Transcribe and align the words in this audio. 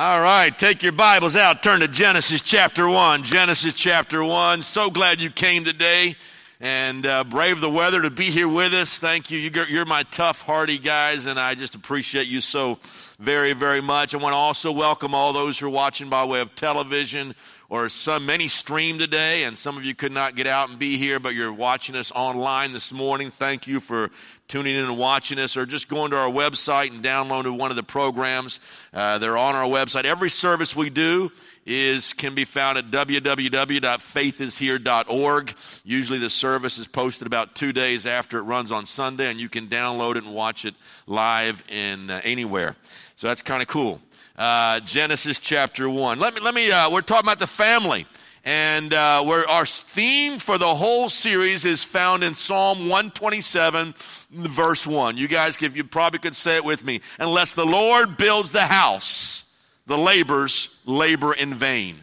All 0.00 0.20
right, 0.20 0.56
take 0.56 0.84
your 0.84 0.92
Bibles 0.92 1.34
out, 1.34 1.60
turn 1.60 1.80
to 1.80 1.88
Genesis 1.88 2.40
chapter 2.40 2.88
1. 2.88 3.24
Genesis 3.24 3.74
chapter 3.74 4.22
1. 4.22 4.62
So 4.62 4.90
glad 4.90 5.20
you 5.20 5.28
came 5.28 5.64
today 5.64 6.14
and 6.60 7.04
uh, 7.04 7.24
brave 7.24 7.60
the 7.60 7.68
weather 7.68 8.00
to 8.02 8.08
be 8.08 8.26
here 8.26 8.46
with 8.46 8.72
us. 8.74 9.00
Thank 9.00 9.32
you. 9.32 9.38
You're 9.38 9.84
my 9.86 10.04
tough, 10.04 10.40
hardy 10.40 10.78
guys, 10.78 11.26
and 11.26 11.36
I 11.36 11.56
just 11.56 11.74
appreciate 11.74 12.28
you 12.28 12.40
so 12.40 12.78
very, 13.18 13.54
very 13.54 13.80
much. 13.80 14.14
I 14.14 14.18
want 14.18 14.34
to 14.34 14.36
also 14.36 14.70
welcome 14.70 15.16
all 15.16 15.32
those 15.32 15.58
who 15.58 15.66
are 15.66 15.70
watching 15.70 16.08
by 16.08 16.24
way 16.24 16.42
of 16.42 16.54
television 16.54 17.34
or 17.68 17.88
some 17.88 18.24
many 18.24 18.46
stream 18.46 19.00
today, 19.00 19.44
and 19.44 19.58
some 19.58 19.76
of 19.76 19.84
you 19.84 19.96
could 19.96 20.12
not 20.12 20.36
get 20.36 20.46
out 20.46 20.70
and 20.70 20.78
be 20.78 20.96
here, 20.96 21.18
but 21.18 21.34
you're 21.34 21.52
watching 21.52 21.96
us 21.96 22.12
online 22.12 22.70
this 22.70 22.92
morning. 22.92 23.30
Thank 23.30 23.66
you 23.66 23.80
for 23.80 24.10
tuning 24.48 24.74
in 24.74 24.84
and 24.84 24.98
watching 24.98 25.38
us, 25.38 25.56
or 25.56 25.64
just 25.66 25.88
going 25.88 26.10
to 26.10 26.16
our 26.16 26.30
website 26.30 26.90
and 26.90 27.00
downloading 27.02 27.56
one 27.58 27.70
of 27.70 27.76
the 27.76 27.82
programs. 27.82 28.60
Uh, 28.92 29.18
they're 29.18 29.36
on 29.36 29.54
our 29.54 29.68
website. 29.68 30.04
Every 30.04 30.30
service 30.30 30.74
we 30.74 30.88
do 30.90 31.30
is 31.66 32.14
can 32.14 32.34
be 32.34 32.46
found 32.46 32.78
at 32.78 32.90
www.faithishere.org. 32.90 35.54
Usually 35.84 36.18
the 36.18 36.30
service 36.30 36.78
is 36.78 36.86
posted 36.86 37.26
about 37.26 37.54
two 37.54 37.74
days 37.74 38.06
after 38.06 38.38
it 38.38 38.42
runs 38.42 38.72
on 38.72 38.86
Sunday, 38.86 39.30
and 39.30 39.38
you 39.38 39.50
can 39.50 39.68
download 39.68 40.16
it 40.16 40.24
and 40.24 40.34
watch 40.34 40.64
it 40.64 40.74
live 41.06 41.62
in 41.68 42.10
uh, 42.10 42.22
anywhere. 42.24 42.74
So 43.16 43.26
that's 43.26 43.42
kind 43.42 43.60
of 43.60 43.68
cool. 43.68 44.00
Uh, 44.36 44.80
Genesis 44.80 45.40
chapter 45.40 45.90
one. 45.90 46.18
Let 46.18 46.34
me 46.34 46.40
let 46.40 46.54
me. 46.54 46.70
Uh, 46.70 46.88
we're 46.90 47.02
talking 47.02 47.26
about 47.26 47.38
the 47.38 47.46
family. 47.46 48.06
And 48.44 48.94
uh, 48.94 49.22
where 49.24 49.48
our 49.48 49.66
theme 49.66 50.38
for 50.38 50.58
the 50.58 50.74
whole 50.74 51.08
series 51.08 51.64
is 51.64 51.84
found 51.84 52.22
in 52.22 52.34
Psalm 52.34 52.88
127, 52.88 53.94
verse 54.30 54.86
1. 54.86 55.16
You 55.16 55.28
guys, 55.28 55.60
if 55.62 55.76
you 55.76 55.84
probably 55.84 56.18
could 56.18 56.36
say 56.36 56.56
it 56.56 56.64
with 56.64 56.84
me. 56.84 57.00
Unless 57.18 57.54
the 57.54 57.66
Lord 57.66 58.16
builds 58.16 58.52
the 58.52 58.66
house, 58.66 59.44
the 59.86 59.98
laborers 59.98 60.70
labor 60.84 61.32
in 61.32 61.54
vain. 61.54 61.96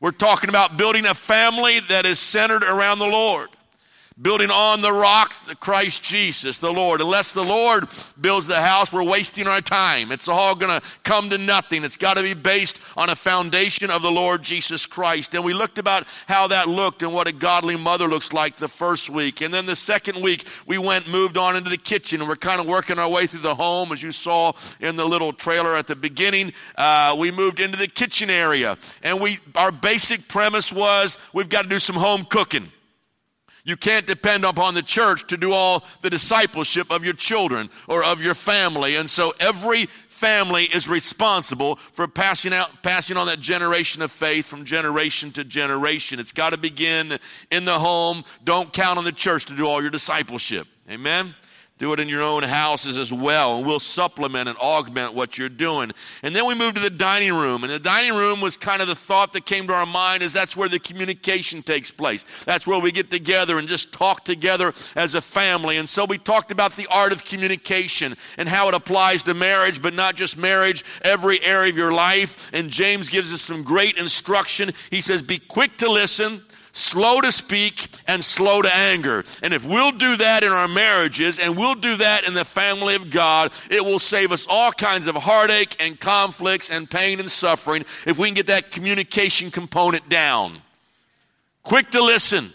We're 0.00 0.10
talking 0.10 0.50
about 0.50 0.76
building 0.76 1.06
a 1.06 1.14
family 1.14 1.80
that 1.88 2.04
is 2.04 2.18
centered 2.18 2.62
around 2.62 2.98
the 2.98 3.06
Lord 3.06 3.48
building 4.20 4.50
on 4.50 4.80
the 4.80 4.92
rock, 4.92 5.34
Christ 5.58 6.02
Jesus, 6.04 6.58
the 6.58 6.72
Lord. 6.72 7.00
Unless 7.00 7.32
the 7.32 7.44
Lord 7.44 7.88
builds 8.20 8.46
the 8.46 8.60
house, 8.60 8.92
we're 8.92 9.02
wasting 9.02 9.48
our 9.48 9.60
time. 9.60 10.12
It's 10.12 10.28
all 10.28 10.54
going 10.54 10.80
to 10.80 10.86
come 11.02 11.30
to 11.30 11.38
nothing. 11.38 11.82
It's 11.82 11.96
got 11.96 12.16
to 12.16 12.22
be 12.22 12.34
based 12.34 12.80
on 12.96 13.10
a 13.10 13.16
foundation 13.16 13.90
of 13.90 14.02
the 14.02 14.12
Lord 14.12 14.42
Jesus 14.42 14.86
Christ. 14.86 15.34
And 15.34 15.44
we 15.44 15.52
looked 15.52 15.78
about 15.78 16.06
how 16.28 16.46
that 16.48 16.68
looked 16.68 17.02
and 17.02 17.12
what 17.12 17.26
a 17.26 17.32
godly 17.32 17.74
mother 17.74 18.06
looks 18.06 18.32
like 18.32 18.56
the 18.56 18.68
first 18.68 19.10
week. 19.10 19.40
And 19.40 19.52
then 19.52 19.66
the 19.66 19.74
second 19.76 20.22
week, 20.22 20.46
we 20.64 20.78
went, 20.78 21.08
moved 21.08 21.36
on 21.36 21.56
into 21.56 21.70
the 21.70 21.76
kitchen, 21.76 22.20
and 22.20 22.28
we're 22.28 22.36
kind 22.36 22.60
of 22.60 22.66
working 22.68 23.00
our 23.00 23.08
way 23.08 23.26
through 23.26 23.40
the 23.40 23.54
home, 23.56 23.90
as 23.90 24.00
you 24.00 24.12
saw 24.12 24.52
in 24.78 24.94
the 24.94 25.04
little 25.04 25.32
trailer 25.32 25.76
at 25.76 25.88
the 25.88 25.96
beginning. 25.96 26.52
Uh, 26.76 27.16
we 27.18 27.32
moved 27.32 27.58
into 27.58 27.76
the 27.76 27.88
kitchen 27.88 28.30
area, 28.30 28.78
and 29.02 29.20
we 29.20 29.38
our 29.56 29.72
basic 29.72 30.28
premise 30.28 30.72
was 30.72 31.18
we've 31.32 31.48
got 31.48 31.62
to 31.62 31.68
do 31.68 31.80
some 31.80 31.96
home 31.96 32.24
cooking. 32.24 32.70
You 33.66 33.78
can't 33.78 34.06
depend 34.06 34.44
upon 34.44 34.74
the 34.74 34.82
church 34.82 35.26
to 35.28 35.38
do 35.38 35.52
all 35.52 35.84
the 36.02 36.10
discipleship 36.10 36.90
of 36.90 37.02
your 37.02 37.14
children 37.14 37.70
or 37.88 38.04
of 38.04 38.20
your 38.20 38.34
family. 38.34 38.96
And 38.96 39.08
so 39.08 39.32
every 39.40 39.86
family 39.86 40.64
is 40.64 40.86
responsible 40.86 41.76
for 41.76 42.06
passing 42.06 42.52
out 42.52 42.82
passing 42.82 43.16
on 43.16 43.26
that 43.26 43.40
generation 43.40 44.02
of 44.02 44.12
faith 44.12 44.44
from 44.46 44.66
generation 44.66 45.32
to 45.32 45.44
generation. 45.44 46.20
It's 46.20 46.30
got 46.30 46.50
to 46.50 46.58
begin 46.58 47.18
in 47.50 47.64
the 47.64 47.78
home. 47.78 48.24
Don't 48.44 48.70
count 48.70 48.98
on 48.98 49.04
the 49.04 49.12
church 49.12 49.46
to 49.46 49.56
do 49.56 49.66
all 49.66 49.80
your 49.80 49.90
discipleship. 49.90 50.68
Amen. 50.90 51.34
Do 51.84 51.92
it 51.92 52.00
in 52.00 52.08
your 52.08 52.22
own 52.22 52.42
houses 52.42 52.96
as 52.96 53.12
well, 53.12 53.58
and 53.58 53.66
we'll 53.66 53.78
supplement 53.78 54.48
and 54.48 54.56
augment 54.56 55.12
what 55.12 55.36
you're 55.36 55.50
doing. 55.50 55.92
And 56.22 56.34
then 56.34 56.46
we 56.46 56.54
moved 56.54 56.76
to 56.76 56.82
the 56.82 56.88
dining 56.88 57.34
room, 57.34 57.62
and 57.62 57.70
the 57.70 57.78
dining 57.78 58.14
room 58.14 58.40
was 58.40 58.56
kind 58.56 58.80
of 58.80 58.88
the 58.88 58.94
thought 58.94 59.34
that 59.34 59.44
came 59.44 59.66
to 59.66 59.74
our 59.74 59.84
mind 59.84 60.22
is 60.22 60.32
that's 60.32 60.56
where 60.56 60.70
the 60.70 60.78
communication 60.78 61.62
takes 61.62 61.90
place. 61.90 62.24
That's 62.46 62.66
where 62.66 62.78
we 62.80 62.90
get 62.90 63.10
together 63.10 63.58
and 63.58 63.68
just 63.68 63.92
talk 63.92 64.24
together 64.24 64.72
as 64.96 65.14
a 65.14 65.20
family. 65.20 65.76
And 65.76 65.86
so 65.86 66.06
we 66.06 66.16
talked 66.16 66.50
about 66.50 66.74
the 66.74 66.86
art 66.86 67.12
of 67.12 67.22
communication 67.26 68.16
and 68.38 68.48
how 68.48 68.68
it 68.68 68.74
applies 68.74 69.22
to 69.24 69.34
marriage, 69.34 69.82
but 69.82 69.92
not 69.92 70.16
just 70.16 70.38
marriage, 70.38 70.86
every 71.02 71.44
area 71.44 71.68
of 71.68 71.76
your 71.76 71.92
life. 71.92 72.48
And 72.54 72.70
James 72.70 73.10
gives 73.10 73.30
us 73.30 73.42
some 73.42 73.62
great 73.62 73.98
instruction. 73.98 74.70
He 74.88 75.02
says, 75.02 75.20
Be 75.20 75.36
quick 75.36 75.76
to 75.76 75.90
listen 75.90 76.44
slow 76.74 77.20
to 77.20 77.32
speak, 77.32 77.88
and 78.06 78.22
slow 78.22 78.60
to 78.60 78.74
anger. 78.74 79.24
And 79.42 79.54
if 79.54 79.64
we'll 79.64 79.92
do 79.92 80.16
that 80.16 80.42
in 80.42 80.52
our 80.52 80.68
marriages 80.68 81.38
and 81.38 81.56
we'll 81.56 81.76
do 81.76 81.96
that 81.96 82.24
in 82.24 82.34
the 82.34 82.44
family 82.44 82.96
of 82.96 83.10
God, 83.10 83.52
it 83.70 83.82
will 83.82 84.00
save 84.00 84.32
us 84.32 84.46
all 84.48 84.72
kinds 84.72 85.06
of 85.06 85.14
heartache 85.14 85.76
and 85.80 85.98
conflicts 85.98 86.70
and 86.70 86.90
pain 86.90 87.20
and 87.20 87.30
suffering 87.30 87.84
if 88.06 88.18
we 88.18 88.28
can 88.28 88.34
get 88.34 88.48
that 88.48 88.70
communication 88.70 89.50
component 89.50 90.08
down. 90.08 90.58
Quick 91.62 91.90
to 91.92 92.02
listen. 92.02 92.52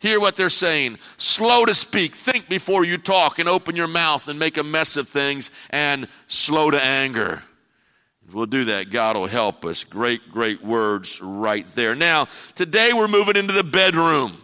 Hear 0.00 0.20
what 0.20 0.36
they're 0.36 0.50
saying. 0.50 0.98
Slow 1.16 1.64
to 1.64 1.74
speak. 1.74 2.14
Think 2.14 2.48
before 2.48 2.84
you 2.84 2.98
talk 2.98 3.38
and 3.38 3.48
open 3.48 3.76
your 3.76 3.86
mouth 3.86 4.28
and 4.28 4.38
make 4.38 4.58
a 4.58 4.62
mess 4.62 4.96
of 4.96 5.08
things. 5.08 5.50
And 5.70 6.08
slow 6.26 6.70
to 6.70 6.82
anger. 6.82 7.42
If 8.28 8.34
we'll 8.34 8.46
do 8.46 8.64
that, 8.66 8.90
God 8.90 9.16
will 9.16 9.26
help 9.26 9.64
us. 9.64 9.84
Great, 9.84 10.32
great 10.32 10.62
words 10.62 11.20
right 11.20 11.66
there. 11.74 11.94
Now, 11.94 12.26
today 12.56 12.92
we're 12.92 13.06
moving 13.06 13.36
into 13.36 13.52
the 13.52 13.62
bedroom. 13.62 14.36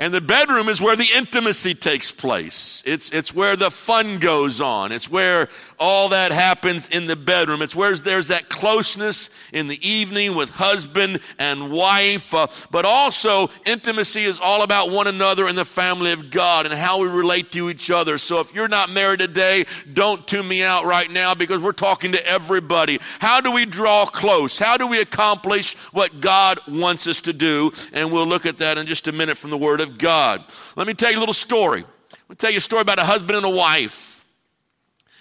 And 0.00 0.14
the 0.14 0.22
bedroom 0.22 0.70
is 0.70 0.80
where 0.80 0.96
the 0.96 1.10
intimacy 1.14 1.74
takes 1.74 2.10
place. 2.10 2.82
It's, 2.86 3.12
it's 3.12 3.34
where 3.34 3.54
the 3.54 3.70
fun 3.70 4.18
goes 4.18 4.58
on. 4.62 4.92
It's 4.92 5.10
where 5.10 5.50
all 5.78 6.08
that 6.08 6.32
happens 6.32 6.88
in 6.88 7.04
the 7.04 7.16
bedroom. 7.16 7.60
It's 7.60 7.76
where 7.76 7.94
there's 7.94 8.28
that 8.28 8.48
closeness 8.48 9.28
in 9.52 9.66
the 9.66 9.78
evening 9.86 10.34
with 10.34 10.48
husband 10.48 11.20
and 11.38 11.70
wife. 11.70 12.32
Uh, 12.32 12.46
but 12.70 12.86
also, 12.86 13.50
intimacy 13.66 14.24
is 14.24 14.40
all 14.40 14.62
about 14.62 14.90
one 14.90 15.06
another 15.06 15.46
in 15.46 15.54
the 15.54 15.66
family 15.66 16.12
of 16.12 16.30
God 16.30 16.64
and 16.64 16.74
how 16.74 17.02
we 17.02 17.08
relate 17.08 17.52
to 17.52 17.68
each 17.68 17.90
other. 17.90 18.16
So 18.16 18.40
if 18.40 18.54
you're 18.54 18.68
not 18.68 18.88
married 18.88 19.20
today, 19.20 19.66
don't 19.92 20.26
tune 20.26 20.48
me 20.48 20.62
out 20.62 20.86
right 20.86 21.10
now 21.10 21.34
because 21.34 21.58
we're 21.58 21.72
talking 21.72 22.12
to 22.12 22.26
everybody. 22.26 22.98
How 23.18 23.42
do 23.42 23.52
we 23.52 23.66
draw 23.66 24.06
close? 24.06 24.58
How 24.58 24.78
do 24.78 24.86
we 24.86 24.98
accomplish 24.98 25.74
what 25.92 26.22
God 26.22 26.58
wants 26.66 27.06
us 27.06 27.20
to 27.22 27.34
do? 27.34 27.70
And 27.92 28.10
we'll 28.10 28.26
look 28.26 28.46
at 28.46 28.56
that 28.58 28.78
in 28.78 28.86
just 28.86 29.06
a 29.06 29.12
minute 29.12 29.36
from 29.36 29.50
the 29.50 29.58
Word 29.58 29.82
of 29.82 29.89
of 29.90 29.98
God. 29.98 30.44
Let 30.76 30.86
me 30.86 30.94
tell 30.94 31.10
you 31.10 31.18
a 31.18 31.20
little 31.20 31.34
story. 31.34 31.84
I'll 32.28 32.36
tell 32.36 32.50
you 32.50 32.58
a 32.58 32.60
story 32.60 32.82
about 32.82 32.98
a 32.98 33.04
husband 33.04 33.36
and 33.36 33.44
a 33.46 33.50
wife. 33.50 34.24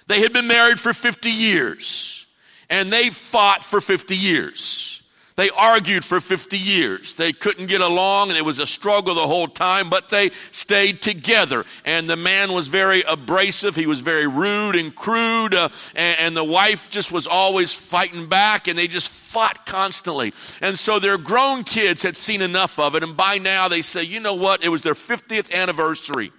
They 0.08 0.22
had 0.22 0.34
been 0.34 0.48
married 0.48 0.80
for 0.80 0.94
50 0.94 1.30
years, 1.30 2.26
and 2.70 2.92
they 2.92 3.10
fought 3.10 3.64
for 3.64 3.82
50 3.82 4.16
years. 4.16 4.99
They 5.40 5.50
argued 5.52 6.04
for 6.04 6.20
50 6.20 6.58
years. 6.58 7.16
They 7.16 7.32
couldn't 7.32 7.68
get 7.68 7.80
along, 7.80 8.28
and 8.28 8.38
it 8.38 8.44
was 8.44 8.60
a 8.60 8.68
struggle 8.68 9.16
the 9.16 9.26
whole 9.26 9.48
time, 9.48 9.90
but 9.90 10.10
they 10.10 10.32
stayed 10.52 11.02
together. 11.02 11.64
And 11.86 12.10
the 12.10 12.18
man 12.18 12.52
was 12.52 12.68
very 12.68 13.04
abrasive. 13.04 13.74
He 13.74 13.86
was 13.86 14.02
very 14.02 14.28
rude 14.28 14.76
and 14.76 14.94
crude, 14.94 15.54
uh, 15.54 15.70
and, 15.96 16.20
and 16.20 16.36
the 16.36 16.44
wife 16.44 16.90
just 16.90 17.14
was 17.14 17.26
always 17.26 17.72
fighting 17.72 18.28
back, 18.28 18.68
and 18.68 18.78
they 18.78 18.90
just 18.90 19.08
fought 19.08 19.66
constantly. 19.66 20.34
And 20.60 20.78
so 20.78 21.00
their 21.00 21.18
grown 21.18 21.64
kids 21.64 22.04
had 22.04 22.18
seen 22.18 22.42
enough 22.42 22.78
of 22.78 22.96
it, 22.96 23.04
and 23.04 23.16
by 23.16 23.38
now 23.38 23.70
they 23.70 23.82
say, 23.82 24.04
you 24.04 24.20
know 24.20 24.34
what? 24.34 24.62
It 24.62 24.68
was 24.68 24.82
their 24.82 24.94
50th 24.94 25.54
anniversary. 25.54 26.34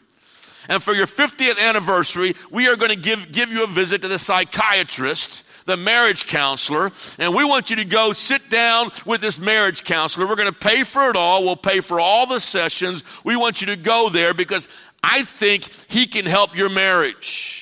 And 0.69 0.83
for 0.83 0.93
your 0.93 1.07
50th 1.07 1.59
anniversary, 1.59 2.35
we 2.51 2.69
are 2.69 2.77
going 2.77 2.91
to 2.93 3.01
give, 3.01 3.33
give 3.33 3.51
you 3.51 3.65
a 3.65 3.67
visit 3.67 4.03
to 4.03 4.09
the 4.09 4.19
psychiatrist 4.19 5.45
the 5.67 5.77
marriage 5.77 6.27
counselor, 6.27 6.91
and 7.19 7.35
we 7.35 7.45
want 7.45 7.71
you 7.71 7.77
to 7.77 7.85
go 7.85 8.13
sit 8.13 8.51
down 8.51 8.91
with 9.05 9.21
this 9.21 9.39
marriage 9.39 9.85
counselor. 9.85 10.27
We're 10.27 10.37
going 10.37 10.49
to 10.49 10.55
pay 10.55 10.85
for 10.85 11.11
it 11.11 11.17
all. 11.17 11.43
We'll 11.43 11.57
pay 11.57 11.81
for 11.81 12.01
all 12.01 12.27
the 12.27 12.41
sessions. 12.41 13.05
We 13.25 13.37
want 13.37 13.61
you 13.61 13.69
to 13.69 13.77
go 13.77 14.09
there 14.09 14.35
because 14.35 14.69
I 15.03 15.23
think 15.23 15.69
he 15.89 16.07
can 16.07 16.27
help 16.27 16.57
your 16.57 16.69
marriage. 16.69 17.61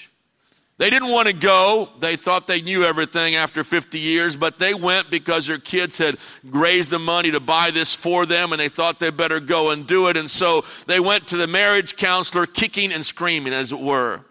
They 0.79 0.91
didn't 0.91 1.09
want 1.09 1.27
to 1.27 1.35
go. 1.35 1.89
They 1.99 2.15
thought 2.15 2.47
they 2.47 2.63
knew 2.63 2.85
everything 2.85 3.35
after 3.35 3.65
50 3.65 3.99
years, 3.99 4.37
but 4.37 4.61
they 4.61 4.75
went 4.75 5.11
because 5.11 5.49
their 5.49 5.59
kids 5.59 5.99
had 5.99 6.17
raised 6.45 6.91
the 6.91 7.01
money 7.01 7.33
to 7.33 7.41
buy 7.41 7.73
this 7.73 7.97
for 7.97 8.27
them 8.27 8.53
and 8.53 8.61
they 8.61 8.69
thought 8.69 9.01
they 9.01 9.11
better 9.11 9.41
go 9.41 9.71
and 9.71 9.89
do 9.89 10.07
it. 10.07 10.17
And 10.17 10.31
so 10.31 10.65
they 10.87 11.01
went 11.01 11.27
to 11.29 11.37
the 11.37 11.49
marriage 11.49 11.97
counselor 11.97 12.47
kicking 12.47 12.93
and 12.93 13.05
screaming, 13.05 13.53
as 13.53 13.73
it 13.73 13.81
were. 13.81 14.25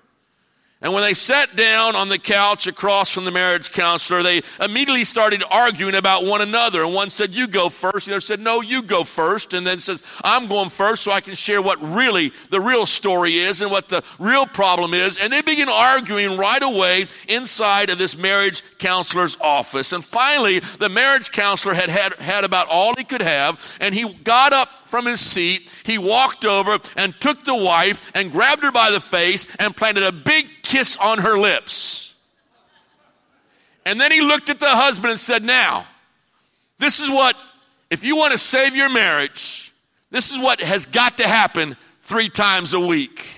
And 0.80 0.94
when 0.94 1.02
they 1.02 1.16
sat 1.16 1.56
down 1.56 1.96
on 1.96 2.08
the 2.08 2.20
couch 2.20 2.68
across 2.68 3.12
from 3.12 3.26
the 3.26 3.32
marriage 3.32 3.72
counselor, 3.72 4.22
they 4.22 4.44
immediately 4.62 5.06
started 5.06 5.44
arguing 5.50 5.96
about 5.96 6.24
one 6.24 6.42
another. 6.42 6.84
And 6.84 6.94
one 6.94 7.10
said, 7.10 7.34
You 7.34 7.48
go 7.48 7.70
first. 7.70 8.06
The 8.06 8.14
other 8.14 8.22
said, 8.22 8.40
No, 8.40 8.62
you 8.62 8.84
go 8.84 9.04
first. 9.04 9.56
And 9.56 9.66
then 9.66 9.80
says, 9.80 10.04
I'm 10.24 10.48
going 10.48 10.70
first 10.70 11.02
so 11.02 11.12
I 11.12 11.22
can 11.22 11.34
share 11.34 11.64
what 11.64 11.82
really 11.82 12.32
the 12.52 12.62
real 12.62 12.86
story 12.86 13.38
is 13.38 13.62
and 13.62 13.72
what 13.72 13.90
the 13.90 14.04
real 14.20 14.46
problem 14.46 14.94
is. 14.94 15.18
And 15.18 15.34
they 15.34 15.42
begin 15.42 15.68
arguing 15.68 16.38
right 16.38 16.62
away 16.62 17.08
inside 17.28 17.90
of 17.90 17.98
this 17.98 18.16
marriage 18.16 18.62
counselor's 18.78 19.36
office. 19.42 19.94
And 19.94 20.06
finally, 20.06 20.60
the 20.60 20.90
marriage 20.90 21.32
counselor 21.32 21.74
had 21.74 21.90
had, 21.90 22.14
had 22.14 22.44
about 22.44 22.68
all 22.68 22.94
he 22.96 23.04
could 23.04 23.24
have. 23.24 23.76
And 23.82 23.96
he 23.96 24.14
got 24.14 24.54
up 24.54 24.70
from 24.88 25.06
his 25.06 25.20
seat, 25.20 25.70
he 25.84 25.98
walked 25.98 26.46
over 26.46 26.78
and 26.96 27.20
took 27.20 27.44
the 27.44 27.56
wife 27.56 28.12
and 28.16 28.32
grabbed 28.32 28.64
her 28.64 28.72
by 28.72 28.92
the 28.92 29.00
face 29.00 29.48
and 29.60 29.76
planted 29.76 30.04
a 30.04 30.12
big 30.12 30.48
kiss 30.64 30.98
on 30.98 31.20
her 31.20 31.38
lips. 31.38 32.16
And 33.86 34.02
then 34.02 34.12
he 34.12 34.22
looked 34.22 34.50
at 34.50 34.60
the 34.60 34.70
husband 34.70 35.12
and 35.12 35.20
said, 35.20 35.44
Now, 35.44 35.86
this 36.78 37.00
is 37.00 37.10
what, 37.10 37.36
if 37.90 38.04
you 38.04 38.18
want 38.18 38.34
to 38.34 38.38
save 38.38 38.76
your 38.76 38.90
marriage, 38.90 39.74
this 40.10 40.32
is 40.32 40.40
what 40.40 40.62
has 40.62 40.86
got 40.86 41.18
to 41.20 41.28
happen 41.28 41.78
three 42.02 42.30
times 42.30 42.74
a 42.74 42.80
week. 42.80 43.30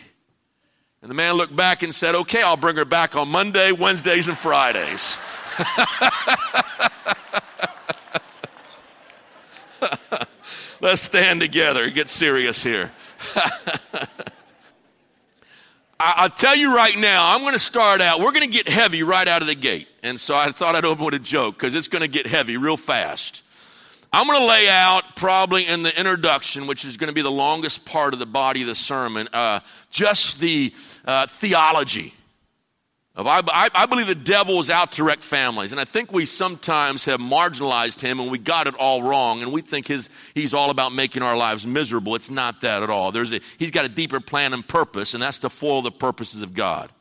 And 1.02 1.10
the 1.10 1.16
man 1.16 1.36
looked 1.36 1.56
back 1.56 1.84
and 1.84 1.94
said, 1.94 2.16
Okay, 2.16 2.42
I'll 2.42 2.57
bring 2.57 2.78
her 2.78 2.86
back 2.86 3.16
on 3.16 3.30
Monday, 3.30 3.72
Wednesdays, 3.72 4.28
and 4.28 4.38
Fridays. 4.38 5.18
Let's 10.81 11.02
stand 11.02 11.42
together. 11.42 11.90
Get 11.90 12.08
serious 12.08 12.64
here. 12.64 12.92
I'll 16.00 16.30
tell 16.30 16.56
you 16.56 16.74
right 16.74 16.98
now, 16.98 17.34
I'm 17.34 17.42
going 17.42 17.54
to 17.54 17.60
start 17.60 18.00
out, 18.00 18.22
we're 18.22 18.31
going 18.31 18.50
to 18.50 18.58
get 18.58 18.70
heavy 18.70 19.04
right 19.04 19.28
out 19.28 19.42
of 19.42 19.50
the 19.50 19.56
gate. 19.56 19.90
And 20.02 20.18
so 20.18 20.34
I 20.34 20.50
thought 20.52 20.76
I'd 20.76 20.86
open 20.86 21.04
with 21.04 21.14
a 21.14 21.20
joke 21.20 21.56
because 21.56 21.76
it's 21.76 21.90
going 21.90 22.04
to 22.04 22.08
get 22.08 22.26
heavy 22.26 22.56
real 22.56 22.78
fast. 22.78 23.44
I'm 24.14 24.26
going 24.26 24.40
to 24.40 24.46
lay 24.46 24.70
out, 24.70 25.18
probably 25.18 25.68
in 25.68 25.84
the 25.84 26.00
introduction, 26.00 26.68
which 26.68 26.86
is 26.86 26.96
going 26.96 27.10
to 27.10 27.14
be 27.14 27.22
the 27.22 27.30
longest 27.30 27.84
part 27.84 28.14
of 28.14 28.20
the 28.20 28.26
body 28.26 28.62
of 28.62 28.68
the 28.68 28.76
sermon, 28.76 29.28
uh, 29.34 29.60
just 29.92 30.40
the 30.40 30.74
uh, 31.06 31.28
theology 31.28 32.14
I, 33.27 33.42
I, 33.48 33.69
I, 33.74 33.86
believe 33.86 34.07
the 34.07 34.16
devil 34.16 34.60
is 34.60 34.69
out 34.69 34.94
to 34.94 35.04
wreck 35.04 35.21
families, 35.21 35.71
and 35.71 35.81
I 35.81 35.86
think 35.86 36.12
we 36.12 36.25
sometimes 36.25 37.06
have 37.06 37.19
marginalized 37.19 38.01
him 38.01 38.19
and 38.19 38.31
we 38.31 38.38
got 38.38 38.68
it 38.68 38.75
all 38.75 39.04
wrong, 39.04 39.42
and 39.42 39.51
we 39.51 39.62
think 39.62 39.88
his, 39.88 40.10
he's 40.33 40.54
all 40.54 40.69
about 40.69 40.94
making 40.94 41.24
our 41.24 41.36
lives 41.36 41.66
miserable. 41.66 42.16
It's 42.16 42.30
not 42.30 42.62
that 42.62 42.83
at 42.83 42.89
all. 42.89 43.12
There's 43.12 43.33
a, 43.33 43.42
he's 43.57 43.71
got 43.71 43.86
a 43.86 43.89
deeper 43.89 44.19
plan 44.19 44.54
and 44.54 44.66
purpose, 44.66 45.13
and 45.13 45.24
that's 45.24 45.39
to 45.39 45.50
foil 45.50 45.81
the 45.81 45.92
purposes 45.92 46.42
of 46.42 46.54
God. 46.54 46.92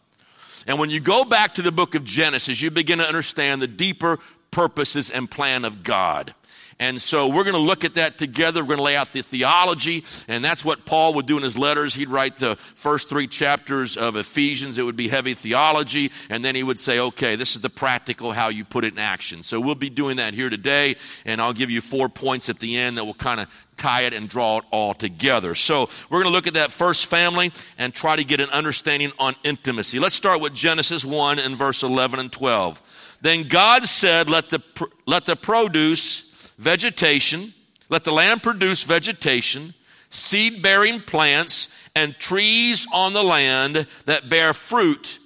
And 0.67 0.79
when 0.79 0.91
you 0.91 1.01
go 1.01 1.25
back 1.25 1.55
to 1.55 1.63
the 1.63 1.73
book 1.73 1.95
of 1.95 2.05
Genesis, 2.05 2.61
you 2.61 2.71
begin 2.71 2.99
to 2.99 3.07
understand 3.07 3.63
the 3.63 3.69
deeper 3.69 4.19
purposes 4.51 5.11
and 5.11 5.31
plan 5.31 5.65
of 5.65 5.83
God. 5.83 6.35
And 6.81 7.01
so 7.03 7.27
we're 7.27 7.43
going 7.43 7.57
to 7.57 7.61
look 7.61 7.85
at 7.85 7.95
that 7.95 8.19
together. 8.19 8.63
We're 8.63 8.69
going 8.69 8.79
to 8.79 8.85
lay 8.85 8.97
out 8.97 9.13
the 9.13 9.23
theology, 9.23 10.05
and 10.29 10.45
that's 10.45 10.65
what 10.65 10.85
Paul 10.85 11.15
would 11.15 11.27
do 11.27 11.37
in 11.37 11.43
his 11.43 11.59
letters. 11.59 11.93
He'd 11.93 12.09
write 12.09 12.37
the 12.37 12.57
first 12.77 13.09
three 13.09 13.27
chapters 13.27 13.97
of 13.97 14.15
Ephesians. 14.15 14.79
It 14.79 14.83
would 14.83 14.97
be 14.97 15.09
heavy 15.09 15.35
theology, 15.35 16.13
and 16.31 16.45
then 16.45 16.55
he 16.55 16.63
would 16.63 16.79
say, 16.79 17.01
okay, 17.01 17.35
this 17.35 17.57
is 17.57 17.63
the 17.63 17.71
practical 17.71 18.31
how 18.31 18.49
you 18.49 18.65
put 18.65 18.85
it 18.85 18.93
in 18.93 19.01
action. 19.01 19.43
So 19.43 19.61
we'll 19.61 19.75
be 19.75 19.91
doing 19.91 20.19
that 20.19 20.35
here 20.35 20.51
today, 20.51 20.95
and 21.25 21.41
I'll 21.41 21.53
give 21.53 21.71
you 21.71 21.81
four 21.81 22.09
points 22.09 22.49
at 22.49 22.61
the 22.61 22.79
end 22.79 22.97
that 22.99 23.05
will 23.05 23.15
kind 23.15 23.41
of 23.41 23.49
tie 23.77 24.03
it 24.03 24.15
and 24.15 24.29
draw 24.29 24.59
it 24.59 24.65
all 24.71 24.95
together. 24.95 25.57
So 25.57 25.89
we're 26.11 26.23
going 26.23 26.33
to 26.33 26.37
look 26.37 26.47
at 26.47 26.55
that 26.55 26.71
first 26.71 27.07
family 27.07 27.53
and 27.77 27.93
try 27.93 28.15
to 28.15 28.25
get 28.25 28.41
an 28.41 28.51
understanding 28.51 29.11
on 29.19 29.35
intimacy. 29.43 29.99
Let's 29.99 30.15
start 30.15 30.41
with 30.41 30.55
Genesis 30.55 31.05
1 31.05 31.41
and 31.41 31.57
verse 31.57 31.83
11 31.83 32.21
and 32.21 32.31
12. 32.31 32.81
Then 33.21 33.49
God 33.49 33.85
said, 33.85 34.31
let 34.31 34.49
the, 34.49 34.63
let 35.07 35.25
the 35.25 35.35
produce 35.35 36.28
vegetation, 36.59 37.55
let 37.89 38.05
the 38.05 38.13
land 38.13 38.43
produce 38.43 38.83
vegetation, 38.83 39.75
seed 40.11 40.61
bearing 40.63 41.01
plants, 41.01 41.69
and 41.95 42.19
trees 42.19 42.87
on 42.93 43.13
the 43.13 43.23
land 43.23 43.87
that 44.05 44.29
bear 44.29 44.53
fruit 44.53 45.19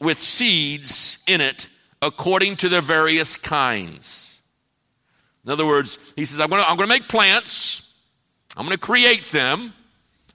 with 0.00 0.20
seeds 0.20 1.18
in 1.26 1.40
it 1.40 1.68
according 2.02 2.56
to 2.56 2.68
their 2.68 2.80
various 2.80 3.36
kinds. 3.36 4.42
In 5.44 5.50
other 5.50 5.66
words, 5.66 5.98
he 6.16 6.24
says, 6.24 6.40
I'm 6.40 6.50
going 6.50 6.78
to, 6.78 6.86
make 6.86 7.08
plants, 7.08 7.94
I'm 8.56 8.64
going 8.64 8.76
to 8.76 8.80
create 8.80 9.26
them, 9.26 9.72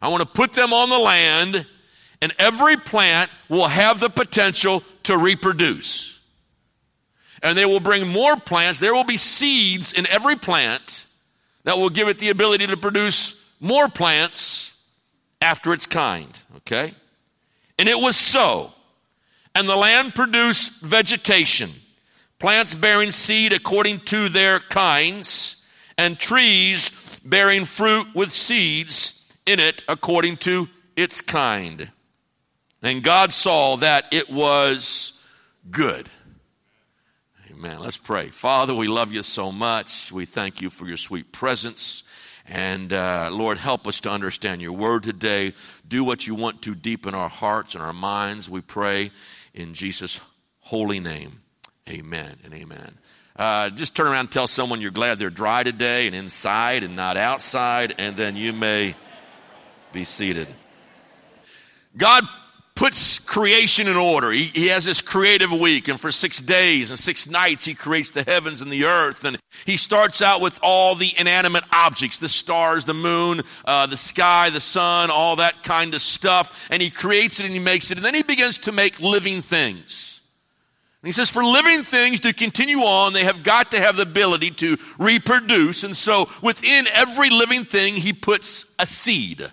I 0.01 0.07
want 0.09 0.21
to 0.21 0.29
put 0.29 0.53
them 0.53 0.73
on 0.73 0.89
the 0.89 0.99
land, 0.99 1.65
and 2.21 2.33
every 2.37 2.77
plant 2.77 3.29
will 3.49 3.67
have 3.67 3.99
the 3.99 4.09
potential 4.09 4.83
to 5.03 5.17
reproduce 5.17 6.14
and 7.45 7.55
they 7.55 7.65
will 7.65 7.79
bring 7.79 8.07
more 8.07 8.35
plants. 8.37 8.79
There 8.79 8.95
will 8.95 9.03
be 9.03 9.17
seeds 9.17 9.93
in 9.93 10.07
every 10.07 10.35
plant 10.35 11.05
that 11.63 11.77
will 11.77 11.91
give 11.91 12.07
it 12.07 12.17
the 12.17 12.29
ability 12.29 12.65
to 12.65 12.75
produce 12.75 13.45
more 13.59 13.87
plants 13.87 14.75
after 15.39 15.71
its 15.71 15.85
kind. 15.85 16.27
Okay? 16.57 16.95
And 17.77 17.87
it 17.87 17.99
was 17.99 18.17
so. 18.17 18.73
And 19.53 19.69
the 19.69 19.75
land 19.75 20.15
produced 20.15 20.81
vegetation, 20.81 21.69
plants 22.39 22.73
bearing 22.73 23.11
seed 23.11 23.53
according 23.53 23.99
to 24.05 24.27
their 24.27 24.59
kinds, 24.59 25.57
and 25.99 26.19
trees 26.19 26.89
bearing 27.23 27.65
fruit 27.65 28.07
with 28.15 28.33
seeds 28.33 29.23
in 29.45 29.59
it 29.59 29.83
according 29.87 30.37
to 30.37 30.67
its 30.95 31.21
kind. 31.21 31.91
And 32.81 33.03
God 33.03 33.31
saw 33.31 33.77
that 33.77 34.05
it 34.11 34.31
was 34.31 35.13
good. 35.69 36.09
Amen. 37.57 37.79
Let's 37.79 37.95
pray. 37.95 38.31
Father, 38.31 38.75
we 38.75 38.89
love 38.89 39.13
you 39.13 39.23
so 39.23 39.49
much. 39.49 40.11
We 40.11 40.25
thank 40.25 40.61
you 40.61 40.69
for 40.69 40.85
your 40.87 40.97
sweet 40.97 41.31
presence. 41.31 42.03
And 42.45 42.91
uh, 42.91 43.29
Lord, 43.31 43.59
help 43.59 43.87
us 43.87 44.01
to 44.01 44.11
understand 44.11 44.61
your 44.61 44.73
word 44.73 45.03
today. 45.03 45.53
Do 45.87 46.03
what 46.03 46.27
you 46.27 46.35
want 46.35 46.63
to 46.63 46.75
deep 46.75 47.07
in 47.07 47.15
our 47.15 47.29
hearts 47.29 47.73
and 47.73 47.81
our 47.81 47.93
minds, 47.93 48.49
we 48.49 48.59
pray 48.59 49.11
in 49.53 49.73
Jesus' 49.73 50.19
holy 50.59 50.99
name. 50.99 51.39
Amen 51.87 52.35
and 52.43 52.53
amen. 52.53 52.97
Uh, 53.37 53.69
just 53.69 53.95
turn 53.95 54.07
around 54.07 54.19
and 54.25 54.31
tell 54.31 54.47
someone 54.47 54.81
you're 54.81 54.91
glad 54.91 55.17
they're 55.17 55.29
dry 55.29 55.63
today 55.63 56.07
and 56.07 56.15
inside 56.15 56.83
and 56.83 56.97
not 56.97 57.15
outside, 57.15 57.95
and 57.97 58.17
then 58.17 58.35
you 58.35 58.51
may 58.51 58.95
be 59.93 60.03
seated. 60.03 60.49
God 61.95 62.25
puts 62.75 63.19
creation 63.19 63.87
in 63.87 63.95
order. 63.95 64.31
He, 64.31 64.45
he, 64.47 64.67
has 64.67 64.83
this 64.83 65.01
creative 65.01 65.51
week, 65.51 65.87
and 65.87 65.99
for 65.99 66.11
six 66.11 66.39
days 66.39 66.89
and 66.89 66.99
six 66.99 67.25
nights, 67.25 67.63
he 67.63 67.73
creates 67.73 68.11
the 68.11 68.23
heavens 68.23 68.61
and 68.61 68.69
the 68.69 68.83
earth. 68.83 69.23
And 69.23 69.37
he 69.65 69.77
starts 69.77 70.21
out 70.21 70.41
with 70.41 70.59
all 70.61 70.95
the 70.95 71.13
inanimate 71.17 71.63
objects 71.71 72.17
the 72.17 72.27
stars, 72.27 72.83
the 72.83 72.93
moon, 72.93 73.41
uh, 73.63 73.87
the 73.87 73.97
sky, 73.97 74.49
the 74.49 74.59
sun, 74.59 75.09
all 75.09 75.37
that 75.37 75.63
kind 75.63 75.93
of 75.93 76.01
stuff. 76.01 76.67
And 76.69 76.81
he 76.81 76.89
creates 76.89 77.39
it 77.39 77.45
and 77.45 77.53
he 77.53 77.59
makes 77.59 77.91
it. 77.91 77.97
And 77.97 78.05
then 78.05 78.13
he 78.13 78.23
begins 78.23 78.57
to 78.59 78.73
make 78.73 78.99
living 78.99 79.41
things. 79.41 80.21
And 81.01 81.07
he 81.07 81.13
says, 81.13 81.29
for 81.29 81.45
living 81.45 81.83
things 81.83 82.21
to 82.21 82.33
continue 82.33 82.79
on, 82.79 83.13
they 83.13 83.23
have 83.23 83.43
got 83.43 83.71
to 83.71 83.79
have 83.79 83.95
the 83.95 84.03
ability 84.03 84.51
to 84.51 84.77
reproduce. 84.97 85.83
And 85.83 85.95
so 85.95 86.29
within 86.41 86.87
every 86.87 87.29
living 87.29 87.63
thing, 87.63 87.93
he 87.93 88.11
puts 88.11 88.65
a 88.79 88.87
seed. 88.87 89.49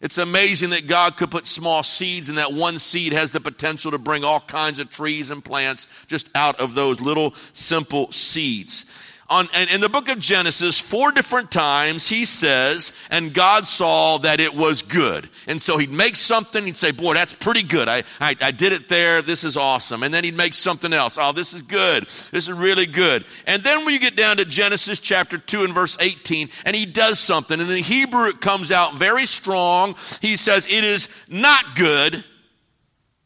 It's 0.00 0.18
amazing 0.18 0.70
that 0.70 0.86
God 0.86 1.16
could 1.16 1.30
put 1.30 1.46
small 1.46 1.82
seeds 1.82 2.28
and 2.28 2.38
that 2.38 2.52
one 2.52 2.78
seed 2.78 3.12
has 3.12 3.30
the 3.30 3.40
potential 3.40 3.90
to 3.90 3.98
bring 3.98 4.22
all 4.22 4.40
kinds 4.40 4.78
of 4.78 4.90
trees 4.90 5.30
and 5.30 5.44
plants 5.44 5.88
just 6.06 6.30
out 6.36 6.60
of 6.60 6.74
those 6.74 7.00
little 7.00 7.34
simple 7.52 8.12
seeds 8.12 8.86
on, 9.30 9.48
in 9.52 9.82
the 9.82 9.90
book 9.90 10.08
of 10.08 10.18
Genesis, 10.18 10.80
four 10.80 11.12
different 11.12 11.50
times 11.50 12.08
he 12.08 12.24
says, 12.24 12.94
and 13.10 13.34
God 13.34 13.66
saw 13.66 14.16
that 14.18 14.40
it 14.40 14.54
was 14.54 14.80
good. 14.80 15.28
And 15.46 15.60
so 15.60 15.76
he'd 15.76 15.90
make 15.90 16.16
something, 16.16 16.64
he'd 16.64 16.78
say, 16.78 16.92
boy, 16.92 17.12
that's 17.12 17.34
pretty 17.34 17.62
good. 17.62 17.88
I, 17.88 18.04
I, 18.20 18.34
I 18.40 18.50
did 18.52 18.72
it 18.72 18.88
there. 18.88 19.20
This 19.20 19.44
is 19.44 19.58
awesome. 19.58 20.02
And 20.02 20.14
then 20.14 20.24
he'd 20.24 20.36
make 20.36 20.54
something 20.54 20.94
else. 20.94 21.18
Oh, 21.20 21.32
this 21.32 21.52
is 21.52 21.60
good. 21.60 22.04
This 22.04 22.48
is 22.48 22.52
really 22.52 22.86
good. 22.86 23.26
And 23.46 23.62
then 23.62 23.84
when 23.84 23.92
you 23.92 24.00
get 24.00 24.16
down 24.16 24.38
to 24.38 24.46
Genesis 24.46 24.98
chapter 24.98 25.36
2 25.36 25.64
and 25.64 25.74
verse 25.74 25.98
18, 26.00 26.48
and 26.64 26.74
he 26.74 26.86
does 26.86 27.18
something. 27.20 27.60
And 27.60 27.68
in 27.68 27.74
the 27.74 27.82
Hebrew, 27.82 28.28
it 28.28 28.40
comes 28.40 28.70
out 28.70 28.94
very 28.94 29.26
strong. 29.26 29.94
He 30.22 30.38
says, 30.38 30.66
it 30.66 30.84
is 30.84 31.10
not 31.28 31.76
good 31.76 32.24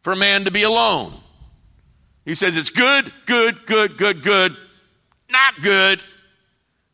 for 0.01 0.17
man 0.17 0.47
to 0.47 0.51
be 0.51 0.65
alone. 0.65 1.15
He 2.25 2.35
says, 2.35 2.57
it's 2.57 2.71
good, 2.71 3.13
good, 3.27 3.67
good, 3.67 3.97
good, 3.97 4.25
good 4.25 4.57
not 5.33 5.63
good 5.63 6.01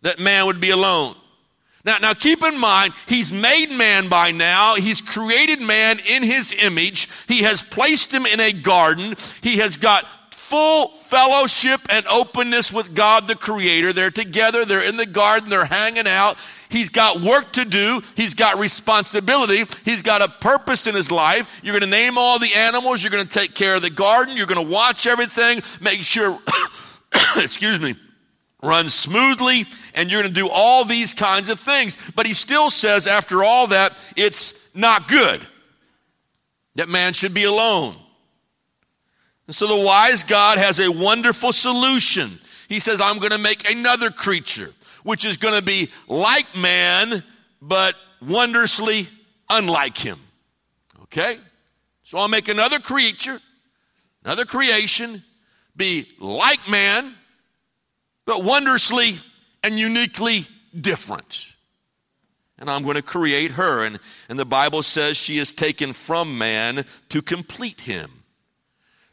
that 0.03 0.19
man 0.19 0.47
would 0.47 0.61
be 0.61 0.71
alone. 0.71 1.15
Now, 1.85 1.99
now 1.99 2.15
keep 2.15 2.43
in 2.43 2.59
mind, 2.59 2.93
he's 3.07 3.33
made 3.33 3.71
man 3.71 4.09
by 4.09 4.31
now. 4.31 4.75
He's 4.75 5.01
created 5.01 5.61
man 5.61 5.99
in 6.07 6.23
his 6.23 6.53
image. 6.53 7.09
He 7.29 7.43
has 7.45 7.63
placed 7.63 8.13
him 8.13 8.27
in 8.27 8.41
a 8.41 8.53
garden. 8.53 9.15
He 9.43 9.59
has 9.59 9.77
got 9.77 10.05
full 10.35 10.89
fellowship 10.89 11.81
and 11.91 12.07
openness 12.07 12.73
with 12.73 12.95
God 12.95 13.29
the 13.29 13.35
Creator. 13.35 13.93
They're 13.93 14.11
together, 14.11 14.65
they're 14.65 14.85
in 14.85 14.97
the 14.97 15.07
garden, 15.07 15.51
they're 15.51 15.65
hanging 15.65 16.07
out. 16.07 16.37
He's 16.71 16.89
got 16.89 17.21
work 17.21 17.53
to 17.55 17.65
do. 17.65 18.03
He's 18.17 18.35
got 18.35 18.59
responsibility. 18.59 19.65
He's 19.85 20.03
got 20.03 20.21
a 20.21 20.29
purpose 20.29 20.87
in 20.87 20.95
his 20.95 21.11
life. 21.11 21.61
You're 21.63 21.73
going 21.73 21.91
to 21.91 21.97
name 21.97 22.19
all 22.19 22.39
the 22.39 22.55
animals. 22.55 23.03
You're 23.03 23.11
going 23.11 23.27
to 23.27 23.39
take 23.39 23.55
care 23.55 23.75
of 23.75 23.83
the 23.83 23.91
garden. 23.91 24.37
You're 24.37 24.47
going 24.47 24.65
to 24.65 24.71
watch 24.71 25.07
everything, 25.07 25.63
make 25.81 26.03
sure, 26.03 26.39
excuse 27.37 27.81
me, 27.81 27.95
runs 28.63 28.95
smoothly, 28.95 29.67
and 29.95 30.11
you're 30.11 30.23
going 30.23 30.33
to 30.33 30.41
do 30.41 30.49
all 30.49 30.85
these 30.85 31.15
kinds 31.15 31.49
of 31.49 31.61
things. 31.61 31.97
But 32.15 32.27
he 32.27 32.35
still 32.35 32.71
says, 32.71 33.07
after 33.07 33.45
all 33.45 33.69
that, 33.69 33.97
it's 34.17 34.55
not 34.75 35.09
good 35.09 35.47
that 36.79 36.89
man 36.89 37.13
should 37.13 37.35
be 37.35 37.43
alone. 37.43 37.97
And 39.49 39.55
so 39.55 39.67
the 39.67 39.85
wise 39.85 40.23
God 40.23 40.59
has 40.59 40.79
a 40.79 40.89
wonderful 40.89 41.53
solution. 41.53 42.39
He 42.69 42.79
says, 42.79 43.01
I'm 43.01 43.19
going 43.19 43.33
to 43.33 43.39
make 43.39 43.69
another 43.69 44.11
creature, 44.11 44.73
which 45.03 45.25
is 45.25 45.39
going 45.39 45.59
to 45.59 45.65
be 45.65 45.91
like 46.07 46.55
man, 46.55 47.25
but 47.61 47.97
wondrously 48.23 49.09
unlike 49.51 49.97
him. 49.97 50.21
Okay? 51.03 51.39
So 52.05 52.19
I'll 52.19 52.29
make 52.29 52.47
another 52.47 52.79
creature, 52.79 53.41
another 54.25 54.45
creation, 54.45 55.25
be 55.75 56.07
like 56.21 56.69
man, 56.69 57.13
but 58.29 58.45
wondrously 58.45 59.19
and 59.65 59.81
uniquely 59.81 60.47
different. 60.79 61.55
And 62.59 62.69
I'm 62.69 62.83
going 62.83 62.97
to 62.97 63.03
create 63.03 63.53
her. 63.53 63.87
And, 63.87 63.99
and 64.29 64.39
the 64.39 64.45
Bible 64.45 64.83
says 64.83 65.17
she 65.17 65.39
is 65.39 65.51
taken 65.51 65.95
from 65.95 66.37
man 66.37 66.85
to 67.09 67.23
complete 67.23 67.81
him. 67.81 68.11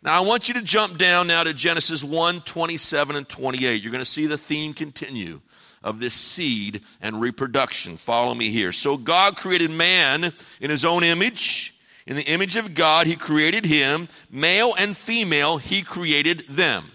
Now, 0.04 0.18
I 0.18 0.20
want 0.20 0.50
you 0.50 0.56
to 0.56 0.62
jump 0.62 0.98
down 0.98 1.28
now 1.28 1.46
to 1.46 1.54
Genesis 1.54 2.04
1 2.04 2.42
27 2.42 3.16
and 3.16 3.28
28. 3.28 3.82
You're 3.82 3.92
going 3.94 4.04
to 4.04 4.10
see 4.10 4.28
the 4.28 4.38
theme 4.38 4.74
continue 4.74 5.40
of 5.82 6.02
this 6.02 6.14
seed 6.14 6.82
and 7.02 7.22
reproduction. 7.22 7.96
Follow 7.96 8.36
me 8.36 8.50
here. 8.50 8.74
So, 8.74 8.98
God 8.98 9.38
created 9.38 9.72
man 9.72 10.34
in 10.60 10.70
his 10.70 10.84
own 10.84 11.06
image. 11.06 11.74
In 12.06 12.18
the 12.18 12.24
image 12.24 12.58
of 12.58 12.76
God, 12.76 13.08
he 13.08 13.16
created 13.16 13.66
him. 13.66 14.10
Male 14.30 14.76
and 14.78 14.96
female, 14.96 15.58
he 15.58 15.84
created 15.84 16.44
them. 16.50 16.92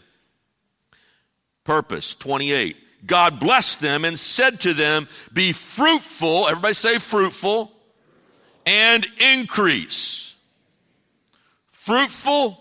Purpose 1.70 2.16
28. 2.16 2.76
God 3.06 3.38
blessed 3.38 3.80
them 3.80 4.04
and 4.04 4.18
said 4.18 4.58
to 4.62 4.74
them, 4.74 5.06
Be 5.32 5.52
fruitful, 5.52 6.48
everybody 6.48 6.74
say 6.74 6.98
fruitful, 6.98 7.70
and 8.66 9.06
increase. 9.20 10.34
Fruitful 11.70 12.58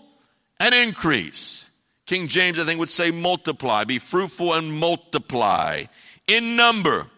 and 0.60 0.72
increase. 0.72 1.68
King 2.06 2.28
James, 2.28 2.60
I 2.60 2.64
think, 2.64 2.78
would 2.78 2.88
say 2.88 3.10
multiply. 3.10 3.82
Be 3.82 3.98
fruitful 3.98 4.54
and 4.54 4.72
multiply. 4.72 5.86
In 6.28 6.54
number, 6.54 7.08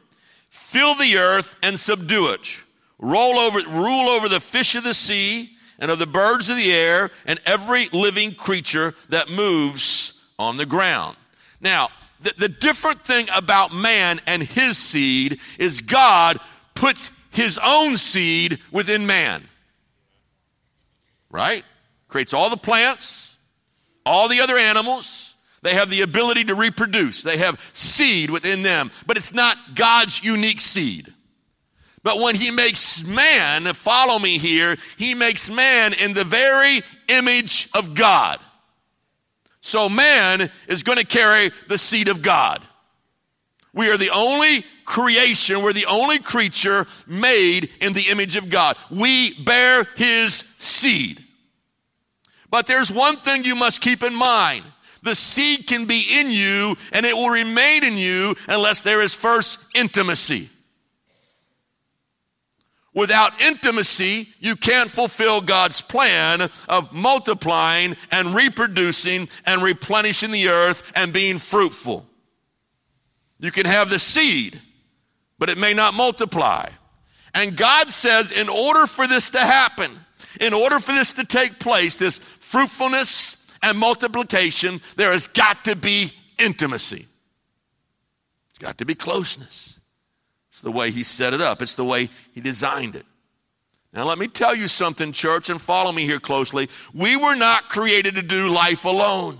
fill 0.49 0.95
the 0.95 1.19
earth 1.19 1.57
and 1.63 1.79
subdue 1.79 2.29
it. 2.29 2.59
Roll 2.99 3.39
over, 3.39 3.59
rule 3.69 4.09
over 4.09 4.31
the 4.31 4.41
fish 4.41 4.77
of 4.77 4.85
the 4.85 4.95
sea 4.95 5.51
and 5.79 5.91
of 5.91 5.99
the 5.99 6.07
birds 6.07 6.49
of 6.49 6.57
the 6.57 6.73
air 6.73 7.11
and 7.27 7.39
every 7.45 7.91
living 7.93 8.35
creature 8.35 8.95
that 9.11 9.29
moves 9.29 10.19
on 10.39 10.57
the 10.57 10.65
ground. 10.65 11.19
Now, 11.63 11.89
the, 12.21 12.35
the 12.37 12.49
different 12.49 13.05
thing 13.05 13.29
about 13.35 13.73
man 13.73 14.21
and 14.27 14.43
his 14.43 14.77
seed 14.77 15.41
is 15.59 15.81
God 15.81 16.39
puts 16.75 17.11
his 17.31 17.59
own 17.63 17.97
seed 17.97 18.59
within 18.71 19.07
man. 19.07 19.49
Right? 21.31 21.65
Creates 22.09 22.35
all 22.35 22.51
the 22.51 22.59
plants, 22.59 23.39
all 24.05 24.29
the 24.29 24.41
other 24.41 24.59
animals, 24.59 25.33
they 25.63 25.75
have 25.75 25.91
the 25.91 26.03
ability 26.03 26.45
to 26.45 26.55
reproduce. 26.55 27.23
They 27.23 27.39
have 27.39 27.61
seed 27.73 28.31
within 28.31 28.63
them, 28.63 28.91
but 29.07 29.17
it's 29.17 29.33
not 29.33 29.57
God's 29.75 30.23
unique 30.23 30.61
seed. 30.61 31.15
But 32.03 32.19
when 32.19 32.35
he 32.35 32.51
makes 32.51 33.05
man, 33.05 33.73
follow 33.75 34.19
me 34.19 34.39
here, 34.39 34.77
he 34.97 35.15
makes 35.15 35.49
man 35.49 35.93
in 35.93 36.15
the 36.15 36.25
very 36.25 36.83
image 37.07 37.69
of 37.75 37.95
God. 37.95 38.41
So 39.63 39.89
man 39.89 40.51
is 40.67 40.83
going 40.83 40.99
to 40.99 41.07
carry 41.07 41.53
the 41.69 41.79
seed 41.79 42.09
of 42.09 42.21
God. 42.21 42.61
We 43.73 43.89
are 43.89 43.97
the 43.97 44.11
only 44.11 44.65
creation, 44.85 45.63
we're 45.63 45.73
the 45.73 45.87
only 45.87 46.19
creature 46.19 46.87
made 47.07 47.71
in 47.81 47.95
the 47.95 48.09
image 48.11 48.37
of 48.37 48.51
God. 48.51 48.77
We 48.91 49.43
bear 49.45 49.85
his 49.97 50.45
seed. 50.59 51.25
But 52.51 52.67
there's 52.67 52.93
one 52.93 53.17
thing 53.17 53.45
you 53.45 53.55
must 53.55 53.81
keep 53.81 54.03
in 54.03 54.15
mind. 54.15 54.65
The 55.03 55.15
seed 55.15 55.67
can 55.67 55.87
be 55.87 56.07
in 56.21 56.31
you 56.31 56.77
and 56.93 57.07
it 57.07 57.17
will 57.17 57.31
remain 57.31 57.83
in 57.83 57.97
you 57.97 58.35
unless 58.49 58.83
there 58.83 59.01
is 59.01 59.15
first 59.15 59.59
intimacy. 59.75 60.51
Without 62.95 63.41
intimacy, 63.41 64.29
you 64.39 64.55
can't 64.55 64.91
fulfill 64.91 65.41
God's 65.41 65.81
plan 65.81 66.51
of 66.69 66.93
multiplying 66.93 67.97
and 68.11 68.35
reproducing 68.35 69.29
and 69.47 69.63
replenishing 69.63 70.31
the 70.31 70.49
earth 70.49 70.83
and 70.95 71.13
being 71.13 71.39
fruitful. 71.39 72.07
You 73.39 73.51
can 73.51 73.65
have 73.65 73.89
the 73.89 73.99
seed, 73.99 74.61
but 75.39 75.49
it 75.49 75.57
may 75.57 75.73
not 75.73 75.95
multiply. 75.95 76.69
And 77.35 77.57
God 77.57 77.89
says, 77.89 78.31
in 78.31 78.51
order 78.51 78.87
for 78.87 79.07
this 79.07 79.31
to 79.31 79.41
happen, 79.41 79.99
in 80.39 80.53
order 80.53 80.79
for 80.79 80.93
this 80.93 81.15
to 81.15 81.25
take 81.25 81.59
place, 81.59 81.97
this 81.97 82.19
fruitfulness 82.19 83.39
and 83.63 83.79
multiplication, 83.79 84.83
there 84.97 85.13
has 85.13 85.29
got 85.29 85.65
to 85.65 85.77
be 85.77 86.13
intimacy. 86.39 87.07
It's 88.51 88.59
got 88.59 88.79
to 88.79 88.85
be 88.85 88.95
closeness. 88.95 89.81
The 90.63 90.73
way 90.73 90.91
he 90.91 91.03
set 91.03 91.35
it 91.35 91.41
up, 91.41 91.61
it's 91.61 91.75
the 91.75 91.85
way 91.85 92.09
he 92.33 92.41
designed 92.41 92.97
it. 92.97 93.05
Now, 93.93 94.05
let 94.05 94.17
me 94.17 94.27
tell 94.27 94.55
you 94.55 94.69
something, 94.69 95.13
church, 95.13 95.51
and 95.51 95.61
follow 95.61 95.93
me 95.93 96.05
here 96.05 96.21
closely. 96.21 96.71
We 96.95 97.17
were 97.17 97.35
not 97.35 97.69
created 97.69 98.15
to 98.15 98.23
do 98.23 98.49
life 98.49 98.87
alone. 98.87 99.39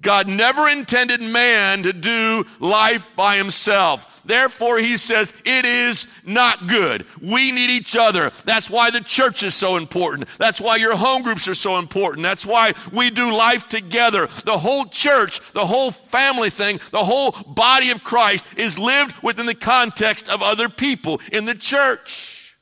God 0.00 0.26
never 0.26 0.68
intended 0.68 1.22
man 1.22 1.84
to 1.84 1.92
do 1.92 2.44
life 2.58 3.06
by 3.14 3.36
himself. 3.36 4.15
Therefore, 4.26 4.78
he 4.78 4.96
says, 4.96 5.32
it 5.44 5.64
is 5.64 6.08
not 6.24 6.66
good. 6.66 7.06
We 7.22 7.52
need 7.52 7.70
each 7.70 7.96
other. 7.96 8.32
That's 8.44 8.68
why 8.68 8.90
the 8.90 9.00
church 9.00 9.42
is 9.42 9.54
so 9.54 9.76
important. 9.76 10.28
That's 10.38 10.60
why 10.60 10.76
your 10.76 10.96
home 10.96 11.22
groups 11.22 11.46
are 11.46 11.54
so 11.54 11.78
important. 11.78 12.24
That's 12.24 12.44
why 12.44 12.74
we 12.92 13.10
do 13.10 13.32
life 13.32 13.68
together. 13.68 14.26
The 14.44 14.58
whole 14.58 14.86
church, 14.86 15.40
the 15.52 15.66
whole 15.66 15.92
family 15.92 16.50
thing, 16.50 16.80
the 16.90 17.04
whole 17.04 17.32
body 17.46 17.90
of 17.90 18.02
Christ 18.02 18.46
is 18.56 18.78
lived 18.78 19.14
within 19.22 19.46
the 19.46 19.54
context 19.54 20.28
of 20.28 20.42
other 20.42 20.68
people 20.68 21.20
in 21.32 21.44
the 21.44 21.54
church. 21.54 22.56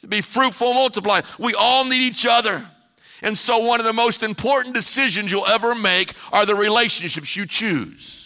To 0.00 0.08
be 0.08 0.20
fruitful, 0.20 0.74
multiply. 0.74 1.22
We 1.38 1.54
all 1.54 1.84
need 1.84 2.02
each 2.02 2.26
other. 2.26 2.66
And 3.22 3.36
so, 3.36 3.58
one 3.58 3.80
of 3.80 3.86
the 3.86 3.92
most 3.92 4.22
important 4.22 4.74
decisions 4.74 5.30
you'll 5.30 5.46
ever 5.46 5.74
make 5.74 6.14
are 6.32 6.46
the 6.46 6.54
relationships 6.54 7.36
you 7.36 7.46
choose 7.46 8.19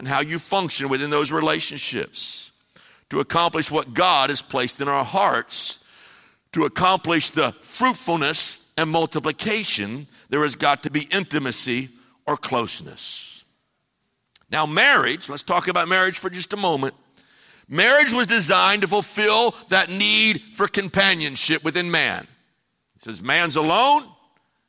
and 0.00 0.08
how 0.08 0.22
you 0.22 0.38
function 0.38 0.88
within 0.88 1.10
those 1.10 1.30
relationships 1.30 2.52
to 3.10 3.20
accomplish 3.20 3.70
what 3.70 3.92
God 3.92 4.30
has 4.30 4.40
placed 4.40 4.80
in 4.80 4.88
our 4.88 5.04
hearts. 5.04 5.78
To 6.52 6.64
accomplish 6.64 7.28
the 7.28 7.54
fruitfulness 7.60 8.62
and 8.78 8.88
multiplication, 8.88 10.06
there 10.30 10.42
has 10.42 10.56
got 10.56 10.84
to 10.84 10.90
be 10.90 11.02
intimacy 11.02 11.90
or 12.26 12.38
closeness. 12.38 13.44
Now, 14.50 14.64
marriage, 14.64 15.28
let's 15.28 15.42
talk 15.42 15.68
about 15.68 15.86
marriage 15.86 16.18
for 16.18 16.30
just 16.30 16.54
a 16.54 16.56
moment. 16.56 16.94
Marriage 17.68 18.14
was 18.14 18.26
designed 18.26 18.80
to 18.80 18.88
fulfill 18.88 19.54
that 19.68 19.90
need 19.90 20.40
for 20.40 20.66
companionship 20.66 21.62
within 21.62 21.90
man 21.90 22.26
It 22.96 23.02
says, 23.02 23.20
Man's 23.20 23.56
alone, 23.56 24.04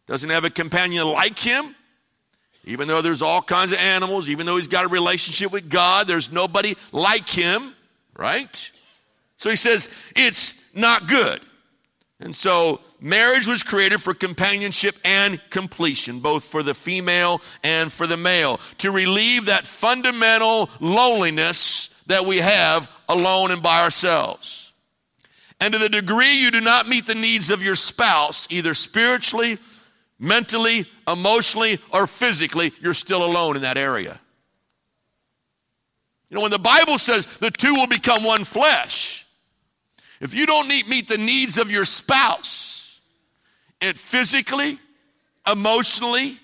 doesn't 0.07 0.29
have 0.29 0.43
a 0.43 0.49
companion 0.49 1.07
like 1.07 1.39
him. 1.39 1.73
Even 2.63 2.87
though 2.87 3.01
there's 3.01 3.21
all 3.21 3.41
kinds 3.41 3.71
of 3.71 3.79
animals, 3.79 4.29
even 4.29 4.45
though 4.45 4.57
he's 4.57 4.67
got 4.67 4.85
a 4.85 4.89
relationship 4.89 5.51
with 5.51 5.69
God, 5.69 6.07
there's 6.07 6.31
nobody 6.31 6.75
like 6.91 7.27
him, 7.27 7.73
right? 8.15 8.71
So 9.37 9.49
he 9.49 9.55
says, 9.55 9.89
it's 10.15 10.61
not 10.73 11.07
good. 11.07 11.41
And 12.19 12.35
so 12.35 12.81
marriage 12.99 13.47
was 13.47 13.63
created 13.63 13.99
for 13.99 14.13
companionship 14.13 14.95
and 15.03 15.41
completion, 15.49 16.19
both 16.19 16.43
for 16.43 16.61
the 16.61 16.75
female 16.75 17.41
and 17.63 17.91
for 17.91 18.05
the 18.05 18.17
male, 18.17 18.59
to 18.77 18.91
relieve 18.91 19.47
that 19.47 19.65
fundamental 19.65 20.69
loneliness 20.79 21.89
that 22.05 22.25
we 22.25 22.37
have 22.37 22.87
alone 23.09 23.49
and 23.49 23.63
by 23.63 23.81
ourselves. 23.81 24.71
And 25.59 25.73
to 25.73 25.79
the 25.79 25.89
degree 25.89 26.33
you 26.33 26.51
do 26.51 26.61
not 26.61 26.87
meet 26.87 27.07
the 27.07 27.15
needs 27.15 27.49
of 27.49 27.63
your 27.63 27.75
spouse, 27.75 28.47
either 28.51 28.75
spiritually, 28.75 29.57
mentally, 30.21 30.85
emotionally, 31.07 31.79
or 31.91 32.07
physically, 32.07 32.71
you're 32.79 32.93
still 32.93 33.25
alone 33.25 33.57
in 33.57 33.63
that 33.63 33.77
area. 33.77 34.17
You 36.29 36.35
know, 36.35 36.41
when 36.41 36.51
the 36.51 36.59
Bible 36.59 36.97
says 36.97 37.25
the 37.39 37.51
two 37.51 37.73
will 37.73 37.87
become 37.87 38.23
one 38.23 38.45
flesh, 38.45 39.25
if 40.21 40.33
you 40.33 40.45
don't 40.45 40.67
meet 40.67 41.09
the 41.09 41.17
needs 41.17 41.57
of 41.57 41.69
your 41.69 41.83
spouse, 41.83 43.01
it 43.81 43.97
physically, 43.97 44.79
emotionally, 45.45 46.37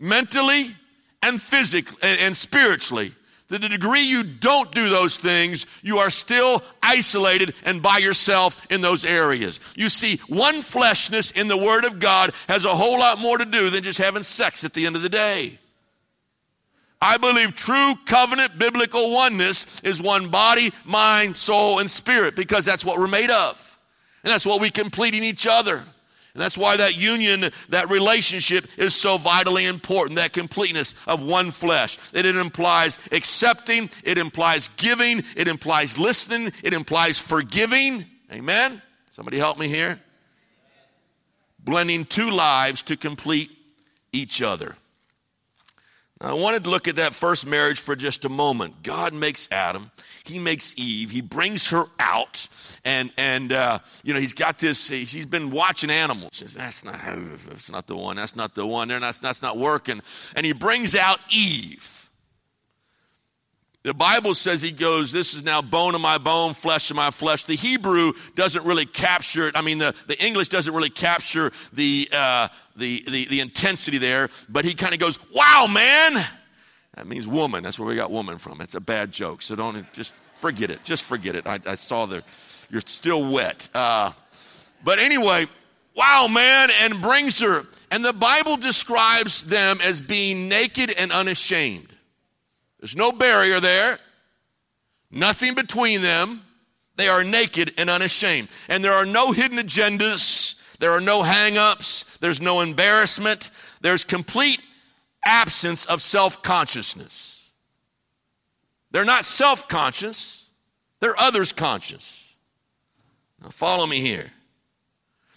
mentally, 0.00 0.74
and 1.22 1.40
physically 1.40 1.98
and 2.02 2.34
spiritually. 2.34 3.12
To 3.50 3.58
the 3.58 3.68
degree 3.68 4.02
you 4.02 4.22
don't 4.22 4.70
do 4.70 4.88
those 4.88 5.18
things, 5.18 5.66
you 5.82 5.98
are 5.98 6.10
still 6.10 6.62
isolated 6.80 7.52
and 7.64 7.82
by 7.82 7.98
yourself 7.98 8.64
in 8.70 8.80
those 8.80 9.04
areas. 9.04 9.58
You 9.74 9.88
see, 9.88 10.20
one 10.28 10.62
fleshness 10.62 11.32
in 11.32 11.48
the 11.48 11.56
Word 11.56 11.84
of 11.84 11.98
God 11.98 12.32
has 12.46 12.64
a 12.64 12.76
whole 12.76 13.00
lot 13.00 13.18
more 13.18 13.38
to 13.38 13.44
do 13.44 13.68
than 13.68 13.82
just 13.82 13.98
having 13.98 14.22
sex 14.22 14.62
at 14.62 14.72
the 14.72 14.86
end 14.86 14.94
of 14.94 15.02
the 15.02 15.08
day. 15.08 15.58
I 17.02 17.16
believe 17.16 17.56
true 17.56 17.96
covenant 18.06 18.56
biblical 18.56 19.12
oneness 19.12 19.80
is 19.80 20.00
one 20.00 20.28
body, 20.28 20.72
mind, 20.84 21.34
soul, 21.36 21.80
and 21.80 21.90
spirit 21.90 22.36
because 22.36 22.64
that's 22.64 22.84
what 22.84 22.98
we're 22.98 23.08
made 23.08 23.30
of. 23.30 23.78
And 24.22 24.30
that's 24.30 24.46
what 24.46 24.60
we 24.60 24.70
complete 24.70 25.14
in 25.14 25.24
each 25.24 25.48
other. 25.48 25.82
And 26.40 26.46
that's 26.46 26.56
why 26.56 26.78
that 26.78 26.96
union, 26.96 27.50
that 27.68 27.90
relationship 27.90 28.66
is 28.78 28.94
so 28.94 29.18
vitally 29.18 29.66
important, 29.66 30.16
that 30.16 30.32
completeness 30.32 30.94
of 31.06 31.22
one 31.22 31.50
flesh. 31.50 31.98
That 32.12 32.24
it 32.24 32.34
implies 32.34 32.98
accepting, 33.12 33.90
it 34.04 34.16
implies 34.16 34.68
giving, 34.78 35.22
it 35.36 35.48
implies 35.48 35.98
listening, 35.98 36.50
it 36.64 36.72
implies 36.72 37.18
forgiving. 37.18 38.06
Amen? 38.32 38.80
Somebody 39.10 39.36
help 39.36 39.58
me 39.58 39.68
here. 39.68 40.00
Blending 41.62 42.06
two 42.06 42.30
lives 42.30 42.80
to 42.84 42.96
complete 42.96 43.50
each 44.10 44.40
other. 44.40 44.76
I 46.20 46.34
wanted 46.34 46.64
to 46.64 46.70
look 46.70 46.86
at 46.86 46.96
that 46.96 47.14
first 47.14 47.46
marriage 47.46 47.80
for 47.80 47.96
just 47.96 48.24
a 48.24 48.28
moment. 48.28 48.82
God 48.82 49.14
makes 49.14 49.48
Adam 49.50 49.90
he 50.30 50.38
makes 50.38 50.74
Eve. 50.76 51.10
He 51.10 51.20
brings 51.20 51.70
her 51.70 51.84
out, 51.98 52.48
and 52.84 53.10
and 53.16 53.52
uh, 53.52 53.80
you 54.02 54.14
know 54.14 54.20
he's 54.20 54.32
got 54.32 54.58
this. 54.58 54.88
He's 54.88 55.26
been 55.26 55.50
watching 55.50 55.90
animals. 55.90 56.36
Says, 56.36 56.54
that's 56.54 56.84
not 56.84 57.00
that's 57.48 57.70
not 57.70 57.86
the 57.86 57.96
one. 57.96 58.16
That's 58.16 58.36
not 58.36 58.54
the 58.54 58.66
one. 58.66 58.88
There, 58.88 59.00
that's 59.00 59.18
that's 59.18 59.42
not 59.42 59.58
working. 59.58 60.00
And 60.36 60.46
he 60.46 60.52
brings 60.52 60.94
out 60.94 61.18
Eve. 61.30 61.96
The 63.82 63.94
Bible 63.94 64.34
says 64.34 64.60
he 64.60 64.72
goes, 64.72 65.10
This 65.10 65.32
is 65.32 65.42
now 65.42 65.62
bone 65.62 65.94
of 65.94 66.02
my 66.02 66.18
bone, 66.18 66.52
flesh 66.52 66.90
of 66.90 66.96
my 66.96 67.10
flesh. 67.10 67.44
The 67.44 67.56
Hebrew 67.56 68.12
doesn't 68.34 68.66
really 68.66 68.84
capture 68.84 69.48
it. 69.48 69.56
I 69.56 69.62
mean, 69.62 69.78
the, 69.78 69.94
the 70.06 70.22
English 70.22 70.48
doesn't 70.48 70.74
really 70.74 70.90
capture 70.90 71.50
the, 71.72 72.06
uh, 72.12 72.48
the, 72.80 73.04
the, 73.08 73.26
the 73.26 73.40
intensity 73.40 73.98
there, 73.98 74.30
but 74.48 74.64
he 74.64 74.74
kind 74.74 74.92
of 74.92 74.98
goes, 74.98 75.18
Wow, 75.32 75.68
man. 75.68 76.26
That 76.96 77.06
means 77.06 77.26
woman. 77.26 77.62
That's 77.62 77.78
where 77.78 77.86
we 77.86 77.94
got 77.94 78.10
woman 78.10 78.38
from. 78.38 78.60
It's 78.60 78.74
a 78.74 78.80
bad 78.80 79.12
joke. 79.12 79.42
So 79.42 79.54
don't 79.54 79.90
just 79.92 80.12
forget 80.38 80.70
it. 80.70 80.82
Just 80.82 81.04
forget 81.04 81.36
it. 81.36 81.46
I, 81.46 81.60
I 81.64 81.76
saw 81.76 82.06
the, 82.06 82.24
you're 82.68 82.82
still 82.84 83.30
wet. 83.30 83.68
Uh, 83.72 84.12
but 84.82 84.98
anyway, 84.98 85.46
wow, 85.94 86.26
man, 86.28 86.70
and 86.82 87.00
brings 87.00 87.40
her. 87.40 87.66
And 87.90 88.04
the 88.04 88.12
Bible 88.12 88.56
describes 88.56 89.44
them 89.44 89.80
as 89.82 90.00
being 90.00 90.48
naked 90.48 90.90
and 90.90 91.12
unashamed. 91.12 91.94
There's 92.80 92.96
no 92.96 93.12
barrier 93.12 93.60
there, 93.60 93.98
nothing 95.10 95.54
between 95.54 96.02
them. 96.02 96.42
They 96.96 97.08
are 97.08 97.24
naked 97.24 97.74
and 97.78 97.88
unashamed. 97.88 98.48
And 98.68 98.84
there 98.84 98.92
are 98.92 99.06
no 99.06 99.32
hidden 99.32 99.58
agendas, 99.58 100.54
there 100.80 100.92
are 100.92 101.00
no 101.00 101.22
hang 101.22 101.58
ups, 101.58 102.06
there's 102.20 102.40
no 102.40 102.62
embarrassment, 102.62 103.50
there's 103.82 104.02
complete 104.02 104.62
absence 105.24 105.84
of 105.84 106.00
self 106.00 106.42
consciousness. 106.42 107.50
They're 108.90 109.04
not 109.04 109.26
self 109.26 109.68
conscious, 109.68 110.48
they're 110.98 111.18
others 111.20 111.52
conscious. 111.52 112.34
Now, 113.42 113.50
follow 113.50 113.86
me 113.86 114.00
here. 114.00 114.30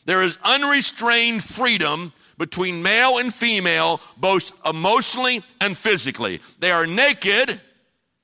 There 0.06 0.24
is 0.24 0.38
unrestrained 0.44 1.44
freedom 1.44 2.14
between 2.38 2.82
male 2.82 3.18
and 3.18 3.34
female, 3.34 4.00
both 4.18 4.54
emotionally 4.66 5.44
and 5.60 5.78
physically. 5.78 6.40
They 6.60 6.72
are 6.72 6.88
naked 6.88 7.60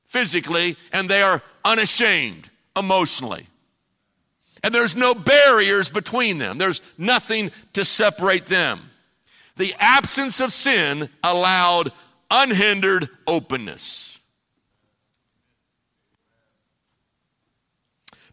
physically, 0.06 0.78
and 0.94 1.10
they 1.10 1.22
are 1.22 1.42
unashamed 1.66 2.50
emotionally. 2.78 3.49
And 4.64 4.74
there's 4.74 4.96
no 4.96 5.14
barriers 5.14 5.90
between 5.90 6.38
them, 6.38 6.58
there's 6.58 6.82
nothing 6.98 7.52
to 7.74 7.86
separate 7.86 8.46
them 8.46 8.90
the 9.60 9.76
absence 9.78 10.40
of 10.40 10.52
sin 10.54 11.10
allowed 11.22 11.92
unhindered 12.32 13.10
openness. 13.28 14.18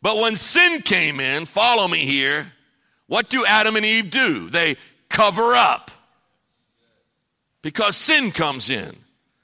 But 0.00 0.18
when 0.18 0.36
sin 0.36 0.82
came 0.82 1.18
in, 1.18 1.44
follow 1.44 1.88
me 1.88 1.98
here, 1.98 2.52
what 3.08 3.28
do 3.28 3.44
Adam 3.44 3.74
and 3.74 3.84
Eve 3.84 4.08
do? 4.08 4.48
They 4.48 4.76
cover 5.08 5.54
up. 5.54 5.90
Because 7.60 7.96
sin 7.96 8.30
comes 8.30 8.70
in, 8.70 8.96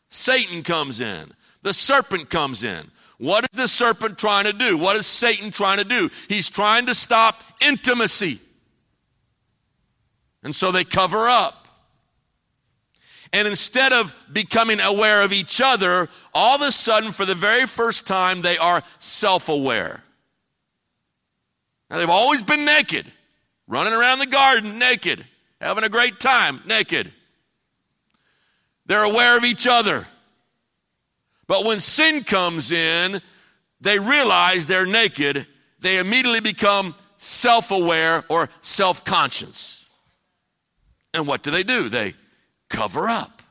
Satan 0.09 0.63
comes 0.63 1.01
in, 1.01 1.33
the 1.63 1.75
serpent 1.75 2.31
comes 2.31 2.63
in. 2.63 2.89
What 3.23 3.45
is 3.45 3.57
the 3.57 3.69
serpent 3.69 4.19
trying 4.19 4.47
to 4.47 4.53
do? 4.53 4.77
What 4.77 4.97
is 4.97 5.07
Satan 5.07 5.53
trying 5.53 5.79
to 5.79 5.85
do? 5.85 6.11
He's 6.27 6.51
trying 6.51 6.87
to 6.87 6.95
stop 6.97 7.37
intimacy. 7.61 8.41
And 10.43 10.53
so 10.53 10.73
they 10.73 10.83
cover 10.83 11.29
up. 11.29 11.69
And 13.33 13.47
instead 13.47 13.93
of 13.93 14.13
becoming 14.33 14.81
aware 14.81 15.23
of 15.23 15.33
each 15.33 15.61
other, 15.61 16.09
all 16.35 16.57
of 16.57 16.63
a 16.63 16.73
sudden, 16.73 17.13
for 17.13 17.25
the 17.25 17.37
very 17.37 17.65
first 17.69 18.09
time, 18.09 18.43
they 18.43 18.59
are 18.59 18.83
self 18.99 19.49
aware. 19.49 20.03
Now, 21.91 21.99
they've 21.99 22.11
always 22.11 22.43
been 22.43 22.65
naked, 22.65 23.07
running 23.69 23.93
around 23.93 24.19
the 24.19 24.27
garden 24.27 24.81
naked, 24.81 25.25
having 25.61 25.85
a 25.85 25.89
great 25.89 26.19
time 26.19 26.61
naked. 26.67 27.13
They're 28.87 29.05
aware 29.05 29.37
of 29.39 29.45
each 29.45 29.69
other. 29.69 30.09
But 31.53 31.67
when 31.67 31.81
sin 31.81 32.25
comes 32.25 32.73
in, 32.73 33.21
they 33.79 33.99
realize 33.99 34.67
they're 34.67 34.87
naked. 34.87 35.47
They 35.81 35.99
immediately 35.99 36.41
become 36.41 36.95
self 37.19 37.71
aware 37.71 38.25
or 38.31 38.49
self 38.63 39.05
conscious. 39.05 39.87
And 41.13 41.27
what 41.27 41.43
do 41.43 41.51
they 41.51 41.63
do? 41.63 41.91
They 41.91 42.15
cover 42.71 43.07
up. 43.07 43.43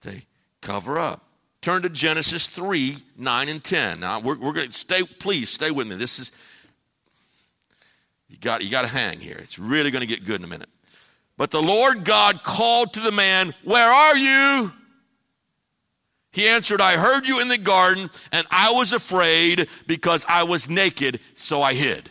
They 0.00 0.24
cover 0.62 0.98
up. 0.98 1.22
Turn 1.60 1.82
to 1.82 1.90
Genesis 1.90 2.46
3 2.46 2.96
9 3.18 3.48
and 3.50 3.62
10. 3.62 4.00
Now, 4.00 4.20
we're, 4.20 4.38
we're 4.38 4.54
going 4.54 4.70
to 4.70 4.72
stay, 4.72 5.02
please 5.02 5.50
stay 5.50 5.70
with 5.70 5.86
me. 5.86 5.96
This 5.96 6.18
is, 6.18 6.32
you 8.30 8.38
got, 8.38 8.64
you 8.64 8.70
got 8.70 8.82
to 8.82 8.88
hang 8.88 9.20
here. 9.20 9.36
It's 9.36 9.58
really 9.58 9.90
going 9.90 10.00
to 10.00 10.06
get 10.06 10.24
good 10.24 10.40
in 10.40 10.44
a 10.44 10.48
minute. 10.48 10.70
But 11.36 11.50
the 11.50 11.60
Lord 11.60 12.06
God 12.06 12.42
called 12.42 12.94
to 12.94 13.00
the 13.00 13.12
man, 13.12 13.52
Where 13.62 13.90
are 13.90 14.16
you? 14.16 14.72
He 16.34 16.48
answered, 16.48 16.80
I 16.80 16.96
heard 16.96 17.28
you 17.28 17.40
in 17.40 17.46
the 17.46 17.56
garden, 17.56 18.10
and 18.32 18.44
I 18.50 18.72
was 18.72 18.92
afraid 18.92 19.68
because 19.86 20.26
I 20.28 20.42
was 20.42 20.68
naked, 20.68 21.20
so 21.34 21.62
I 21.62 21.74
hid. 21.74 22.10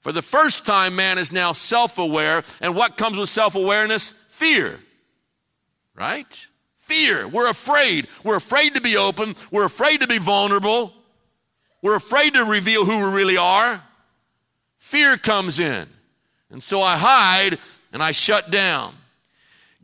For 0.00 0.10
the 0.10 0.20
first 0.20 0.66
time, 0.66 0.96
man 0.96 1.16
is 1.16 1.30
now 1.30 1.52
self 1.52 1.98
aware. 1.98 2.42
And 2.60 2.74
what 2.74 2.96
comes 2.96 3.16
with 3.16 3.28
self 3.28 3.54
awareness? 3.54 4.14
Fear. 4.30 4.80
Right? 5.94 6.46
Fear. 6.74 7.28
We're 7.28 7.48
afraid. 7.48 8.08
We're 8.24 8.36
afraid 8.36 8.74
to 8.74 8.80
be 8.80 8.96
open. 8.96 9.36
We're 9.52 9.66
afraid 9.66 10.00
to 10.00 10.08
be 10.08 10.18
vulnerable. 10.18 10.92
We're 11.82 11.96
afraid 11.96 12.34
to 12.34 12.44
reveal 12.44 12.84
who 12.84 12.96
we 12.98 13.16
really 13.16 13.36
are. 13.36 13.80
Fear 14.78 15.18
comes 15.18 15.60
in. 15.60 15.86
And 16.50 16.60
so 16.60 16.82
I 16.82 16.96
hide 16.96 17.60
and 17.92 18.02
I 18.02 18.10
shut 18.10 18.50
down. 18.50 18.96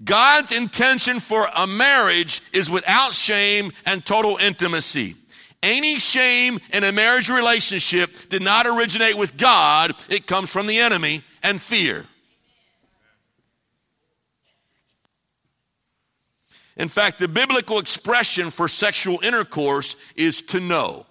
God's 0.02 0.50
intention 0.50 1.20
for 1.20 1.48
a 1.54 1.66
marriage 1.66 2.42
is 2.52 2.68
without 2.68 3.14
shame 3.14 3.72
and 3.86 4.04
total 4.04 4.36
intimacy. 4.38 5.14
Any 5.62 5.98
shame 5.98 6.58
in 6.72 6.84
a 6.84 6.92
marriage 6.92 7.30
relationship 7.30 8.28
did 8.28 8.42
not 8.42 8.66
originate 8.66 9.16
with 9.16 9.36
God, 9.36 9.94
it 10.08 10.26
comes 10.26 10.50
from 10.50 10.66
the 10.66 10.78
enemy 10.78 11.22
and 11.42 11.60
fear. 11.60 12.06
In 16.76 16.88
fact, 16.88 17.18
the 17.18 17.28
biblical 17.28 17.78
expression 17.78 18.50
for 18.50 18.68
sexual 18.68 19.20
intercourse 19.22 19.96
is 20.16 20.42
to 20.42 20.60
know. 20.60 21.06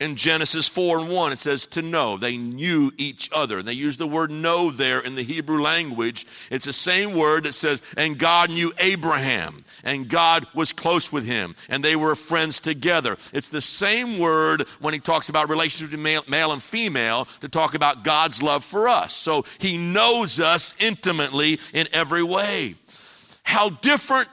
In 0.00 0.16
Genesis 0.16 0.66
4 0.66 1.00
and 1.00 1.10
1, 1.10 1.32
it 1.32 1.38
says 1.38 1.66
to 1.68 1.82
know. 1.82 2.16
They 2.16 2.38
knew 2.38 2.90
each 2.96 3.28
other. 3.32 3.58
And 3.58 3.68
they 3.68 3.74
use 3.74 3.98
the 3.98 4.06
word 4.06 4.30
know 4.30 4.70
there 4.70 4.98
in 4.98 5.14
the 5.14 5.22
Hebrew 5.22 5.58
language. 5.58 6.26
It's 6.50 6.64
the 6.64 6.72
same 6.72 7.12
word 7.14 7.44
that 7.44 7.52
says, 7.52 7.82
and 7.96 8.18
God 8.18 8.48
knew 8.50 8.72
Abraham, 8.78 9.64
and 9.84 10.08
God 10.08 10.46
was 10.54 10.72
close 10.72 11.12
with 11.12 11.26
him, 11.26 11.54
and 11.68 11.84
they 11.84 11.96
were 11.96 12.14
friends 12.14 12.60
together. 12.60 13.18
It's 13.32 13.50
the 13.50 13.60
same 13.60 14.18
word 14.18 14.66
when 14.80 14.94
he 14.94 15.00
talks 15.00 15.28
about 15.28 15.50
relationship 15.50 15.90
between 15.90 16.02
male, 16.02 16.24
male 16.26 16.52
and 16.52 16.62
female 16.62 17.28
to 17.42 17.48
talk 17.48 17.74
about 17.74 18.02
God's 18.02 18.42
love 18.42 18.64
for 18.64 18.88
us. 18.88 19.12
So 19.12 19.44
he 19.58 19.76
knows 19.76 20.40
us 20.40 20.74
intimately 20.78 21.60
in 21.74 21.88
every 21.92 22.22
way 22.22 22.76
how 23.42 23.68
different 23.68 24.28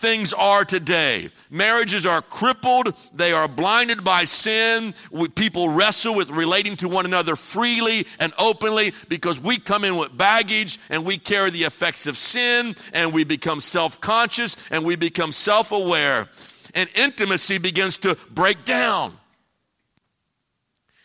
things 0.00 0.32
are 0.32 0.64
today. 0.64 1.30
Marriages 1.50 2.06
are 2.06 2.22
crippled, 2.22 2.94
they 3.12 3.32
are 3.32 3.46
blinded 3.46 4.02
by 4.02 4.24
sin. 4.24 4.94
We, 5.10 5.28
people 5.28 5.68
wrestle 5.68 6.14
with 6.14 6.30
relating 6.30 6.76
to 6.76 6.88
one 6.88 7.04
another 7.04 7.36
freely 7.36 8.06
and 8.18 8.32
openly 8.38 8.94
because 9.08 9.38
we 9.38 9.58
come 9.58 9.84
in 9.84 9.96
with 9.96 10.16
baggage 10.16 10.80
and 10.88 11.04
we 11.04 11.18
carry 11.18 11.50
the 11.50 11.64
effects 11.64 12.06
of 12.06 12.16
sin 12.16 12.74
and 12.94 13.12
we 13.12 13.24
become 13.24 13.60
self 13.60 14.00
conscious 14.00 14.56
and 14.70 14.84
we 14.84 14.96
become 14.96 15.32
self 15.32 15.70
aware. 15.70 16.28
And 16.74 16.88
intimacy 16.94 17.58
begins 17.58 17.98
to 17.98 18.16
break 18.30 18.64
down. 18.64 19.18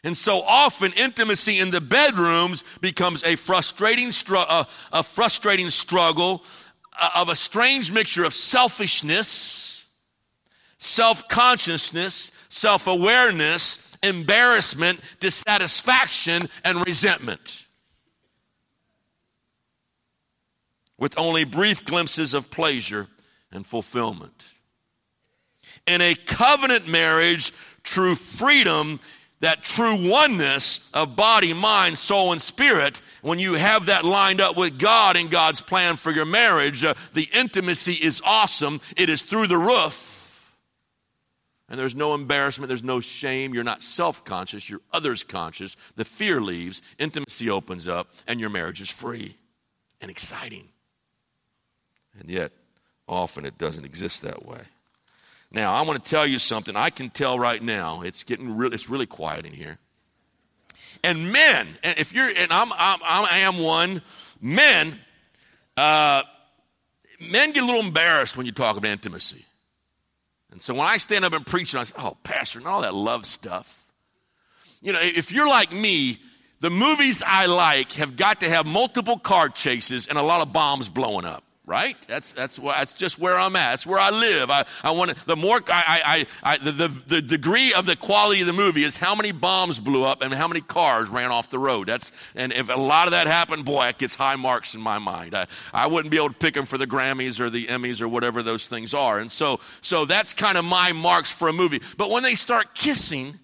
And 0.05 0.15
so 0.15 0.43
often, 0.43 0.93
intimacy 0.93 1.59
in 1.59 1.71
the 1.71 1.81
bedrooms 1.81 2.63
becomes 2.79 3.23
a 3.23 3.35
frustrating, 3.35 4.11
str- 4.11 4.35
uh, 4.37 4.65
a 4.93 5.01
frustrating 5.01 5.71
struggle 5.71 6.43
Uh, 6.99 7.09
of 7.15 7.29
a 7.29 7.35
strange 7.35 7.91
mixture 7.91 8.23
of 8.23 8.33
selfishness, 8.33 9.85
self 10.77 11.27
consciousness, 11.27 12.31
self 12.49 12.87
awareness, 12.87 13.85
embarrassment, 14.01 14.99
dissatisfaction, 15.19 16.47
and 16.63 16.85
resentment. 16.85 17.67
With 20.97 21.17
only 21.17 21.43
brief 21.43 21.83
glimpses 21.83 22.33
of 22.33 22.49
pleasure 22.49 23.07
and 23.51 23.67
fulfillment. 23.67 24.45
In 25.85 26.01
a 26.01 26.15
covenant 26.15 26.87
marriage, 26.87 27.51
true 27.83 28.15
freedom 28.15 28.99
that 29.41 29.63
true 29.63 30.09
oneness 30.09 30.89
of 30.93 31.15
body, 31.15 31.53
mind, 31.53 31.97
soul, 31.97 32.31
and 32.31 32.41
spirit, 32.41 33.01
when 33.21 33.39
you 33.39 33.53
have 33.53 33.87
that 33.87 34.05
lined 34.05 34.41
up 34.41 34.57
with 34.57 34.79
God 34.79 35.17
and 35.17 35.29
God's 35.29 35.61
plan 35.61 35.95
for 35.97 36.11
your 36.11 36.25
marriage, 36.25 36.83
uh, 36.83 36.93
the 37.13 37.27
intimacy 37.33 37.93
is 37.93 38.21
awesome. 38.25 38.79
It 38.97 39.09
is 39.09 39.23
through 39.23 39.47
the 39.47 39.57
roof. 39.57 40.15
And 41.67 41.79
there's 41.79 41.95
no 41.95 42.13
embarrassment, 42.13 42.67
there's 42.67 42.83
no 42.83 42.99
shame. 42.99 43.53
You're 43.53 43.63
not 43.63 43.81
self 43.81 44.23
conscious, 44.23 44.69
you're 44.69 44.81
others 44.93 45.23
conscious. 45.23 45.75
The 45.95 46.05
fear 46.05 46.39
leaves, 46.39 46.81
intimacy 46.99 47.49
opens 47.49 47.87
up, 47.87 48.11
and 48.27 48.39
your 48.39 48.49
marriage 48.49 48.81
is 48.81 48.91
free 48.91 49.35
and 49.99 50.11
exciting. 50.11 50.69
And 52.19 52.29
yet, 52.29 52.51
often 53.07 53.45
it 53.45 53.57
doesn't 53.57 53.85
exist 53.85 54.21
that 54.21 54.45
way. 54.45 54.61
Now, 55.55 55.73
I 55.73 55.83
want 55.83 56.03
to 56.03 56.09
tell 56.09 56.27
you 56.27 56.37
something. 56.37 56.75
I 56.75 56.89
can 56.89 57.09
tell 57.09 57.39
right 57.39 57.63
now 57.63 58.01
it's 58.01 58.23
getting 58.23 58.61
it's 58.73 58.89
really 58.89 59.05
quiet 59.05 59.45
in 59.45 59.53
here. 59.53 59.77
And 61.01 61.31
men, 61.31 61.77
and 61.81 61.97
if 61.97 62.13
you're, 62.13 62.27
and 62.27 62.51
I'm, 62.51 62.73
I'm 62.73 62.99
I 63.01 63.39
am 63.39 63.59
one, 63.59 64.01
men, 64.41 64.99
uh, 65.77 66.23
men 67.21 67.53
get 67.53 67.63
a 67.63 67.65
little 67.65 67.79
embarrassed 67.79 68.35
when 68.35 68.45
you 68.45 68.51
talk 68.51 68.75
about 68.75 68.91
intimacy. 68.91 69.45
And 70.51 70.61
so 70.61 70.73
when 70.73 70.87
I 70.87 70.97
stand 70.97 71.23
up 71.23 71.31
and 71.31 71.45
preach, 71.45 71.73
and 71.73 71.79
I 71.79 71.83
say, 71.85 71.95
"Oh, 71.97 72.17
pastor, 72.21 72.59
and 72.59 72.67
all 72.67 72.81
that 72.81 72.93
love 72.93 73.25
stuff." 73.25 73.87
You 74.81 74.91
know, 74.91 74.99
if 75.01 75.31
you're 75.31 75.47
like 75.47 75.71
me, 75.71 76.17
the 76.59 76.69
movies 76.69 77.23
I 77.25 77.45
like 77.45 77.93
have 77.93 78.17
got 78.17 78.41
to 78.41 78.49
have 78.49 78.65
multiple 78.65 79.17
car 79.17 79.47
chases 79.47 80.07
and 80.07 80.17
a 80.17 80.21
lot 80.21 80.45
of 80.45 80.51
bombs 80.51 80.89
blowing 80.89 81.23
up 81.23 81.44
right? 81.65 81.97
That's 82.07 82.31
that's 82.31 82.57
that's 82.57 82.93
just 82.93 83.17
where 83.19 83.37
I'm 83.37 83.55
at. 83.55 83.71
That's 83.71 83.87
where 83.87 83.99
I 83.99 84.11
live. 84.11 84.51
I, 84.51 84.65
I 84.83 84.91
want 84.91 85.15
the 85.25 85.35
more 85.35 85.59
I, 85.67 86.25
I, 86.43 86.53
I 86.53 86.57
the, 86.57 86.71
the, 86.71 86.87
the 87.07 87.21
degree 87.21 87.73
of 87.73 87.85
the 87.85 87.95
quality 87.95 88.41
of 88.41 88.47
the 88.47 88.53
movie 88.53 88.83
is 88.83 88.97
how 88.97 89.15
many 89.15 89.31
bombs 89.31 89.79
blew 89.79 90.03
up 90.03 90.21
and 90.21 90.33
how 90.33 90.47
many 90.47 90.61
cars 90.61 91.09
ran 91.09 91.31
off 91.31 91.49
the 91.49 91.59
road. 91.59 91.87
That's 91.87 92.11
and 92.35 92.53
if 92.53 92.69
a 92.69 92.79
lot 92.79 93.07
of 93.07 93.11
that 93.11 93.27
happened, 93.27 93.65
boy, 93.65 93.87
it 93.87 93.97
gets 93.97 94.15
high 94.15 94.35
marks 94.35 94.75
in 94.75 94.81
my 94.81 94.99
mind. 94.99 95.35
I, 95.35 95.47
I 95.73 95.87
wouldn't 95.87 96.11
be 96.11 96.17
able 96.17 96.29
to 96.29 96.35
pick 96.35 96.53
them 96.53 96.65
for 96.65 96.77
the 96.77 96.87
Grammys 96.87 97.39
or 97.39 97.49
the 97.49 97.67
Emmys 97.67 98.01
or 98.01 98.07
whatever 98.07 98.43
those 98.43 98.67
things 98.67 98.93
are. 98.93 99.19
And 99.19 99.31
so 99.31 99.59
so 99.81 100.05
that's 100.05 100.33
kind 100.33 100.57
of 100.57 100.65
my 100.65 100.91
marks 100.93 101.31
for 101.31 101.47
a 101.47 101.53
movie. 101.53 101.81
But 101.97 102.09
when 102.09 102.23
they 102.23 102.35
start 102.35 102.75
kissing 102.75 103.39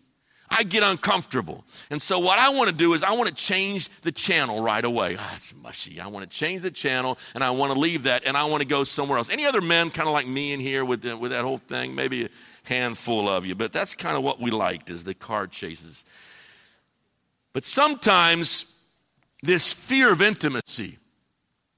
I 0.54 0.64
get 0.64 0.84
uncomfortable. 0.84 1.64
And 1.90 2.02
so, 2.02 2.20
what 2.20 2.38
I 2.38 2.50
want 2.50 2.70
to 2.70 2.76
do 2.76 2.94
is, 2.94 3.04
I 3.04 3.14
want 3.14 3.30
to 3.30 3.34
change 3.34 3.90
the 4.02 4.12
channel 4.12 4.62
right 4.62 4.84
away. 4.84 5.16
Ah, 5.18 5.32
it's 5.34 5.56
mushy. 5.56 6.02
I 6.02 6.08
want 6.08 6.30
to 6.30 6.38
change 6.38 6.62
the 6.62 6.70
channel 6.70 7.18
and 7.34 7.42
I 7.42 7.52
want 7.52 7.72
to 7.74 7.80
leave 7.80 8.04
that 8.04 8.24
and 8.26 8.36
I 8.36 8.44
want 8.44 8.62
to 8.62 8.68
go 8.68 8.84
somewhere 8.84 9.18
else. 9.18 9.30
Any 9.30 9.46
other 9.46 9.62
men 9.62 9.90
kind 9.90 10.10
of 10.10 10.14
like 10.14 10.28
me 10.28 10.52
in 10.52 10.60
here 10.60 10.84
with, 10.84 11.04
the, 11.04 11.16
with 11.16 11.32
that 11.32 11.46
whole 11.46 11.58
thing? 11.58 11.96
Maybe 11.96 12.26
a 12.26 12.30
handful 12.64 13.30
of 13.30 13.46
you, 13.46 13.56
but 13.56 13.72
that's 13.72 13.96
kind 13.96 14.18
of 14.18 14.24
what 14.24 14.42
we 14.42 14.52
liked 14.52 14.90
is 14.90 15.06
the 15.06 15.14
card 15.14 15.52
chases. 15.52 16.04
But 17.54 17.64
sometimes 17.64 18.74
this 19.42 19.72
fear 19.72 20.12
of 20.12 20.22
intimacy, 20.22 20.98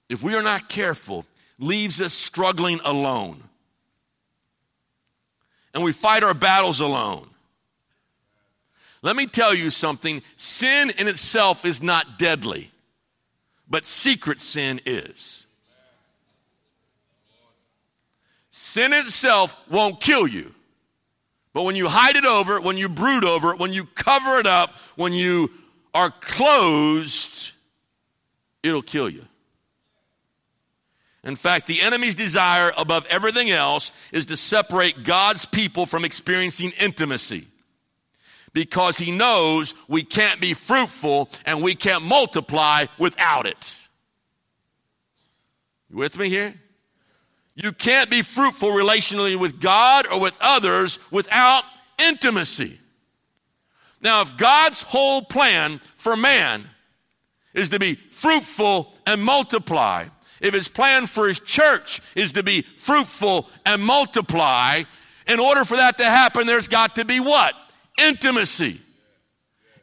if 0.09 0.23
we 0.23 0.33
are 0.33 0.43
not 0.43 0.67
careful, 0.67 1.27
leaves 1.59 2.01
us 2.01 2.13
struggling 2.13 2.79
alone. 2.83 3.43
And 5.75 5.83
we 5.83 5.91
fight 5.91 6.23
our 6.23 6.33
battles 6.33 6.79
alone. 6.79 7.29
Let 9.03 9.17
me 9.17 9.27
tell 9.27 9.53
you 9.53 9.69
something 9.69 10.23
sin 10.37 10.89
in 10.97 11.09
itself 11.09 11.65
is 11.65 11.83
not 11.83 12.17
deadly, 12.17 12.71
but 13.69 13.85
secret 13.85 14.39
sin 14.39 14.79
is. 14.85 15.45
Sin 18.49 18.93
itself 18.93 19.55
won't 19.69 19.99
kill 19.99 20.25
you. 20.25 20.55
But 21.51 21.63
when 21.63 21.75
you 21.75 21.89
hide 21.89 22.15
it 22.15 22.25
over, 22.25 22.61
when 22.61 22.77
you 22.77 22.87
brood 22.87 23.25
over 23.25 23.51
it, 23.51 23.59
when 23.59 23.73
you 23.73 23.85
cover 23.93 24.39
it 24.39 24.47
up, 24.47 24.75
when 24.95 25.11
you 25.11 25.51
are 25.93 26.09
closed, 26.09 27.51
it'll 28.63 28.81
kill 28.81 29.09
you. 29.09 29.25
In 31.25 31.35
fact, 31.35 31.67
the 31.67 31.81
enemy's 31.81 32.15
desire 32.15 32.71
above 32.77 33.05
everything 33.07 33.51
else 33.51 33.91
is 34.13 34.25
to 34.27 34.37
separate 34.37 35.03
God's 35.03 35.45
people 35.45 35.85
from 35.85 36.05
experiencing 36.05 36.71
intimacy 36.79 37.47
because 38.53 38.97
he 38.97 39.11
knows 39.11 39.73
we 39.87 40.03
can't 40.03 40.39
be 40.39 40.53
fruitful 40.53 41.29
and 41.45 41.61
we 41.61 41.75
can't 41.75 42.03
multiply 42.03 42.85
without 42.97 43.47
it. 43.47 43.75
You 45.89 45.97
with 45.97 46.17
me 46.17 46.29
here? 46.29 46.53
You 47.55 47.71
can't 47.71 48.09
be 48.09 48.21
fruitful 48.21 48.69
relationally 48.69 49.35
with 49.35 49.59
God 49.59 50.07
or 50.11 50.19
with 50.19 50.37
others 50.41 50.99
without 51.11 51.63
intimacy. 51.99 52.79
Now, 54.01 54.21
if 54.21 54.35
God's 54.37 54.81
whole 54.81 55.21
plan 55.21 55.79
for 55.95 56.15
man 56.15 56.67
is 57.53 57.69
to 57.69 57.79
be 57.79 57.95
fruitful 57.95 58.93
and 59.05 59.23
multiply, 59.23 60.05
if 60.41 60.53
his 60.53 60.67
plan 60.67 61.05
for 61.05 61.27
his 61.27 61.39
church 61.39 62.01
is 62.15 62.33
to 62.33 62.43
be 62.43 62.63
fruitful 62.63 63.47
and 63.65 63.81
multiply, 63.81 64.83
in 65.27 65.39
order 65.39 65.63
for 65.63 65.77
that 65.77 65.97
to 65.99 66.05
happen, 66.05 66.47
there's 66.47 66.67
got 66.67 66.95
to 66.95 67.05
be 67.05 67.19
what? 67.19 67.53
Intimacy. 67.97 68.81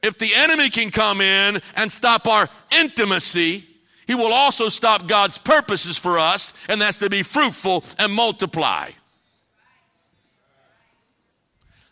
If 0.02 0.18
the 0.18 0.34
enemy 0.34 0.70
can 0.70 0.90
come 0.90 1.20
in 1.20 1.60
and 1.74 1.92
stop 1.92 2.26
our 2.26 2.48
intimacy, 2.70 3.66
he 4.06 4.14
will 4.14 4.32
also 4.32 4.68
stop 4.68 5.06
God's 5.06 5.38
purposes 5.38 5.98
for 5.98 6.18
us, 6.18 6.52
and 6.68 6.80
that's 6.80 6.98
to 6.98 7.10
be 7.10 7.22
fruitful 7.22 7.84
and 7.98 8.12
multiply. 8.12 8.90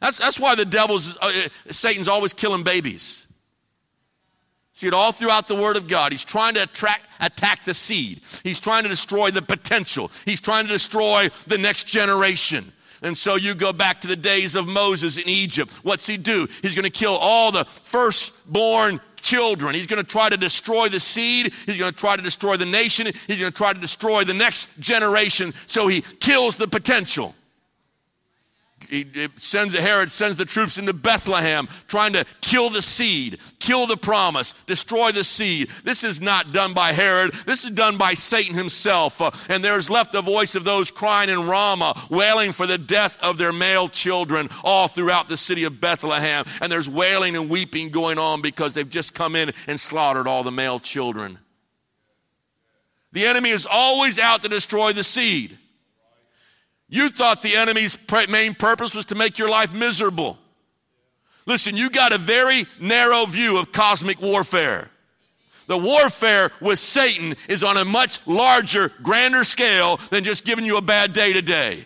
That's, 0.01 0.19
that's 0.19 0.39
why 0.39 0.55
the 0.55 0.65
devil's, 0.65 1.17
uh, 1.17 1.27
uh, 1.27 1.49
Satan's 1.71 2.09
always 2.09 2.33
killing 2.33 2.63
babies. 2.63 3.27
See 4.75 4.87
it 4.87 4.95
all 4.95 5.11
throughout 5.11 5.49
the 5.49 5.57
Word 5.57 5.77
of 5.77 5.89
God. 5.89 6.13
He's 6.13 6.25
trying 6.25 6.55
to 6.55 6.63
attract, 6.63 7.09
attack 7.21 7.65
the 7.65 7.75
seed. 7.75 8.21
He's 8.45 8.61
trying 8.61 8.85
to 8.85 8.89
destroy 8.89 9.33
the 9.33 9.43
potential. 9.43 10.13
He's 10.25 10.41
trying 10.41 10.67
to 10.67 10.73
destroy 10.73 11.31
the 11.49 11.59
next 11.59 11.85
generation. 11.89 12.73
And 13.03 13.17
so 13.17 13.37
you 13.37 13.55
go 13.55 13.73
back 13.73 14.01
to 14.03 14.09
the 14.09 14.17
days 14.17 14.55
of 14.55 14.67
Moses 14.67 15.17
in 15.19 15.29
Egypt. 15.29 15.73
What's 15.83 16.07
he 16.07 16.17
do? 16.17 16.49
He's 16.63 16.75
going 16.75 16.85
to 16.85 16.91
kill 16.91 17.17
all 17.17 17.53
the 17.53 17.65
firstborn 17.65 19.01
children. 19.17 19.75
He's 19.75 19.87
going 19.87 20.03
to 20.03 20.09
try 20.09 20.29
to 20.29 20.37
destroy 20.37 20.89
the 20.89 21.01
seed. 21.01 21.53
He's 21.67 21.79
going 21.79 21.93
to 21.93 21.99
try 21.99 22.17
to 22.17 22.23
destroy 22.23 22.57
the 22.57 22.67
nation. 22.67 23.07
He's 23.27 23.39
going 23.39 23.53
to 23.53 23.57
try 23.57 23.73
to 23.73 23.81
destroy 23.81 24.25
the 24.25 24.35
next 24.35 24.69
generation. 24.81 25.55
So 25.67 25.89
he 25.89 26.01
kills 26.01 26.57
the 26.57 26.69
potential 26.69 27.35
he, 28.89 29.29
sends 29.37 29.75
Herod 29.75 30.11
sends 30.11 30.37
the 30.37 30.45
troops 30.45 30.79
into 30.79 30.93
Bethlehem 30.93 31.69
trying 31.87 32.13
to 32.15 32.25
kill 32.41 32.71
the 32.71 32.83
seed, 32.83 33.39
kill 33.59 33.87
the 33.87 33.97
promise, 33.97 34.55
destroy 34.67 35.13
the 35.13 35.25
seed. 35.25 35.71
This 35.85 36.05
is 36.05 36.21
not 36.21 36.53
done 36.53 36.75
by 36.75 36.93
Herod. 36.93 37.33
This 37.47 37.65
is 37.65 37.71
done 37.71 37.99
by 37.99 38.15
Satan 38.15 38.55
himself. 38.55 39.21
Uh, 39.21 39.31
and 39.49 39.63
there's 39.65 39.91
left 39.91 40.13
the 40.13 40.23
voice 40.23 40.55
of 40.55 40.65
those 40.65 40.91
crying 40.91 41.31
in 41.31 41.47
Ramah, 41.47 42.01
wailing 42.11 42.53
for 42.53 42.67
the 42.67 42.79
death 42.79 43.19
of 43.21 43.39
their 43.39 43.53
male 43.53 43.89
children 43.89 44.49
all 44.65 44.89
throughout 44.89 45.29
the 45.29 45.37
city 45.37 45.65
of 45.65 45.81
Bethlehem. 45.81 46.45
And 46.61 46.73
there's 46.73 46.89
wailing 46.89 47.37
and 47.37 47.51
weeping 47.51 47.91
going 47.91 48.19
on 48.19 48.43
because 48.43 48.75
they've 48.75 48.89
just 48.89 49.15
come 49.15 49.37
in 49.37 49.53
and 49.67 49.79
slaughtered 49.79 50.27
all 50.27 50.43
the 50.43 50.53
male 50.53 50.79
children. 50.79 51.39
The 53.13 53.27
enemy 53.27 53.51
is 53.51 53.67
always 53.69 54.19
out 54.19 54.43
to 54.43 54.49
destroy 54.49 54.93
the 54.93 55.05
seed. 55.05 55.59
You 56.89 57.11
thought 57.11 57.43
the 57.43 57.57
enemy's 57.57 57.99
main 58.29 58.55
purpose 58.55 58.95
was 58.95 59.05
to 59.07 59.15
make 59.15 59.39
your 59.39 59.51
life 59.51 59.73
miserable. 59.73 60.39
Listen, 61.47 61.77
you 61.77 61.91
got 61.91 62.13
a 62.13 62.19
very 62.19 62.67
narrow 62.81 63.25
view 63.27 63.59
of 63.59 63.73
cosmic 63.73 64.21
warfare. 64.21 64.91
The 65.67 65.79
warfare 65.79 66.51
with 66.61 66.79
Satan 66.79 67.37
is 67.49 67.63
on 67.63 67.77
a 67.77 67.85
much 67.85 68.27
larger, 68.27 68.91
grander 69.03 69.45
scale 69.45 69.99
than 70.11 70.25
just 70.25 70.45
giving 70.45 70.65
you 70.65 70.79
a 70.79 70.83
bad 70.83 71.13
day 71.13 71.35
today. 71.35 71.85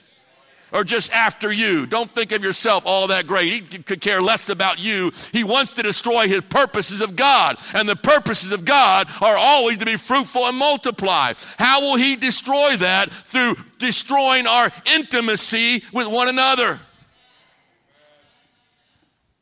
Or 0.72 0.84
just 0.84 1.12
after 1.12 1.52
you. 1.52 1.86
Don't 1.86 2.12
think 2.14 2.32
of 2.32 2.42
yourself 2.42 2.84
all 2.86 3.08
that 3.08 3.26
great. 3.26 3.52
He 3.52 3.60
could 3.60 4.00
care 4.00 4.22
less 4.22 4.48
about 4.48 4.78
you. 4.78 5.12
He 5.32 5.44
wants 5.44 5.74
to 5.74 5.82
destroy 5.82 6.28
his 6.28 6.40
purposes 6.42 7.00
of 7.00 7.14
God. 7.14 7.58
And 7.74 7.88
the 7.88 7.96
purposes 7.96 8.52
of 8.52 8.64
God 8.64 9.08
are 9.20 9.36
always 9.36 9.78
to 9.78 9.86
be 9.86 9.96
fruitful 9.96 10.46
and 10.46 10.56
multiply. 10.56 11.34
How 11.58 11.80
will 11.80 11.96
he 11.96 12.16
destroy 12.16 12.76
that? 12.76 13.10
Through 13.26 13.56
destroying 13.78 14.46
our 14.46 14.70
intimacy 14.86 15.82
with 15.92 16.08
one 16.08 16.28
another. 16.28 16.80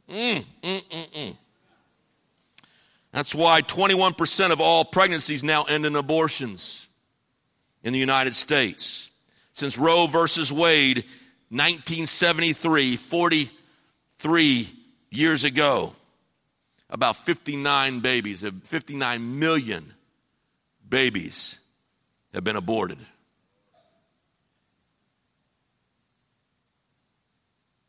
Mm, 0.09 0.45
mm, 0.63 0.83
mm, 0.83 1.13
mm. 1.13 1.37
That's 3.13 3.35
why 3.35 3.63
21% 3.63 4.53
of 4.53 4.61
all 4.61 4.85
pregnancies 4.85 5.43
now 5.43 5.65
end 5.65 5.87
in 5.87 5.97
abortions 5.97 6.89
in 7.83 7.93
the 7.93 7.99
United 7.99 8.35
States. 8.35 9.11
Since 9.55 9.79
Roe 9.79 10.07
versus 10.07 10.53
Wade, 10.53 11.05
1973, 11.51 12.97
43 12.97 14.69
years 15.11 15.45
ago, 15.45 15.95
about 16.89 17.17
59 17.17 18.01
babies, 18.01 18.45
59 18.65 19.39
million 19.39 19.93
babies 20.89 21.59
have 22.33 22.45
been 22.45 22.57
aborted. 22.57 22.99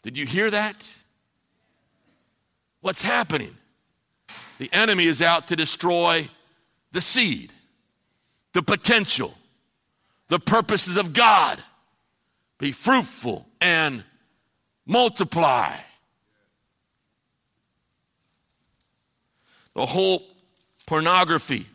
Did 0.02 0.17
you 0.17 0.26
hear 0.26 0.50
that? 0.50 0.76
What's 2.82 3.04
happening? 3.04 3.56
The 4.58 4.69
enemy 4.74 5.06
is 5.06 5.21
out 5.21 5.50
to 5.50 5.56
destroy 5.56 6.28
the 6.91 7.02
seed, 7.02 7.52
the 8.54 8.63
potential, 8.63 9.36
the 10.28 10.39
purposes 10.39 10.97
of 10.97 11.13
God. 11.13 11.63
Be 12.62 12.71
fruitful 12.71 13.47
and 13.60 14.04
multiply. 14.86 15.76
The 19.74 19.88
whole 19.88 20.21
pornography 20.86 21.65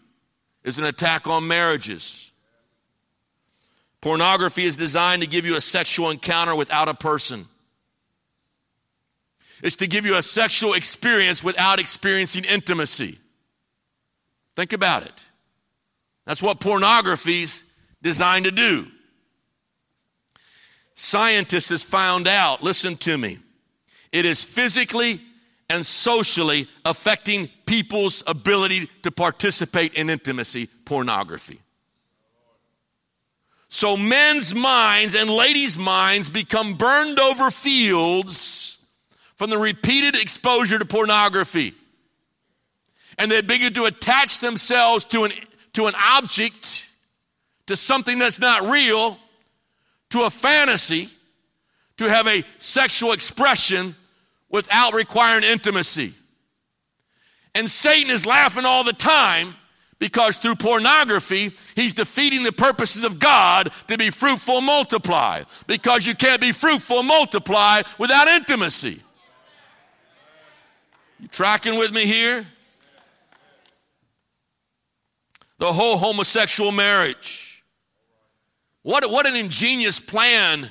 is 0.62 0.78
an 0.78 0.84
attack 0.84 1.26
on 1.26 1.48
marriages. 1.48 2.30
Pornography 4.00 4.62
is 4.62 4.76
designed 4.76 5.22
to 5.22 5.28
give 5.28 5.44
you 5.44 5.56
a 5.56 5.60
sexual 5.60 6.10
encounter 6.10 6.54
without 6.54 6.88
a 6.88 6.94
person. 6.94 7.46
It's 9.64 9.76
to 9.76 9.88
give 9.88 10.06
you 10.06 10.16
a 10.16 10.22
sexual 10.22 10.74
experience 10.74 11.42
without 11.42 11.80
experiencing 11.80 12.44
intimacy. 12.44 13.18
Think 14.54 14.72
about 14.72 15.04
it. 15.04 15.24
That's 16.26 16.40
what 16.40 16.60
pornography's 16.60 17.64
designed 18.02 18.44
to 18.44 18.52
do. 18.52 18.86
Scientists 20.96 21.68
has 21.68 21.82
found 21.82 22.26
out, 22.26 22.62
listen 22.62 22.96
to 22.96 23.16
me, 23.16 23.38
it 24.12 24.24
is 24.24 24.42
physically 24.42 25.20
and 25.68 25.84
socially 25.84 26.66
affecting 26.86 27.50
people's 27.66 28.22
ability 28.26 28.88
to 29.02 29.10
participate 29.10 29.92
in 29.92 30.08
intimacy, 30.08 30.68
pornography. 30.86 31.60
So 33.68 33.96
men's 33.96 34.54
minds 34.54 35.14
and 35.14 35.28
ladies' 35.28 35.76
minds 35.76 36.30
become 36.30 36.74
burned 36.74 37.20
over 37.20 37.50
fields 37.50 38.78
from 39.34 39.50
the 39.50 39.58
repeated 39.58 40.16
exposure 40.16 40.78
to 40.78 40.86
pornography. 40.86 41.74
And 43.18 43.30
they 43.30 43.42
begin 43.42 43.74
to 43.74 43.84
attach 43.84 44.38
themselves 44.38 45.04
to 45.06 45.24
an, 45.24 45.32
to 45.74 45.88
an 45.88 45.94
object, 45.94 46.88
to 47.66 47.76
something 47.76 48.18
that's 48.18 48.38
not 48.38 48.70
real, 48.70 49.18
to 50.16 50.24
a 50.24 50.30
fantasy, 50.30 51.10
to 51.98 52.08
have 52.08 52.26
a 52.26 52.42
sexual 52.58 53.12
expression 53.12 53.94
without 54.48 54.94
requiring 54.94 55.44
intimacy. 55.44 56.14
And 57.54 57.70
Satan 57.70 58.10
is 58.10 58.24
laughing 58.24 58.64
all 58.64 58.82
the 58.82 58.92
time 58.92 59.54
because 59.98 60.38
through 60.38 60.56
pornography, 60.56 61.52
he's 61.74 61.94
defeating 61.94 62.42
the 62.42 62.52
purposes 62.52 63.04
of 63.04 63.18
God 63.18 63.70
to 63.88 63.98
be 63.98 64.10
fruitful 64.10 64.60
multiply. 64.60 65.42
Because 65.66 66.06
you 66.06 66.14
can't 66.14 66.40
be 66.40 66.52
fruitful 66.52 67.02
multiply 67.02 67.82
without 67.98 68.28
intimacy. 68.28 69.02
You 71.20 71.28
tracking 71.28 71.78
with 71.78 71.92
me 71.92 72.06
here? 72.06 72.46
The 75.58 75.72
whole 75.72 75.96
homosexual 75.96 76.72
marriage. 76.72 77.45
What, 78.86 79.10
what 79.10 79.26
an 79.26 79.34
ingenious 79.34 79.98
plan 79.98 80.70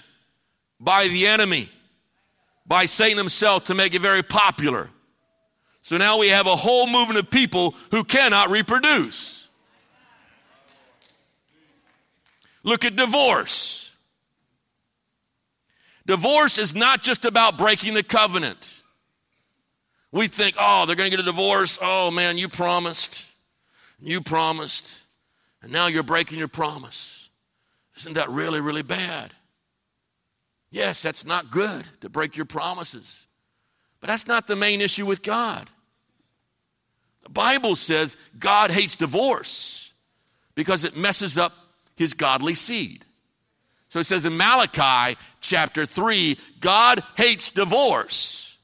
by 0.80 1.10
the 1.10 1.28
enemy, 1.28 1.70
by 2.66 2.86
Satan 2.86 3.18
himself 3.18 3.66
to 3.66 3.76
make 3.76 3.94
it 3.94 4.02
very 4.02 4.24
popular. 4.24 4.90
So 5.82 5.98
now 5.98 6.18
we 6.18 6.30
have 6.30 6.48
a 6.48 6.56
whole 6.56 6.88
movement 6.88 7.20
of 7.20 7.30
people 7.30 7.76
who 7.92 8.06
cannot 8.06 8.52
reproduce. 8.52 9.50
Look 12.64 12.86
at 12.86 12.96
divorce. 12.96 13.92
Divorce 16.06 16.58
is 16.58 16.74
not 16.74 17.04
just 17.04 17.26
about 17.26 17.58
breaking 17.58 17.96
the 17.96 18.04
covenant. 18.04 18.84
We 20.14 20.30
think, 20.30 20.56
oh, 20.58 20.86
they're 20.86 20.96
going 20.96 21.12
to 21.12 21.18
get 21.18 21.20
a 21.20 21.30
divorce. 21.30 21.78
Oh, 21.82 22.12
man, 22.12 22.38
you 22.38 22.48
promised. 22.48 23.26
You 24.00 24.22
promised. 24.22 25.02
And 25.62 25.70
now 25.70 25.88
you're 25.88 26.02
breaking 26.02 26.40
your 26.40 26.48
promise. 26.48 27.15
Isn't 27.98 28.14
that 28.14 28.30
really, 28.30 28.60
really 28.60 28.84
bad? 28.84 29.32
Yes, 30.70 31.02
that's 31.02 31.26
not 31.26 31.52
good 31.52 31.86
to 32.02 32.10
break 32.10 32.36
your 32.36 32.46
promises. 32.46 33.28
But 34.02 34.08
that's 34.08 34.28
not 34.28 34.48
the 34.48 34.56
main 34.56 34.82
issue 34.82 35.06
with 35.06 35.24
God. 35.24 35.70
The 37.24 37.30
Bible 37.30 37.76
says 37.76 38.18
God 38.38 38.72
hates 38.72 38.96
divorce 38.96 39.94
because 40.54 40.84
it 40.84 40.96
messes 40.96 41.38
up 41.38 41.54
his 41.96 42.14
godly 42.14 42.56
seed. 42.56 43.06
So 43.90 44.00
it 44.00 44.06
says 44.06 44.26
in 44.26 44.36
Malachi 44.36 45.18
chapter 45.40 45.86
3 45.86 46.38
God 46.60 47.02
hates 47.16 47.52
divorce 47.52 48.58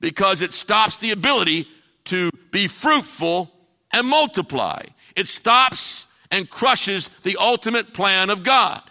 because 0.00 0.42
it 0.42 0.52
stops 0.52 0.96
the 0.96 1.12
ability 1.12 1.66
to 2.04 2.30
be 2.50 2.68
fruitful 2.68 3.50
and 3.92 4.06
multiply. 4.06 4.82
It 5.16 5.26
stops 5.26 6.06
and 6.32 6.50
crushes 6.50 7.08
the 7.22 7.36
ultimate 7.36 7.94
plan 7.94 8.28
of 8.30 8.42
God. 8.42 8.82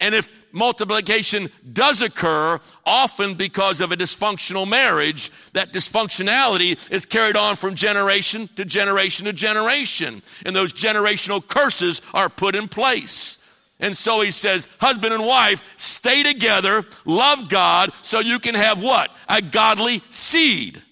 And 0.00 0.14
if 0.14 0.32
multiplication 0.50 1.50
does 1.72 2.02
occur, 2.02 2.58
often 2.84 3.34
because 3.34 3.80
of 3.80 3.92
a 3.92 3.96
dysfunctional 3.96 4.68
marriage, 4.68 5.30
that 5.52 5.72
dysfunctionality 5.72 6.78
is 6.90 7.04
carried 7.04 7.36
on 7.36 7.54
from 7.54 7.74
generation 7.74 8.48
to 8.56 8.64
generation 8.64 9.26
to 9.26 9.32
generation. 9.32 10.22
And 10.44 10.56
those 10.56 10.72
generational 10.72 11.46
curses 11.46 12.02
are 12.12 12.28
put 12.28 12.56
in 12.56 12.66
place. 12.66 13.38
And 13.78 13.94
so 13.94 14.22
he 14.22 14.30
says, 14.30 14.66
husband 14.80 15.12
and 15.12 15.26
wife, 15.26 15.62
stay 15.76 16.22
together, 16.22 16.84
love 17.04 17.50
God, 17.50 17.90
so 18.00 18.20
you 18.20 18.38
can 18.38 18.54
have 18.54 18.82
what? 18.82 19.10
A 19.28 19.42
godly 19.42 20.02
seed. 20.08 20.82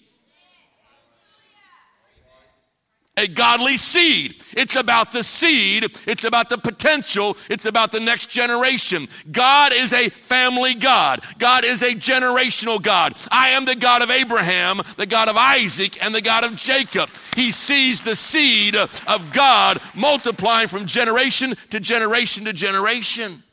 A 3.17 3.27
godly 3.27 3.77
seed. 3.77 4.43
It's 4.53 4.75
about 4.75 5.11
the 5.11 5.23
seed, 5.23 5.85
it's 6.05 6.23
about 6.23 6.49
the 6.49 6.57
potential, 6.57 7.37
it's 7.49 7.65
about 7.65 7.91
the 7.91 7.99
next 7.99 8.29
generation. 8.29 9.07
God 9.31 9.71
is 9.73 9.93
a 9.93 10.09
family 10.09 10.75
God, 10.75 11.21
God 11.37 11.63
is 11.63 11.81
a 11.81 11.93
generational 11.93 12.81
God. 12.81 13.15
I 13.31 13.49
am 13.49 13.65
the 13.65 13.75
God 13.75 14.01
of 14.01 14.09
Abraham, 14.09 14.81
the 14.97 15.05
God 15.05 15.29
of 15.29 15.37
Isaac, 15.37 16.03
and 16.03 16.13
the 16.13 16.21
God 16.21 16.43
of 16.43 16.55
Jacob. 16.55 17.09
He 17.35 17.51
sees 17.51 18.01
the 18.01 18.15
seed 18.15 18.75
of 18.75 19.31
God 19.33 19.79
multiplying 19.93 20.67
from 20.67 20.85
generation 20.85 21.55
to 21.69 21.79
generation 21.79 22.45
to 22.45 22.53
generation. 22.53 23.43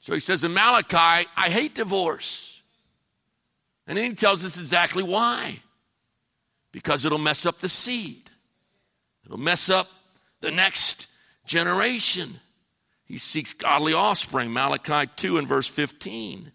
So 0.00 0.12
he 0.12 0.20
says 0.20 0.44
in 0.44 0.52
Malachi, 0.52 1.28
I 1.36 1.48
hate 1.48 1.74
divorce. 1.74 2.62
And 3.86 3.98
then 3.98 4.10
he 4.10 4.14
tells 4.14 4.44
us 4.44 4.58
exactly 4.58 5.02
why 5.02 5.60
because 6.74 7.04
it'll 7.04 7.18
mess 7.18 7.46
up 7.46 7.60
the 7.60 7.68
seed, 7.68 8.28
it'll 9.24 9.38
mess 9.38 9.70
up 9.70 9.88
the 10.40 10.50
next 10.50 11.06
generation. 11.46 12.40
He 13.04 13.16
seeks 13.16 13.52
godly 13.52 13.94
offspring, 13.94 14.52
Malachi 14.52 15.08
2 15.14 15.38
and 15.38 15.46
verse 15.46 15.68
15. 15.68 16.50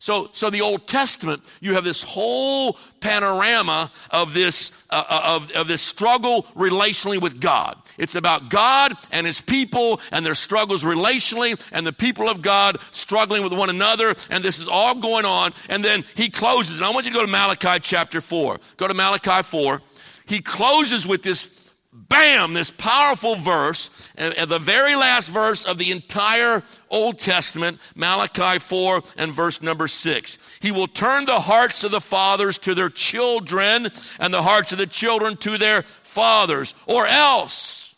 So, 0.00 0.28
so 0.32 0.48
the 0.48 0.60
Old 0.60 0.86
Testament, 0.86 1.42
you 1.60 1.74
have 1.74 1.82
this 1.82 2.02
whole 2.02 2.78
panorama 3.00 3.90
of 4.10 4.32
this, 4.32 4.70
uh, 4.90 5.04
uh, 5.08 5.22
of, 5.24 5.50
of 5.52 5.66
this 5.66 5.82
struggle 5.82 6.44
relationally 6.54 7.20
with 7.20 7.40
God. 7.40 7.76
It's 7.98 8.14
about 8.14 8.48
God 8.48 8.94
and 9.10 9.26
His 9.26 9.40
people 9.40 10.00
and 10.12 10.24
their 10.24 10.36
struggles 10.36 10.84
relationally 10.84 11.60
and 11.72 11.84
the 11.84 11.92
people 11.92 12.28
of 12.28 12.42
God 12.42 12.78
struggling 12.92 13.42
with 13.42 13.52
one 13.52 13.70
another. 13.70 14.14
And 14.30 14.44
this 14.44 14.60
is 14.60 14.68
all 14.68 14.94
going 14.94 15.24
on. 15.24 15.52
And 15.68 15.84
then 15.84 16.04
He 16.14 16.30
closes. 16.30 16.76
And 16.76 16.86
I 16.86 16.90
want 16.90 17.04
you 17.04 17.12
to 17.12 17.18
go 17.18 17.26
to 17.26 17.30
Malachi 17.30 17.80
chapter 17.82 18.20
4. 18.20 18.60
Go 18.76 18.86
to 18.86 18.94
Malachi 18.94 19.42
4. 19.42 19.82
He 20.26 20.40
closes 20.40 21.08
with 21.08 21.24
this 21.24 21.57
bam, 21.92 22.54
this 22.54 22.70
powerful 22.70 23.34
verse, 23.34 23.90
the 24.16 24.58
very 24.60 24.94
last 24.94 25.28
verse 25.28 25.64
of 25.64 25.78
the 25.78 25.90
entire 25.90 26.62
Old 26.90 27.18
Testament, 27.18 27.78
Malachi 27.94 28.58
4 28.58 29.02
and 29.16 29.32
verse 29.32 29.62
number 29.62 29.88
6. 29.88 30.38
He 30.60 30.72
will 30.72 30.86
turn 30.86 31.24
the 31.24 31.40
hearts 31.40 31.84
of 31.84 31.90
the 31.90 32.00
fathers 32.00 32.58
to 32.58 32.74
their 32.74 32.90
children 32.90 33.88
and 34.20 34.34
the 34.34 34.42
hearts 34.42 34.72
of 34.72 34.78
the 34.78 34.86
children 34.86 35.36
to 35.38 35.58
their 35.58 35.82
fathers, 36.02 36.74
or 36.86 37.06
else 37.06 37.96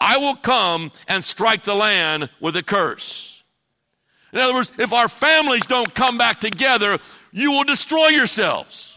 I 0.00 0.18
will 0.18 0.36
come 0.36 0.92
and 1.08 1.24
strike 1.24 1.64
the 1.64 1.74
land 1.74 2.28
with 2.40 2.56
a 2.56 2.62
curse. 2.62 3.42
In 4.32 4.40
other 4.40 4.54
words, 4.54 4.72
if 4.78 4.92
our 4.92 5.08
families 5.08 5.64
don't 5.64 5.94
come 5.94 6.18
back 6.18 6.40
together, 6.40 6.98
you 7.32 7.52
will 7.52 7.64
destroy 7.64 8.08
yourselves. 8.08 8.93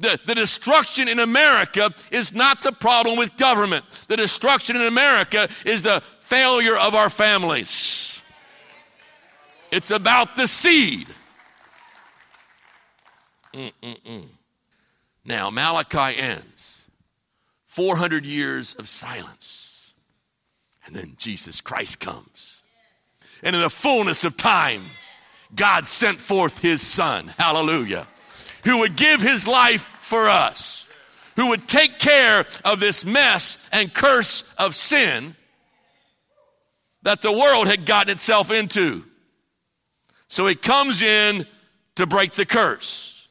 The, 0.00 0.18
the 0.24 0.34
destruction 0.34 1.08
in 1.08 1.18
America 1.18 1.92
is 2.10 2.32
not 2.32 2.62
the 2.62 2.72
problem 2.72 3.18
with 3.18 3.36
government. 3.36 3.84
The 4.08 4.16
destruction 4.16 4.74
in 4.74 4.82
America 4.82 5.46
is 5.66 5.82
the 5.82 6.02
failure 6.20 6.76
of 6.76 6.94
our 6.94 7.10
families. 7.10 8.22
It's 9.70 9.90
about 9.90 10.36
the 10.36 10.48
seed. 10.48 11.06
Mm-mm-mm. 13.52 14.28
Now, 15.26 15.50
Malachi 15.50 16.18
ends 16.18 16.88
400 17.66 18.24
years 18.24 18.74
of 18.76 18.88
silence. 18.88 19.92
And 20.86 20.96
then 20.96 21.14
Jesus 21.18 21.60
Christ 21.60 22.00
comes. 22.00 22.62
And 23.42 23.54
in 23.54 23.60
the 23.60 23.68
fullness 23.68 24.24
of 24.24 24.38
time, 24.38 24.86
God 25.54 25.86
sent 25.86 26.22
forth 26.22 26.60
his 26.60 26.80
son. 26.80 27.34
Hallelujah 27.36 28.06
who 28.64 28.78
would 28.78 28.96
give 28.96 29.20
his 29.20 29.46
life 29.46 29.90
for 30.00 30.28
us, 30.28 30.88
who 31.36 31.48
would 31.48 31.68
take 31.68 31.98
care 31.98 32.44
of 32.64 32.80
this 32.80 33.04
mess 33.04 33.58
and 33.72 33.92
curse 33.92 34.44
of 34.58 34.74
sin 34.74 35.34
that 37.02 37.22
the 37.22 37.32
world 37.32 37.66
had 37.66 37.86
gotten 37.86 38.10
itself 38.12 38.50
into. 38.50 39.04
So 40.28 40.46
he 40.46 40.54
comes 40.54 41.02
in 41.02 41.46
to 41.96 42.06
break 42.06 42.32
the 42.32 42.46
curse. 42.46 43.28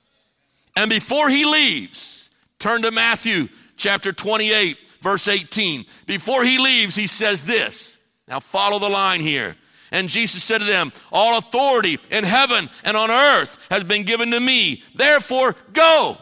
And 0.76 0.90
before 0.90 1.30
he 1.30 1.46
leaves, 1.46 2.30
turn 2.60 2.82
to 2.84 2.92
Matthew 2.92 3.48
chapter 3.78 4.12
28, 4.12 4.78
verse 5.02 5.28
18. 5.28 5.86
Before 6.06 6.44
he 6.44 6.58
leaves, 6.58 6.96
he 6.96 7.08
says 7.08 7.44
this. 7.44 7.98
Now 8.28 8.40
follow 8.40 8.80
the 8.80 8.90
line 8.90 9.22
here. 9.22 9.56
And 9.92 10.08
Jesus 10.08 10.44
said 10.44 10.60
to 10.60 10.68
them, 10.68 10.92
All 11.12 11.38
authority 11.38 12.00
in 12.12 12.24
heaven 12.24 12.70
and 12.84 12.96
on 12.96 13.10
earth 13.10 13.58
has 13.72 13.84
been 13.84 14.04
given 14.04 14.32
to 14.32 14.40
me. 14.40 14.84
Therefore, 14.96 15.56
go, 15.74 16.18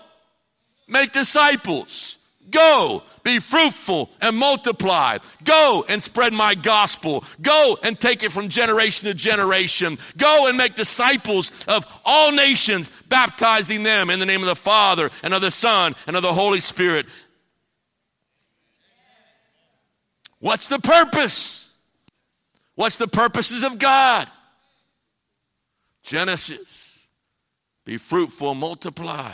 make 0.88 1.12
disciples. 1.12 2.18
Go, 2.50 3.04
be 3.24 3.40
fruitful 3.40 4.10
and 4.22 4.38
multiply. 4.38 5.18
Go 5.44 5.84
and 5.90 6.02
spread 6.02 6.32
my 6.32 6.56
gospel. 6.56 7.26
Go 7.42 7.78
and 7.84 8.00
take 8.00 8.24
it 8.24 8.32
from 8.32 8.48
generation 8.48 9.08
to 9.08 9.14
generation. 9.14 9.98
Go 10.16 10.48
and 10.48 10.58
make 10.58 10.76
disciples 10.76 11.52
of 11.68 11.86
all 12.06 12.32
nations, 12.32 12.90
baptizing 13.10 13.84
them 13.84 14.10
in 14.10 14.20
the 14.20 14.26
name 14.26 14.42
of 14.42 14.48
the 14.48 14.56
Father 14.56 15.10
and 15.24 15.34
of 15.34 15.42
the 15.42 15.52
Son 15.52 15.94
and 16.06 16.16
of 16.16 16.22
the 16.22 16.34
Holy 16.34 16.62
Spirit. 16.62 17.08
What's 20.40 20.70
the 20.70 20.80
purpose? 20.80 21.67
What's 22.78 22.98
the 22.98 23.08
purposes 23.08 23.64
of 23.64 23.80
God? 23.80 24.30
Genesis, 26.04 27.00
be 27.86 27.98
fruitful, 27.98 28.54
multiply. 28.54 29.34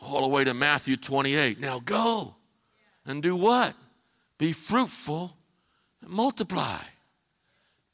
All 0.00 0.22
the 0.22 0.28
way 0.28 0.42
to 0.42 0.54
Matthew 0.54 0.96
28. 0.96 1.60
Now 1.60 1.80
go 1.80 2.34
and 3.04 3.22
do 3.22 3.36
what? 3.36 3.74
Be 4.38 4.54
fruitful 4.54 5.36
and 6.00 6.10
multiply. 6.10 6.78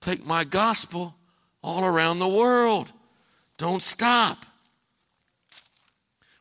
Take 0.00 0.24
my 0.24 0.44
gospel 0.44 1.16
all 1.60 1.84
around 1.84 2.20
the 2.20 2.28
world. 2.28 2.92
Don't 3.58 3.82
stop. 3.82 4.46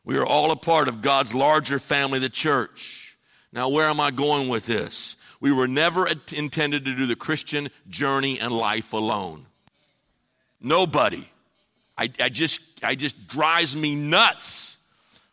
We 0.04 0.16
are 0.16 0.24
all 0.24 0.52
a 0.52 0.56
part 0.56 0.86
of 0.86 1.02
God's 1.02 1.34
larger 1.34 1.80
family, 1.80 2.20
the 2.20 2.28
church. 2.28 3.18
Now, 3.52 3.68
where 3.68 3.88
am 3.88 3.98
I 3.98 4.12
going 4.12 4.48
with 4.48 4.66
this? 4.66 5.16
We 5.40 5.52
were 5.52 5.66
never 5.66 6.06
intended 6.06 6.84
to 6.84 6.94
do 6.94 7.06
the 7.06 7.16
Christian 7.16 7.70
journey 7.88 8.38
and 8.38 8.52
life 8.52 8.92
alone. 8.92 9.46
Nobody. 10.60 11.26
I, 11.96 12.10
I 12.20 12.28
just, 12.28 12.60
I 12.82 12.94
just 12.94 13.26
drives 13.26 13.74
me 13.74 13.94
nuts 13.94 14.78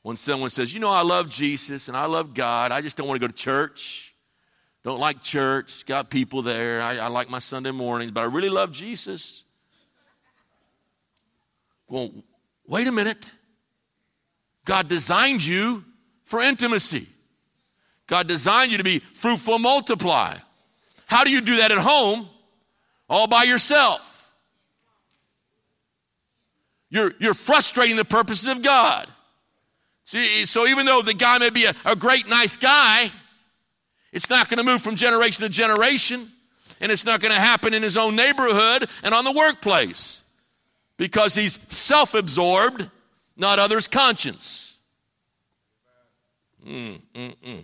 when 0.02 0.16
someone 0.16 0.50
says, 0.50 0.74
you 0.74 0.80
know, 0.80 0.90
I 0.90 1.02
love 1.02 1.30
Jesus 1.30 1.90
and 1.90 1.98
I 1.98 2.06
love 2.06 2.34
God. 2.34 2.72
I 2.72 2.80
just 2.80 2.96
don't 2.96 3.08
want 3.08 3.20
to 3.20 3.28
go 3.28 3.32
to 3.32 3.38
church. 3.38 4.14
Don't 4.84 5.00
like 5.00 5.22
church. 5.22 5.86
Got 5.86 6.10
people 6.10 6.42
there. 6.42 6.82
I, 6.82 6.98
I 6.98 7.08
like 7.08 7.30
my 7.30 7.40
Sunday 7.40 7.72
mornings, 7.72 8.12
but 8.12 8.22
I 8.22 8.26
really 8.26 8.50
love 8.50 8.72
Jesus. 8.72 9.44
Well, 11.90 12.12
wait 12.66 12.88
a 12.88 12.92
minute. 12.94 13.30
God 14.64 14.88
designed 14.88 15.46
you 15.46 15.84
for 16.24 16.42
intimacy. 16.42 17.08
God 18.08 18.28
designed 18.28 18.72
you 18.72 18.78
to 18.78 18.84
be 18.84 19.00
fruitful, 19.00 19.60
multiply. 19.60 20.38
How 21.06 21.24
do 21.24 21.32
you 21.32 21.42
do 21.42 21.58
that 21.58 21.72
at 21.72 21.78
home? 21.78 22.28
All 23.10 23.28
by 23.28 23.44
yourself. 23.44 24.34
You're, 26.90 27.12
you're 27.20 27.34
frustrating 27.34 27.98
the 27.98 28.06
purposes 28.06 28.50
of 28.50 28.62
God. 28.62 29.08
See, 30.06 30.46
so 30.46 30.66
even 30.68 30.86
though 30.86 31.02
the 31.02 31.14
guy 31.14 31.38
may 31.38 31.50
be 31.50 31.66
a, 31.66 31.76
a 31.84 31.96
great, 31.96 32.30
nice 32.30 32.56
guy, 32.56 33.12
it's 34.14 34.30
not 34.30 34.48
going 34.48 34.58
to 34.58 34.64
move 34.64 34.82
from 34.82 34.96
generation 34.96 35.44
to 35.44 35.50
generation, 35.50 36.32
and 36.80 36.92
it's 36.92 37.06
not 37.06 37.20
going 37.20 37.34
to 37.34 37.40
happen 37.40 37.74
in 37.74 37.84
his 37.84 37.98
own 37.98 38.16
neighborhood 38.16 38.90
and 39.04 39.14
on 39.14 39.26
the 39.26 39.34
workplace 39.34 40.24
because 40.96 41.36
he's 41.36 41.60
self 41.68 42.14
absorbed, 42.14 42.90
not 43.36 43.60
others' 43.60 43.88
conscience. 43.88 44.78
Mm, 46.66 47.02
mm, 47.14 47.36
mm. 47.46 47.64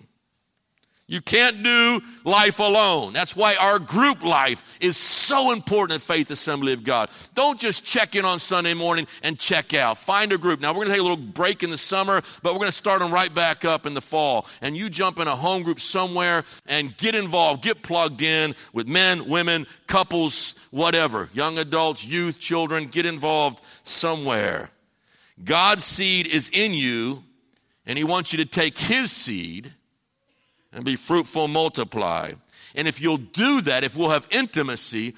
You 1.14 1.22
can't 1.22 1.62
do 1.62 2.02
life 2.24 2.58
alone. 2.58 3.14
That's 3.14 3.36
why 3.36 3.54
our 3.54 3.78
group 3.78 4.24
life 4.24 4.80
is 4.80 4.98
so 4.98 5.52
important 5.52 5.98
at 5.98 6.02
Faith 6.02 6.32
Assembly 6.32 6.74
of 6.74 6.84
God. 6.84 7.12
Don't 7.36 7.60
just 7.60 7.86
check 7.86 8.16
in 8.16 8.26
on 8.26 8.40
Sunday 8.40 8.74
morning 8.74 9.06
and 9.22 9.38
check 9.38 9.76
out. 9.76 10.00
Find 10.00 10.34
a 10.34 10.40
group. 10.40 10.60
Now, 10.60 10.72
we're 10.72 10.86
going 10.86 10.88
to 10.88 10.94
take 10.94 11.02
a 11.02 11.04
little 11.04 11.18
break 11.18 11.62
in 11.62 11.70
the 11.70 11.78
summer, 11.78 12.24
but 12.42 12.54
we're 12.54 12.62
going 12.62 12.70
to 12.70 12.72
start 12.72 13.00
them 13.00 13.12
right 13.12 13.32
back 13.32 13.64
up 13.64 13.86
in 13.86 13.94
the 13.94 14.02
fall. 14.02 14.48
And 14.60 14.76
you 14.76 14.90
jump 14.90 15.20
in 15.20 15.28
a 15.28 15.36
home 15.36 15.62
group 15.62 15.80
somewhere 15.80 16.46
and 16.66 16.98
get 16.98 17.14
involved, 17.14 17.62
get 17.62 17.84
plugged 17.84 18.24
in 18.24 18.56
with 18.74 18.88
men, 18.88 19.30
women, 19.30 19.68
couples, 19.86 20.56
whatever, 20.72 21.30
young 21.32 21.60
adults, 21.60 22.04
youth, 22.04 22.40
children, 22.40 22.88
get 22.88 23.06
involved 23.06 23.64
somewhere. 23.84 24.72
God's 25.44 25.84
seed 25.84 26.26
is 26.26 26.50
in 26.52 26.74
you, 26.74 27.24
and 27.86 28.00
He 28.00 28.04
wants 28.04 28.34
you 28.34 28.44
to 28.44 28.50
take 28.50 28.80
His 28.80 29.12
seed 29.12 29.74
and 30.74 30.84
be 30.84 30.96
fruitful, 30.96 31.48
multiply. 31.48 32.34
And 32.76 32.88
if 32.88 33.00
you'll 33.02 33.18
do 33.18 33.62
that, 33.62 33.84
if 33.84 33.96
we'll 33.96 34.10
have 34.10 34.28
intimacy, 34.32 35.16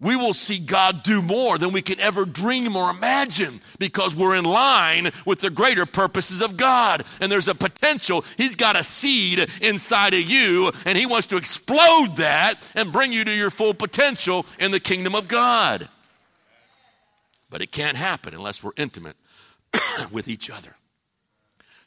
we 0.00 0.14
will 0.14 0.34
see 0.34 0.58
God 0.58 1.02
do 1.02 1.20
more 1.20 1.58
than 1.58 1.72
we 1.72 1.82
can 1.82 1.98
ever 1.98 2.24
dream 2.24 2.76
or 2.76 2.90
imagine 2.90 3.60
because 3.78 4.14
we're 4.14 4.36
in 4.36 4.44
line 4.44 5.10
with 5.26 5.40
the 5.40 5.50
greater 5.50 5.86
purposes 5.86 6.40
of 6.40 6.56
God. 6.56 7.04
And 7.20 7.32
there's 7.32 7.48
a 7.48 7.54
potential. 7.54 8.24
He's 8.36 8.54
got 8.54 8.76
a 8.76 8.84
seed 8.84 9.48
inside 9.60 10.14
of 10.14 10.20
you, 10.20 10.70
and 10.84 10.96
He 10.96 11.06
wants 11.06 11.26
to 11.28 11.36
explode 11.36 12.16
that 12.16 12.62
and 12.76 12.92
bring 12.92 13.12
you 13.12 13.24
to 13.24 13.32
your 13.32 13.50
full 13.50 13.74
potential 13.74 14.46
in 14.60 14.70
the 14.70 14.80
kingdom 14.80 15.16
of 15.16 15.26
God. 15.26 15.88
But 17.50 17.62
it 17.62 17.72
can't 17.72 17.96
happen 17.96 18.34
unless 18.34 18.62
we're 18.62 18.72
intimate 18.76 19.16
with 20.12 20.28
each 20.28 20.48
other. 20.48 20.76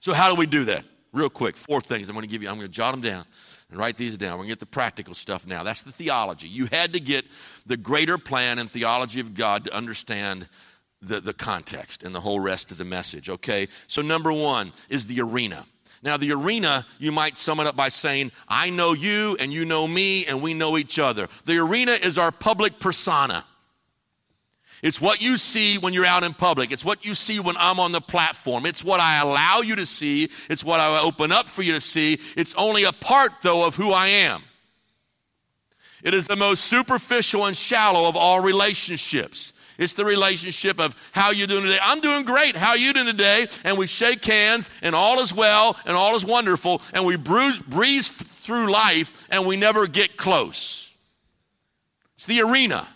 So, 0.01 0.13
how 0.13 0.33
do 0.33 0.35
we 0.35 0.47
do 0.47 0.65
that? 0.65 0.83
Real 1.13 1.29
quick, 1.29 1.55
four 1.55 1.81
things 1.81 2.09
I'm 2.09 2.15
going 2.15 2.27
to 2.27 2.31
give 2.31 2.41
you. 2.41 2.49
I'm 2.49 2.55
going 2.55 2.67
to 2.67 2.73
jot 2.73 2.91
them 2.91 3.01
down 3.01 3.25
and 3.69 3.79
write 3.79 3.97
these 3.97 4.17
down. 4.17 4.31
We're 4.31 4.37
going 4.37 4.49
to 4.49 4.53
get 4.53 4.59
the 4.59 4.65
practical 4.65 5.13
stuff 5.13 5.45
now. 5.45 5.63
That's 5.63 5.83
the 5.83 5.91
theology. 5.91 6.47
You 6.47 6.67
had 6.71 6.93
to 6.93 6.99
get 6.99 7.25
the 7.65 7.77
greater 7.77 8.17
plan 8.17 8.59
and 8.59 8.69
theology 8.69 9.19
of 9.19 9.33
God 9.33 9.65
to 9.65 9.73
understand 9.73 10.47
the, 11.01 11.19
the 11.19 11.33
context 11.33 12.03
and 12.03 12.13
the 12.13 12.21
whole 12.21 12.39
rest 12.39 12.71
of 12.71 12.77
the 12.77 12.85
message, 12.85 13.29
okay? 13.29 13.67
So, 13.87 14.01
number 14.01 14.31
one 14.31 14.71
is 14.89 15.07
the 15.07 15.21
arena. 15.21 15.65
Now, 16.03 16.17
the 16.17 16.31
arena, 16.31 16.85
you 16.97 17.11
might 17.11 17.37
sum 17.37 17.59
it 17.59 17.67
up 17.67 17.75
by 17.75 17.89
saying, 17.89 18.31
I 18.47 18.71
know 18.71 18.93
you 18.93 19.37
and 19.39 19.53
you 19.53 19.65
know 19.65 19.87
me 19.87 20.25
and 20.25 20.41
we 20.41 20.53
know 20.53 20.77
each 20.77 20.97
other. 20.97 21.27
The 21.45 21.57
arena 21.57 21.91
is 21.91 22.17
our 22.17 22.31
public 22.31 22.79
persona. 22.79 23.45
It's 24.81 24.99
what 24.99 25.21
you 25.21 25.37
see 25.37 25.77
when 25.77 25.93
you're 25.93 26.05
out 26.05 26.23
in 26.23 26.33
public. 26.33 26.71
It's 26.71 26.83
what 26.83 27.05
you 27.05 27.13
see 27.13 27.39
when 27.39 27.55
I'm 27.57 27.79
on 27.79 27.91
the 27.91 28.01
platform. 28.01 28.65
It's 28.65 28.83
what 28.83 28.99
I 28.99 29.19
allow 29.19 29.61
you 29.61 29.75
to 29.75 29.85
see. 29.85 30.29
It's 30.49 30.63
what 30.63 30.79
I 30.79 30.99
open 31.01 31.31
up 31.31 31.47
for 31.47 31.61
you 31.61 31.73
to 31.73 31.81
see. 31.81 32.19
It's 32.35 32.55
only 32.55 32.83
a 32.83 32.91
part, 32.91 33.31
though, 33.43 33.65
of 33.65 33.75
who 33.75 33.91
I 33.91 34.07
am. 34.07 34.43
It 36.03 36.15
is 36.15 36.25
the 36.25 36.35
most 36.35 36.65
superficial 36.65 37.45
and 37.45 37.55
shallow 37.55 38.09
of 38.09 38.15
all 38.15 38.41
relationships. 38.41 39.53
It's 39.77 39.93
the 39.93 40.05
relationship 40.05 40.79
of 40.79 40.95
how 41.11 41.31
you 41.31 41.47
doing 41.47 41.63
today. 41.63 41.79
I'm 41.81 42.01
doing 42.01 42.25
great. 42.25 42.55
How 42.55 42.73
you 42.73 42.93
doing 42.93 43.07
today? 43.07 43.47
And 43.63 43.77
we 43.77 43.87
shake 43.87 44.23
hands 44.25 44.69
and 44.81 44.95
all 44.95 45.19
is 45.19 45.33
well 45.33 45.75
and 45.85 45.95
all 45.95 46.15
is 46.15 46.25
wonderful 46.25 46.81
and 46.93 47.05
we 47.05 47.15
bruise, 47.15 47.59
breeze 47.59 48.07
through 48.07 48.71
life 48.71 49.27
and 49.29 49.45
we 49.45 49.57
never 49.57 49.87
get 49.87 50.17
close. 50.17 50.95
It's 52.15 52.25
the 52.25 52.41
arena. 52.41 52.87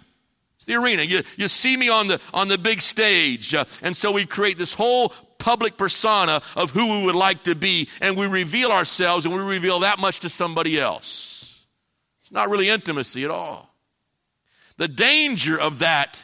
The 0.66 0.76
arena. 0.76 1.04
You, 1.04 1.24
you 1.38 1.48
see 1.48 1.78
me 1.78 1.90
on 1.90 2.08
the, 2.08 2.20
on 2.34 2.48
the 2.48 2.58
big 2.58 2.82
stage. 2.82 3.54
Uh, 3.54 3.66
and 3.82 3.96
so 3.96 4.12
we 4.12 4.26
create 4.26 4.58
this 4.58 4.74
whole 4.74 5.14
public 5.38 5.78
persona 5.78 6.42
of 6.56 6.72
who 6.72 7.00
we 7.00 7.06
would 7.06 7.16
like 7.16 7.44
to 7.44 7.56
be 7.56 7.90
and 8.02 8.18
we 8.18 8.26
reveal 8.26 8.72
ourselves 8.72 9.26
and 9.26 9.34
we 9.34 9.42
reveal 9.42 9.80
that 9.80 10.00
much 10.00 10.22
to 10.22 10.30
somebody 10.30 10.80
else. 10.80 11.66
It's 12.22 12.32
not 12.32 12.50
really 12.50 12.70
intimacy 12.70 13.24
at 13.24 13.32
all. 13.32 13.74
The 14.78 14.88
danger 14.88 15.60
of 15.60 15.80
that 15.80 16.20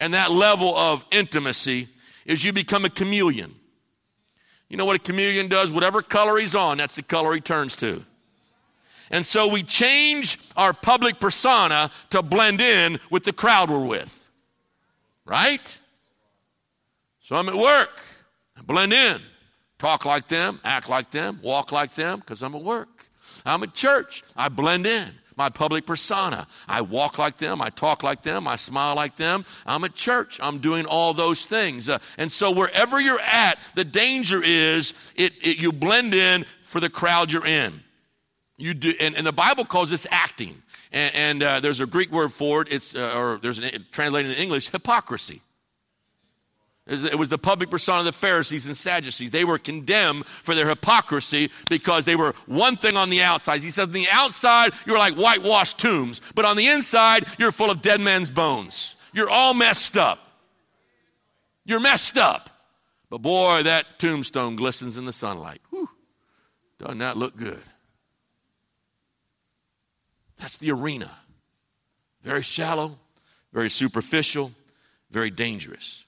and 0.00 0.14
that 0.14 0.30
level 0.30 0.76
of 0.76 1.04
intimacy 1.10 1.88
is 2.24 2.44
you 2.44 2.52
become 2.52 2.84
a 2.84 2.90
chameleon. 2.90 3.54
You 4.68 4.76
know 4.76 4.86
what 4.86 4.96
a 4.96 5.00
chameleon 5.00 5.48
does? 5.48 5.70
Whatever 5.70 6.02
color 6.02 6.38
he's 6.38 6.54
on, 6.54 6.78
that's 6.78 6.94
the 6.94 7.02
color 7.02 7.34
he 7.34 7.40
turns 7.40 7.76
to. 7.76 8.04
And 9.10 9.24
so 9.24 9.48
we 9.48 9.62
change 9.62 10.38
our 10.56 10.72
public 10.72 11.20
persona 11.20 11.90
to 12.10 12.22
blend 12.22 12.60
in 12.60 12.98
with 13.10 13.24
the 13.24 13.32
crowd 13.32 13.70
we're 13.70 13.84
with. 13.84 14.28
Right? 15.24 15.80
So 17.20 17.36
I'm 17.36 17.48
at 17.48 17.54
work. 17.54 18.00
I 18.56 18.62
blend 18.62 18.92
in. 18.92 19.20
Talk 19.78 20.04
like 20.04 20.28
them, 20.28 20.60
act 20.64 20.88
like 20.88 21.10
them, 21.10 21.40
walk 21.42 21.72
like 21.72 21.94
them, 21.94 22.20
because 22.20 22.42
I'm 22.42 22.54
at 22.54 22.62
work. 22.62 23.06
I'm 23.44 23.62
at 23.62 23.74
church. 23.74 24.22
I 24.36 24.48
blend 24.48 24.86
in 24.86 25.10
my 25.36 25.48
public 25.48 25.86
persona. 25.86 26.46
I 26.68 26.80
walk 26.80 27.18
like 27.18 27.36
them, 27.36 27.60
I 27.60 27.70
talk 27.70 28.02
like 28.02 28.22
them, 28.22 28.46
I 28.46 28.56
smile 28.56 28.94
like 28.94 29.16
them. 29.16 29.44
I'm 29.66 29.84
at 29.84 29.94
church. 29.94 30.38
I'm 30.42 30.58
doing 30.58 30.86
all 30.86 31.12
those 31.12 31.46
things. 31.46 31.88
Uh, 31.88 31.98
and 32.18 32.30
so 32.30 32.50
wherever 32.50 33.00
you're 33.00 33.20
at, 33.20 33.58
the 33.74 33.84
danger 33.84 34.42
is 34.42 34.94
it, 35.16 35.32
it, 35.42 35.58
you 35.58 35.72
blend 35.72 36.14
in 36.14 36.44
for 36.62 36.80
the 36.80 36.90
crowd 36.90 37.32
you're 37.32 37.46
in. 37.46 37.82
You 38.56 38.74
do, 38.74 38.94
and, 39.00 39.16
and 39.16 39.26
the 39.26 39.32
Bible 39.32 39.64
calls 39.64 39.90
this 39.90 40.06
acting. 40.10 40.62
And, 40.92 41.14
and 41.14 41.42
uh, 41.42 41.60
there's 41.60 41.80
a 41.80 41.86
Greek 41.86 42.12
word 42.12 42.32
for 42.32 42.62
it. 42.62 42.68
It's 42.70 42.94
uh, 42.94 43.14
or 43.16 43.38
there's 43.42 43.58
an 43.58 43.86
translated 43.90 44.30
in 44.32 44.38
English 44.38 44.70
hypocrisy. 44.70 45.42
It 46.86 47.18
was 47.18 47.30
the 47.30 47.38
public 47.38 47.70
persona 47.70 48.00
of 48.00 48.04
the 48.04 48.12
Pharisees 48.12 48.66
and 48.66 48.76
Sadducees. 48.76 49.30
They 49.30 49.44
were 49.44 49.56
condemned 49.56 50.26
for 50.26 50.54
their 50.54 50.68
hypocrisy 50.68 51.50
because 51.70 52.04
they 52.04 52.14
were 52.14 52.34
one 52.44 52.76
thing 52.76 52.94
on 52.94 53.08
the 53.08 53.22
outside. 53.22 53.62
He 53.62 53.70
says, 53.70 53.86
on 53.86 53.92
the 53.92 54.08
outside, 54.10 54.72
you're 54.84 54.98
like 54.98 55.14
whitewashed 55.14 55.78
tombs, 55.78 56.20
but 56.34 56.44
on 56.44 56.58
the 56.58 56.66
inside, 56.66 57.24
you're 57.38 57.52
full 57.52 57.70
of 57.70 57.80
dead 57.80 58.02
men's 58.02 58.28
bones. 58.28 58.96
You're 59.14 59.30
all 59.30 59.54
messed 59.54 59.96
up. 59.96 60.28
You're 61.64 61.80
messed 61.80 62.18
up. 62.18 62.50
But 63.08 63.22
boy, 63.22 63.62
that 63.62 63.98
tombstone 63.98 64.54
glistens 64.54 64.98
in 64.98 65.06
the 65.06 65.12
sunlight. 65.12 65.62
Whew. 65.70 65.88
Doesn't 66.78 66.98
that 66.98 67.16
look 67.16 67.34
good? 67.34 67.62
That's 70.44 70.58
the 70.58 70.72
arena. 70.72 71.10
Very 72.22 72.42
shallow, 72.42 72.98
very 73.54 73.70
superficial, 73.70 74.52
very 75.10 75.30
dangerous 75.30 76.04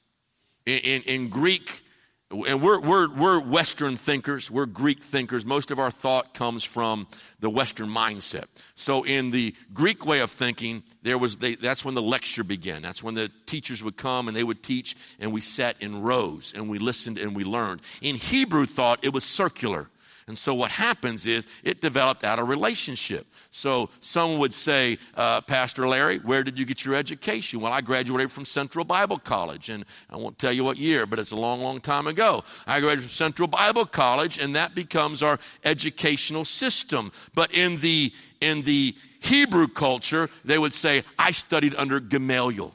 in, 0.66 0.78
in, 0.80 1.02
in 1.04 1.28
Greek, 1.30 1.82
and 2.30 2.60
we're, 2.60 2.78
we're, 2.78 3.08
we're 3.14 3.40
Western 3.40 3.96
thinkers, 3.96 4.50
we're 4.50 4.66
Greek 4.66 5.02
thinkers. 5.02 5.46
Most 5.46 5.70
of 5.70 5.78
our 5.78 5.90
thought 5.90 6.34
comes 6.34 6.64
from 6.64 7.06
the 7.40 7.48
Western 7.48 7.88
mindset. 7.88 8.44
So, 8.74 9.04
in 9.04 9.30
the 9.30 9.54
Greek 9.72 10.04
way 10.04 10.20
of 10.20 10.30
thinking, 10.30 10.82
there 11.02 11.16
was 11.16 11.38
they, 11.38 11.54
that's 11.54 11.82
when 11.82 11.94
the 11.94 12.02
lecture 12.02 12.44
began. 12.44 12.82
That's 12.82 13.02
when 13.02 13.14
the 13.14 13.30
teachers 13.46 13.82
would 13.82 13.96
come 13.96 14.28
and 14.28 14.36
they 14.36 14.44
would 14.44 14.62
teach, 14.62 14.96
and 15.18 15.32
we 15.32 15.40
sat 15.40 15.76
in 15.80 16.02
rows 16.02 16.52
and 16.54 16.68
we 16.68 16.78
listened 16.78 17.18
and 17.18 17.34
we 17.34 17.44
learned. 17.44 17.80
In 18.02 18.16
Hebrew 18.16 18.66
thought, 18.66 18.98
it 19.02 19.14
was 19.14 19.24
circular. 19.24 19.88
And 20.28 20.36
so 20.36 20.54
what 20.54 20.72
happens 20.72 21.24
is 21.24 21.46
it 21.62 21.80
developed 21.80 22.24
out 22.24 22.40
of 22.40 22.48
relationship. 22.48 23.28
So 23.50 23.90
someone 24.00 24.40
would 24.40 24.52
say, 24.52 24.98
uh, 25.14 25.40
Pastor 25.42 25.86
Larry, 25.86 26.18
where 26.18 26.42
did 26.42 26.58
you 26.58 26.64
get 26.64 26.84
your 26.84 26.96
education? 26.96 27.60
Well, 27.60 27.72
I 27.72 27.80
graduated 27.80 28.32
from 28.32 28.44
Central 28.44 28.84
Bible 28.84 29.18
College, 29.18 29.68
and 29.70 29.84
I 30.10 30.16
won't 30.16 30.36
tell 30.36 30.52
you 30.52 30.64
what 30.64 30.78
year, 30.78 31.06
but 31.06 31.20
it's 31.20 31.30
a 31.30 31.36
long, 31.36 31.62
long 31.62 31.80
time 31.80 32.08
ago. 32.08 32.42
I 32.66 32.80
graduated 32.80 33.04
from 33.04 33.10
Central 33.10 33.46
Bible 33.46 33.86
College, 33.86 34.40
and 34.40 34.56
that 34.56 34.74
becomes 34.74 35.22
our 35.22 35.38
educational 35.64 36.44
system. 36.44 37.12
But 37.34 37.54
in 37.54 37.78
the 37.78 38.12
in 38.40 38.62
the 38.62 38.96
Hebrew 39.20 39.68
culture, 39.68 40.28
they 40.44 40.58
would 40.58 40.74
say, 40.74 41.04
I 41.18 41.30
studied 41.30 41.74
under 41.76 42.00
Gamaliel, 42.00 42.74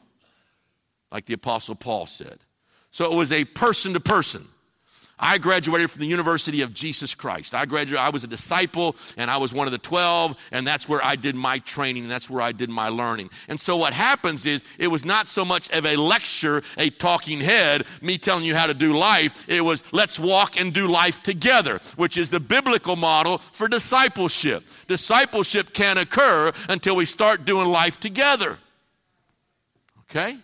like 1.11 1.25
the 1.25 1.33
Apostle 1.33 1.75
Paul 1.75 2.05
said. 2.05 2.39
So 2.91 3.11
it 3.11 3.15
was 3.15 3.31
a 3.31 3.45
person 3.45 3.93
to 3.93 3.99
person. 3.99 4.47
I 5.21 5.37
graduated 5.37 5.91
from 5.91 6.01
the 6.01 6.07
University 6.07 6.63
of 6.63 6.73
Jesus 6.73 7.13
Christ. 7.13 7.53
I 7.53 7.65
graduated, 7.65 7.99
I 7.99 8.09
was 8.09 8.23
a 8.23 8.27
disciple 8.27 8.95
and 9.15 9.29
I 9.29 9.37
was 9.37 9.53
one 9.53 9.67
of 9.67 9.71
the 9.71 9.77
12 9.77 10.35
and 10.51 10.65
that's 10.65 10.89
where 10.89 11.03
I 11.03 11.15
did 11.15 11.35
my 11.35 11.59
training 11.59 12.03
and 12.03 12.11
that's 12.11 12.29
where 12.29 12.41
I 12.41 12.51
did 12.51 12.69
my 12.69 12.89
learning. 12.89 13.29
And 13.47 13.59
so 13.59 13.77
what 13.77 13.93
happens 13.93 14.45
is 14.47 14.63
it 14.79 14.87
was 14.87 15.05
not 15.05 15.27
so 15.27 15.45
much 15.45 15.69
of 15.69 15.85
a 15.85 15.95
lecture, 15.95 16.63
a 16.77 16.89
talking 16.89 17.39
head, 17.39 17.85
me 18.01 18.17
telling 18.17 18.43
you 18.43 18.55
how 18.55 18.65
to 18.65 18.73
do 18.73 18.97
life. 18.97 19.47
It 19.47 19.63
was 19.63 19.83
let's 19.91 20.19
walk 20.19 20.59
and 20.59 20.73
do 20.73 20.87
life 20.87 21.21
together, 21.21 21.79
which 21.95 22.17
is 22.17 22.29
the 22.29 22.39
biblical 22.39 22.95
model 22.95 23.37
for 23.37 23.67
discipleship. 23.67 24.63
Discipleship 24.87 25.73
can't 25.73 25.99
occur 25.99 26.51
until 26.67 26.95
we 26.95 27.05
start 27.05 27.45
doing 27.45 27.67
life 27.67 27.99
together. 27.99 28.57
Okay? 30.09 30.37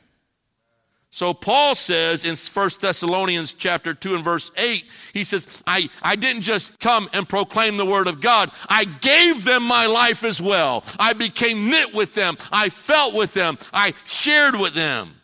So 1.17 1.33
Paul 1.33 1.73
says 1.73 2.25
in 2.25 2.35
1 2.35 2.69
Thessalonians 2.79 3.53
chapter 3.53 3.95
2 3.95 4.13
and 4.13 4.23
verse 4.23 4.51
8, 4.55 4.85
he 5.13 5.23
says, 5.23 5.63
I, 5.65 5.89
I 6.03 6.15
didn't 6.15 6.43
just 6.43 6.79
come 6.79 7.09
and 7.11 7.27
proclaim 7.27 7.77
the 7.77 7.87
word 7.87 8.05
of 8.05 8.21
God. 8.21 8.51
I 8.69 8.85
gave 8.85 9.43
them 9.43 9.63
my 9.63 9.87
life 9.87 10.23
as 10.23 10.39
well. 10.39 10.83
I 10.99 11.13
became 11.13 11.71
knit 11.71 11.95
with 11.95 12.13
them. 12.13 12.37
I 12.51 12.69
felt 12.69 13.15
with 13.15 13.33
them. 13.33 13.57
I 13.73 13.95
shared 14.05 14.59
with 14.59 14.75
them. 14.75 15.15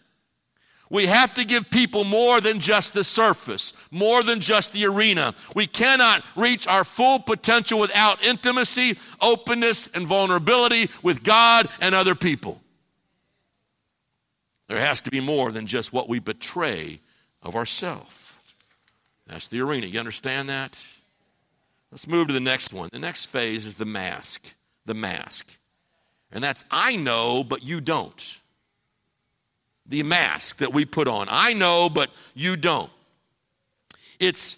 We 0.89 1.05
have 1.05 1.31
to 1.35 1.45
give 1.45 1.69
people 1.69 2.05
more 2.05 2.41
than 2.41 2.59
just 2.59 2.95
the 2.95 3.03
surface, 3.03 3.73
more 3.91 4.23
than 4.23 4.39
just 4.39 4.73
the 4.73 4.87
arena. 4.87 5.35
We 5.53 5.67
cannot 5.67 6.23
reach 6.35 6.65
our 6.65 6.83
full 6.83 7.19
potential 7.19 7.79
without 7.79 8.23
intimacy, 8.23 8.97
openness, 9.21 9.89
and 9.93 10.07
vulnerability 10.07 10.89
with 11.03 11.21
God 11.21 11.69
and 11.79 11.93
other 11.93 12.15
people. 12.15 12.62
There 14.73 14.81
has 14.81 15.03
to 15.03 15.11
be 15.11 15.19
more 15.19 15.51
than 15.51 15.67
just 15.67 15.93
what 15.93 16.09
we 16.09 16.17
betray 16.17 16.99
of 17.43 17.55
ourselves. 17.55 18.33
That's 19.27 19.47
the 19.47 19.61
arena. 19.61 19.85
You 19.85 19.99
understand 19.99 20.49
that? 20.49 20.75
Let's 21.91 22.07
move 22.07 22.25
to 22.29 22.33
the 22.33 22.39
next 22.39 22.73
one. 22.73 22.89
The 22.91 22.97
next 22.97 23.25
phase 23.25 23.67
is 23.67 23.75
the 23.75 23.85
mask. 23.85 24.55
The 24.87 24.95
mask. 24.95 25.59
And 26.31 26.43
that's 26.43 26.65
I 26.71 26.95
know, 26.95 27.43
but 27.43 27.61
you 27.61 27.81
don't. 27.81 28.41
The 29.85 30.01
mask 30.01 30.57
that 30.57 30.73
we 30.73 30.85
put 30.85 31.07
on. 31.07 31.27
I 31.29 31.53
know, 31.53 31.87
but 31.87 32.09
you 32.33 32.55
don't. 32.55 32.89
It's, 34.19 34.57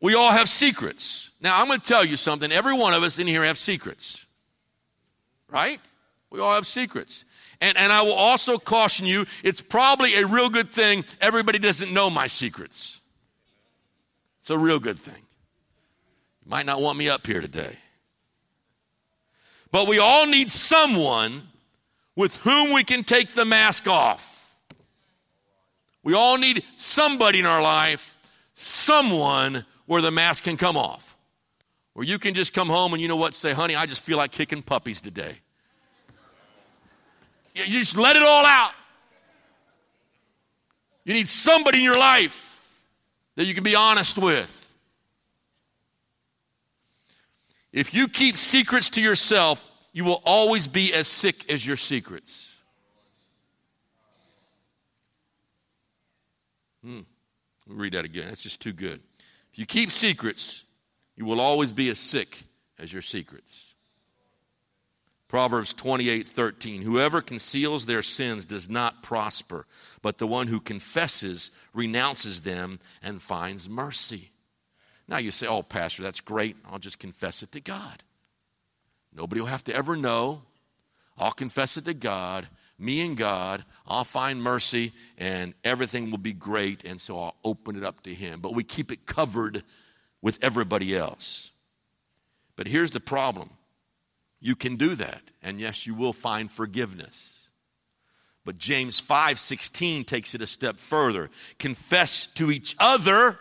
we 0.00 0.14
all 0.14 0.30
have 0.30 0.48
secrets. 0.48 1.32
Now, 1.42 1.60
I'm 1.60 1.66
going 1.66 1.80
to 1.80 1.86
tell 1.86 2.02
you 2.02 2.16
something. 2.16 2.50
Every 2.50 2.72
one 2.72 2.94
of 2.94 3.02
us 3.02 3.18
in 3.18 3.26
here 3.26 3.44
have 3.44 3.58
secrets. 3.58 4.24
Right? 5.50 5.82
We 6.30 6.40
all 6.40 6.54
have 6.54 6.66
secrets. 6.66 7.26
And, 7.64 7.78
and 7.78 7.90
I 7.90 8.02
will 8.02 8.12
also 8.12 8.58
caution 8.58 9.06
you 9.06 9.24
it's 9.42 9.62
probably 9.62 10.16
a 10.16 10.26
real 10.26 10.50
good 10.50 10.68
thing 10.68 11.02
everybody 11.18 11.58
doesn't 11.58 11.90
know 11.90 12.10
my 12.10 12.26
secrets. 12.26 13.00
It's 14.42 14.50
a 14.50 14.58
real 14.58 14.78
good 14.78 14.98
thing. 14.98 15.22
You 16.44 16.50
might 16.50 16.66
not 16.66 16.82
want 16.82 16.98
me 16.98 17.08
up 17.08 17.26
here 17.26 17.40
today. 17.40 17.78
But 19.70 19.88
we 19.88 19.98
all 19.98 20.26
need 20.26 20.50
someone 20.50 21.44
with 22.14 22.36
whom 22.36 22.74
we 22.74 22.84
can 22.84 23.02
take 23.02 23.32
the 23.32 23.46
mask 23.46 23.88
off. 23.88 24.54
We 26.02 26.12
all 26.12 26.36
need 26.36 26.64
somebody 26.76 27.38
in 27.38 27.46
our 27.46 27.62
life, 27.62 28.18
someone 28.52 29.64
where 29.86 30.02
the 30.02 30.10
mask 30.10 30.44
can 30.44 30.58
come 30.58 30.76
off. 30.76 31.16
Where 31.94 32.04
you 32.04 32.18
can 32.18 32.34
just 32.34 32.52
come 32.52 32.68
home 32.68 32.92
and 32.92 33.00
you 33.00 33.08
know 33.08 33.16
what, 33.16 33.32
say, 33.32 33.54
honey, 33.54 33.74
I 33.74 33.86
just 33.86 34.02
feel 34.02 34.18
like 34.18 34.32
kicking 34.32 34.60
puppies 34.60 35.00
today. 35.00 35.38
You 37.54 37.64
just 37.66 37.96
let 37.96 38.16
it 38.16 38.22
all 38.22 38.44
out. 38.44 38.72
You 41.04 41.14
need 41.14 41.28
somebody 41.28 41.78
in 41.78 41.84
your 41.84 41.98
life 41.98 42.50
that 43.36 43.44
you 43.44 43.54
can 43.54 43.62
be 43.62 43.74
honest 43.74 44.18
with. 44.18 44.60
If 47.72 47.94
you 47.94 48.08
keep 48.08 48.36
secrets 48.36 48.90
to 48.90 49.00
yourself, 49.00 49.64
you 49.92 50.04
will 50.04 50.22
always 50.24 50.66
be 50.66 50.92
as 50.92 51.06
sick 51.06 51.50
as 51.50 51.66
your 51.66 51.76
secrets. 51.76 52.56
Hmm. 56.82 57.00
Me 57.66 57.76
read 57.76 57.94
that 57.94 58.04
again. 58.04 58.26
That's 58.26 58.42
just 58.42 58.60
too 58.60 58.72
good. 58.72 59.00
If 59.52 59.58
you 59.58 59.66
keep 59.66 59.90
secrets, 59.90 60.64
you 61.16 61.24
will 61.24 61.40
always 61.40 61.72
be 61.72 61.88
as 61.90 61.98
sick 61.98 62.42
as 62.78 62.92
your 62.92 63.02
secrets. 63.02 63.73
Proverbs 65.28 65.74
28 65.74 66.28
13. 66.28 66.82
Whoever 66.82 67.20
conceals 67.20 67.86
their 67.86 68.02
sins 68.02 68.44
does 68.44 68.68
not 68.68 69.02
prosper, 69.02 69.66
but 70.02 70.18
the 70.18 70.26
one 70.26 70.46
who 70.46 70.60
confesses 70.60 71.50
renounces 71.72 72.42
them 72.42 72.78
and 73.02 73.22
finds 73.22 73.68
mercy. 73.68 74.30
Now 75.08 75.18
you 75.18 75.30
say, 75.30 75.46
Oh, 75.46 75.62
Pastor, 75.62 76.02
that's 76.02 76.20
great. 76.20 76.56
I'll 76.70 76.78
just 76.78 76.98
confess 76.98 77.42
it 77.42 77.52
to 77.52 77.60
God. 77.60 78.02
Nobody 79.14 79.40
will 79.40 79.48
have 79.48 79.64
to 79.64 79.74
ever 79.74 79.96
know. 79.96 80.42
I'll 81.16 81.32
confess 81.32 81.76
it 81.76 81.84
to 81.84 81.94
God, 81.94 82.48
me 82.78 83.00
and 83.04 83.16
God. 83.16 83.64
I'll 83.86 84.04
find 84.04 84.42
mercy, 84.42 84.92
and 85.16 85.54
everything 85.62 86.10
will 86.10 86.18
be 86.18 86.32
great. 86.32 86.84
And 86.84 87.00
so 87.00 87.18
I'll 87.18 87.36
open 87.44 87.76
it 87.76 87.84
up 87.84 88.02
to 88.02 88.14
Him. 88.14 88.40
But 88.40 88.54
we 88.54 88.64
keep 88.64 88.90
it 88.90 89.06
covered 89.06 89.62
with 90.20 90.38
everybody 90.42 90.96
else. 90.96 91.52
But 92.56 92.66
here's 92.66 92.90
the 92.90 93.00
problem 93.00 93.50
you 94.44 94.54
can 94.54 94.76
do 94.76 94.94
that, 94.96 95.22
and 95.42 95.58
yes, 95.58 95.86
you 95.86 95.94
will 95.94 96.12
find 96.12 96.50
forgiveness. 96.50 97.48
But 98.44 98.58
James 98.58 99.00
5:16 99.00 100.04
takes 100.04 100.34
it 100.34 100.42
a 100.42 100.46
step 100.46 100.78
further. 100.78 101.30
Confess 101.58 102.26
to 102.34 102.50
each 102.50 102.76
other 102.78 103.38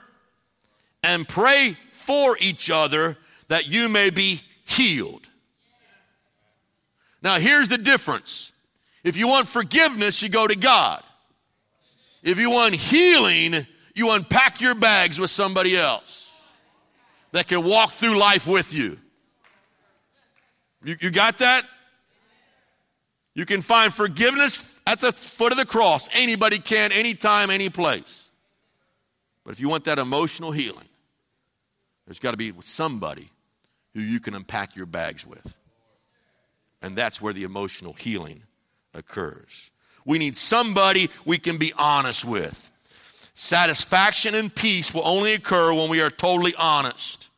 and 1.03 1.27
pray 1.27 1.77
for 1.91 2.37
each 2.39 2.69
other 2.69 3.17
that 3.49 3.67
you 3.67 3.89
may 3.89 4.11
be 4.11 4.43
healed. 4.63 5.27
Now, 7.21 7.37
here's 7.37 7.67
the 7.67 7.77
difference. 7.77 8.53
If 9.03 9.17
you 9.17 9.27
want 9.27 9.49
forgiveness, 9.49 10.21
you 10.21 10.29
go 10.29 10.47
to 10.47 10.55
God. 10.55 11.03
If 12.21 12.39
you 12.39 12.49
want 12.49 12.75
healing, 12.75 13.67
you 13.93 14.11
unpack 14.11 14.61
your 14.61 14.75
bags 14.75 15.19
with 15.19 15.31
somebody 15.31 15.75
else 15.75 16.31
that 17.33 17.49
can 17.49 17.65
walk 17.65 17.91
through 17.91 18.15
life 18.17 18.47
with 18.47 18.73
you. 18.73 18.99
You, 20.83 20.97
you 20.99 21.11
got 21.11 21.39
that? 21.39 21.65
You 23.35 23.45
can 23.45 23.61
find 23.61 23.93
forgiveness 23.93 24.79
at 24.85 24.99
the 24.99 25.11
foot 25.11 25.51
of 25.51 25.57
the 25.57 25.65
cross. 25.65 26.07
Anybody 26.11 26.59
can, 26.59 26.91
anytime, 26.91 27.49
any 27.49 27.69
place. 27.69 28.29
But 29.43 29.51
if 29.51 29.59
you 29.59 29.69
want 29.69 29.85
that 29.85 29.99
emotional 29.99 30.51
healing, 30.51 30.87
there's 32.05 32.19
got 32.19 32.31
to 32.31 32.37
be 32.37 32.53
somebody 32.61 33.29
who 33.93 34.01
you 34.01 34.19
can 34.19 34.35
unpack 34.35 34.75
your 34.75 34.85
bags 34.85 35.25
with. 35.25 35.57
And 36.81 36.97
that's 36.97 37.21
where 37.21 37.33
the 37.33 37.43
emotional 37.43 37.93
healing 37.93 38.43
occurs. 38.93 39.71
We 40.05 40.19
need 40.19 40.35
somebody 40.35 41.09
we 41.25 41.37
can 41.37 41.57
be 41.57 41.73
honest 41.73 42.25
with. 42.25 42.69
Satisfaction 43.33 44.35
and 44.35 44.53
peace 44.53 44.93
will 44.93 45.07
only 45.07 45.33
occur 45.33 45.73
when 45.73 45.89
we 45.89 46.01
are 46.01 46.09
totally 46.09 46.53
honest. 46.55 47.29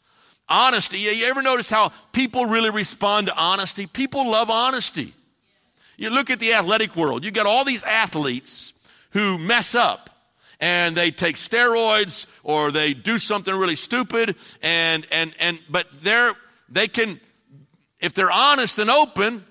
Honesty, 0.47 0.99
you 0.99 1.25
ever 1.25 1.41
notice 1.41 1.69
how 1.69 1.91
people 2.11 2.45
really 2.45 2.69
respond 2.69 3.27
to 3.27 3.35
honesty? 3.35 3.87
People 3.87 4.29
love 4.29 4.49
honesty. 4.49 5.13
You 5.97 6.09
look 6.11 6.29
at 6.29 6.39
the 6.39 6.53
athletic 6.53 6.95
world, 6.95 7.23
you 7.23 7.31
got 7.31 7.47
all 7.47 7.63
these 7.63 7.83
athletes 7.83 8.73
who 9.11 9.37
mess 9.37 9.73
up 9.73 10.09
and 10.59 10.95
they 10.95 11.11
take 11.11 11.35
steroids 11.35 12.25
or 12.43 12.71
they 12.71 12.93
do 12.93 13.17
something 13.17 13.53
really 13.53 13.75
stupid 13.75 14.35
and 14.61 15.05
and 15.11 15.33
and 15.39 15.59
but 15.69 15.87
they're 16.01 16.33
they 16.69 16.87
can 16.87 17.19
if 17.99 18.13
they're 18.13 18.31
honest 18.31 18.79
and 18.79 18.89
open 18.89 19.43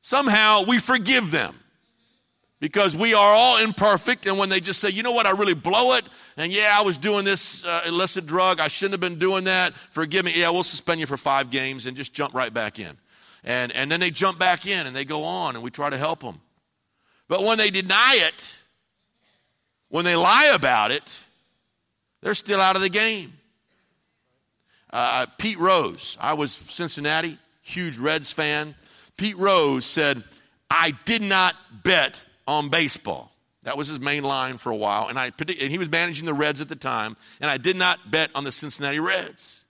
somehow 0.00 0.64
we 0.66 0.78
forgive 0.78 1.30
them 1.30 1.54
because 2.60 2.96
we 2.96 3.14
are 3.14 3.32
all 3.32 3.58
imperfect 3.58 4.26
and 4.26 4.38
when 4.38 4.48
they 4.48 4.60
just 4.60 4.80
say 4.80 4.88
you 4.88 5.02
know 5.02 5.12
what? 5.12 5.26
I 5.26 5.32
really 5.32 5.54
blow 5.54 5.92
it 5.92 6.04
and 6.36 6.52
yeah 6.52 6.76
i 6.78 6.82
was 6.82 6.98
doing 6.98 7.24
this 7.24 7.64
uh, 7.64 7.82
illicit 7.86 8.26
drug. 8.26 8.60
I 8.60 8.68
shouldn't 8.68 8.94
have 8.94 9.00
been 9.00 9.18
doing 9.18 9.44
that. 9.44 9.74
Forgive 9.90 10.24
me. 10.24 10.32
Yeah 10.34 10.50
we'll 10.50 10.62
suspend 10.62 11.00
you 11.00 11.06
for 11.06 11.16
five 11.16 11.50
games 11.50 11.86
and 11.86 11.96
just 11.96 12.12
jump 12.12 12.34
right 12.34 12.52
back 12.52 12.78
in. 12.78 12.96
And, 13.44 13.70
and 13.72 13.90
then 13.92 14.00
they 14.00 14.10
jump 14.10 14.38
back 14.38 14.66
in 14.66 14.86
and 14.86 14.96
they 14.96 15.04
go 15.04 15.24
on 15.24 15.54
and 15.54 15.62
we 15.62 15.70
try 15.70 15.88
to 15.88 15.96
help 15.96 16.20
them. 16.20 16.40
But 17.28 17.44
when 17.44 17.58
they 17.58 17.70
deny 17.70 18.18
it 18.22 18.56
when 19.88 20.04
they 20.04 20.16
lie 20.16 20.50
about 20.52 20.90
it, 20.90 21.02
they're 22.20 22.34
still 22.34 22.60
out 22.60 22.76
of 22.76 22.82
the 22.82 22.88
game. 22.88 23.32
Uh, 24.92 25.26
Pete 25.38 25.58
Rose, 25.58 26.16
I 26.20 26.34
was 26.34 26.52
Cincinnati, 26.52 27.38
huge 27.62 27.98
Reds 27.98 28.32
fan. 28.32 28.74
Pete 29.16 29.36
Rose 29.36 29.84
said, 29.84 30.22
I 30.70 30.92
did 31.04 31.22
not 31.22 31.54
bet 31.82 32.24
on 32.46 32.68
baseball. 32.68 33.32
That 33.64 33.76
was 33.76 33.88
his 33.88 33.98
main 33.98 34.22
line 34.22 34.58
for 34.58 34.70
a 34.70 34.76
while. 34.76 35.08
And, 35.08 35.18
I, 35.18 35.32
and 35.40 35.50
he 35.50 35.78
was 35.78 35.90
managing 35.90 36.24
the 36.24 36.34
Reds 36.34 36.60
at 36.60 36.68
the 36.68 36.76
time. 36.76 37.16
And 37.40 37.50
I 37.50 37.56
did 37.56 37.74
not 37.74 38.10
bet 38.10 38.30
on 38.34 38.44
the 38.44 38.52
Cincinnati 38.52 39.00
Reds. 39.00 39.64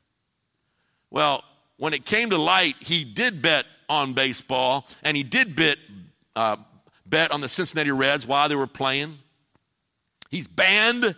Well, 1.10 1.42
when 1.78 1.94
it 1.94 2.04
came 2.04 2.30
to 2.30 2.36
light, 2.36 2.76
he 2.80 3.04
did 3.04 3.40
bet 3.40 3.64
on 3.88 4.12
baseball. 4.12 4.86
And 5.02 5.16
he 5.16 5.22
did 5.22 5.56
bet, 5.56 5.78
uh, 6.34 6.56
bet 7.06 7.32
on 7.32 7.40
the 7.40 7.48
Cincinnati 7.48 7.90
Reds 7.90 8.26
while 8.26 8.50
they 8.50 8.54
were 8.54 8.66
playing. 8.66 9.16
He's 10.28 10.46
banned 10.46 11.14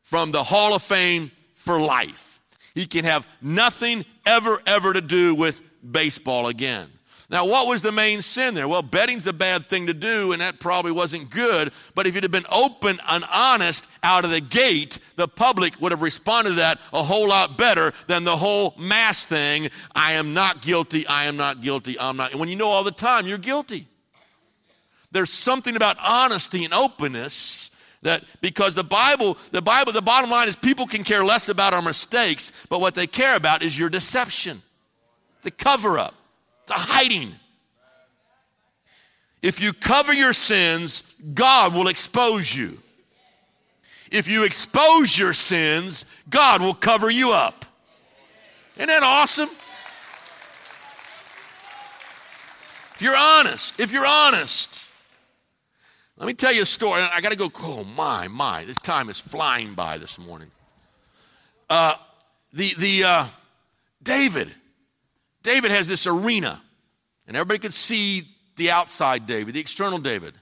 from 0.00 0.30
the 0.30 0.42
Hall 0.42 0.74
of 0.74 0.82
Fame 0.82 1.30
for 1.54 1.78
life. 1.78 2.40
He 2.74 2.86
can 2.86 3.04
have 3.04 3.26
nothing 3.42 4.06
ever, 4.24 4.62
ever 4.66 4.94
to 4.94 5.02
do 5.02 5.34
with 5.34 5.60
baseball 5.88 6.46
again. 6.46 6.90
Now, 7.32 7.46
what 7.46 7.66
was 7.66 7.80
the 7.80 7.92
main 7.92 8.20
sin 8.20 8.52
there? 8.52 8.68
Well, 8.68 8.82
betting's 8.82 9.26
a 9.26 9.32
bad 9.32 9.66
thing 9.66 9.86
to 9.86 9.94
do, 9.94 10.32
and 10.32 10.42
that 10.42 10.60
probably 10.60 10.92
wasn't 10.92 11.30
good. 11.30 11.72
But 11.94 12.06
if 12.06 12.14
you'd 12.14 12.24
have 12.24 12.30
been 12.30 12.44
open 12.50 13.00
and 13.08 13.24
honest 13.24 13.86
out 14.02 14.26
of 14.26 14.30
the 14.30 14.42
gate, 14.42 14.98
the 15.16 15.26
public 15.26 15.80
would 15.80 15.92
have 15.92 16.02
responded 16.02 16.50
to 16.50 16.56
that 16.56 16.78
a 16.92 17.02
whole 17.02 17.26
lot 17.26 17.56
better 17.56 17.94
than 18.06 18.24
the 18.24 18.36
whole 18.36 18.74
mass 18.78 19.24
thing. 19.24 19.70
I 19.94 20.12
am 20.12 20.34
not 20.34 20.60
guilty. 20.60 21.06
I 21.06 21.24
am 21.24 21.38
not 21.38 21.62
guilty. 21.62 21.98
I'm 21.98 22.18
not. 22.18 22.32
And 22.32 22.38
when 22.38 22.50
you 22.50 22.56
know 22.56 22.68
all 22.68 22.84
the 22.84 22.90
time 22.92 23.26
you're 23.26 23.38
guilty, 23.38 23.88
there's 25.10 25.30
something 25.30 25.74
about 25.74 25.96
honesty 26.00 26.66
and 26.66 26.74
openness 26.74 27.70
that 28.02 28.24
because 28.42 28.74
the 28.74 28.84
Bible, 28.84 29.38
the 29.52 29.62
Bible, 29.62 29.92
the 29.92 30.02
bottom 30.02 30.28
line 30.28 30.48
is 30.48 30.56
people 30.56 30.86
can 30.86 31.02
care 31.02 31.24
less 31.24 31.48
about 31.48 31.72
our 31.72 31.80
mistakes, 31.80 32.52
but 32.68 32.82
what 32.82 32.94
they 32.94 33.06
care 33.06 33.36
about 33.36 33.62
is 33.62 33.78
your 33.78 33.88
deception, 33.88 34.60
the 35.44 35.50
cover 35.50 35.98
up, 35.98 36.14
hiding. 36.72 37.34
If 39.42 39.60
you 39.60 39.72
cover 39.72 40.12
your 40.12 40.32
sins, 40.32 41.02
God 41.34 41.74
will 41.74 41.88
expose 41.88 42.54
you. 42.54 42.78
If 44.10 44.28
you 44.28 44.44
expose 44.44 45.18
your 45.18 45.32
sins, 45.32 46.04
God 46.28 46.60
will 46.60 46.74
cover 46.74 47.10
you 47.10 47.32
up. 47.32 47.64
Isn't 48.76 48.88
that 48.88 49.02
awesome? 49.02 49.50
If 52.94 53.02
you're 53.02 53.16
honest, 53.16 53.80
if 53.80 53.90
you're 53.90 54.06
honest, 54.06 54.86
let 56.16 56.26
me 56.26 56.34
tell 56.34 56.52
you 56.52 56.62
a 56.62 56.66
story. 56.66 57.00
I 57.00 57.20
got 57.20 57.32
to 57.32 57.38
go. 57.38 57.50
Oh, 57.60 57.82
my, 57.82 58.28
my. 58.28 58.64
This 58.64 58.78
time 58.78 59.08
is 59.08 59.18
flying 59.18 59.74
by 59.74 59.98
this 59.98 60.18
morning. 60.18 60.52
Uh, 61.68 61.94
the, 62.52 62.74
the, 62.78 63.04
uh, 63.04 63.26
David. 64.02 64.54
David 65.42 65.70
has 65.70 65.88
this 65.88 66.06
arena, 66.06 66.60
and 67.26 67.36
everybody 67.36 67.58
could 67.58 67.74
see 67.74 68.22
the 68.56 68.70
outside 68.70 69.26
David, 69.26 69.54
the 69.54 69.60
external 69.60 69.98
David. 69.98 70.34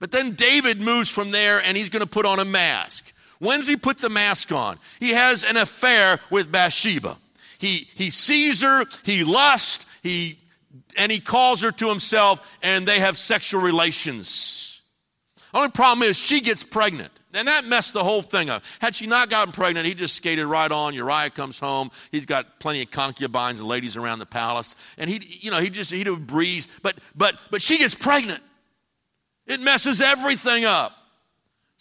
But 0.00 0.10
then 0.10 0.32
David 0.32 0.80
moves 0.80 1.08
from 1.08 1.30
there 1.30 1.62
and 1.64 1.76
he's 1.76 1.88
going 1.88 2.02
to 2.02 2.08
put 2.08 2.26
on 2.26 2.38
a 2.38 2.44
mask. 2.44 3.12
When 3.38 3.60
does 3.60 3.68
he 3.68 3.76
put 3.76 3.98
the 3.98 4.10
mask 4.10 4.52
on? 4.52 4.78
He 5.00 5.10
has 5.10 5.44
an 5.44 5.56
affair 5.56 6.18
with 6.30 6.50
Bathsheba. 6.50 7.16
He, 7.58 7.88
he 7.94 8.10
sees 8.10 8.62
her, 8.62 8.84
he 9.04 9.24
lusts, 9.24 9.86
he, 10.02 10.38
and 10.96 11.10
he 11.10 11.20
calls 11.20 11.62
her 11.62 11.72
to 11.72 11.88
himself, 11.88 12.46
and 12.62 12.86
they 12.86 12.98
have 13.00 13.16
sexual 13.16 13.60
relations. 13.62 14.63
Only 15.54 15.70
problem 15.70 16.06
is 16.06 16.18
she 16.18 16.40
gets 16.40 16.64
pregnant. 16.64 17.12
And 17.32 17.46
that 17.48 17.64
messed 17.64 17.94
the 17.94 18.02
whole 18.02 18.22
thing 18.22 18.50
up. 18.50 18.64
Had 18.80 18.94
she 18.94 19.06
not 19.06 19.30
gotten 19.30 19.52
pregnant, 19.52 19.86
he 19.86 19.94
just 19.94 20.16
skated 20.16 20.46
right 20.46 20.70
on. 20.70 20.94
Uriah 20.94 21.30
comes 21.30 21.58
home. 21.60 21.90
He's 22.10 22.26
got 22.26 22.58
plenty 22.58 22.82
of 22.82 22.90
concubines 22.90 23.60
and 23.60 23.68
ladies 23.68 23.96
around 23.96 24.18
the 24.18 24.26
palace. 24.26 24.74
And 24.98 25.08
he, 25.08 25.38
you 25.40 25.50
know, 25.52 25.60
he 25.60 25.70
just, 25.70 25.92
he'd 25.92 26.08
have 26.08 26.26
breezed. 26.26 26.68
But, 26.82 26.96
but, 27.14 27.36
but 27.50 27.62
she 27.62 27.78
gets 27.78 27.94
pregnant. 27.94 28.42
It 29.46 29.60
messes 29.60 30.00
everything 30.00 30.64
up. 30.64 30.92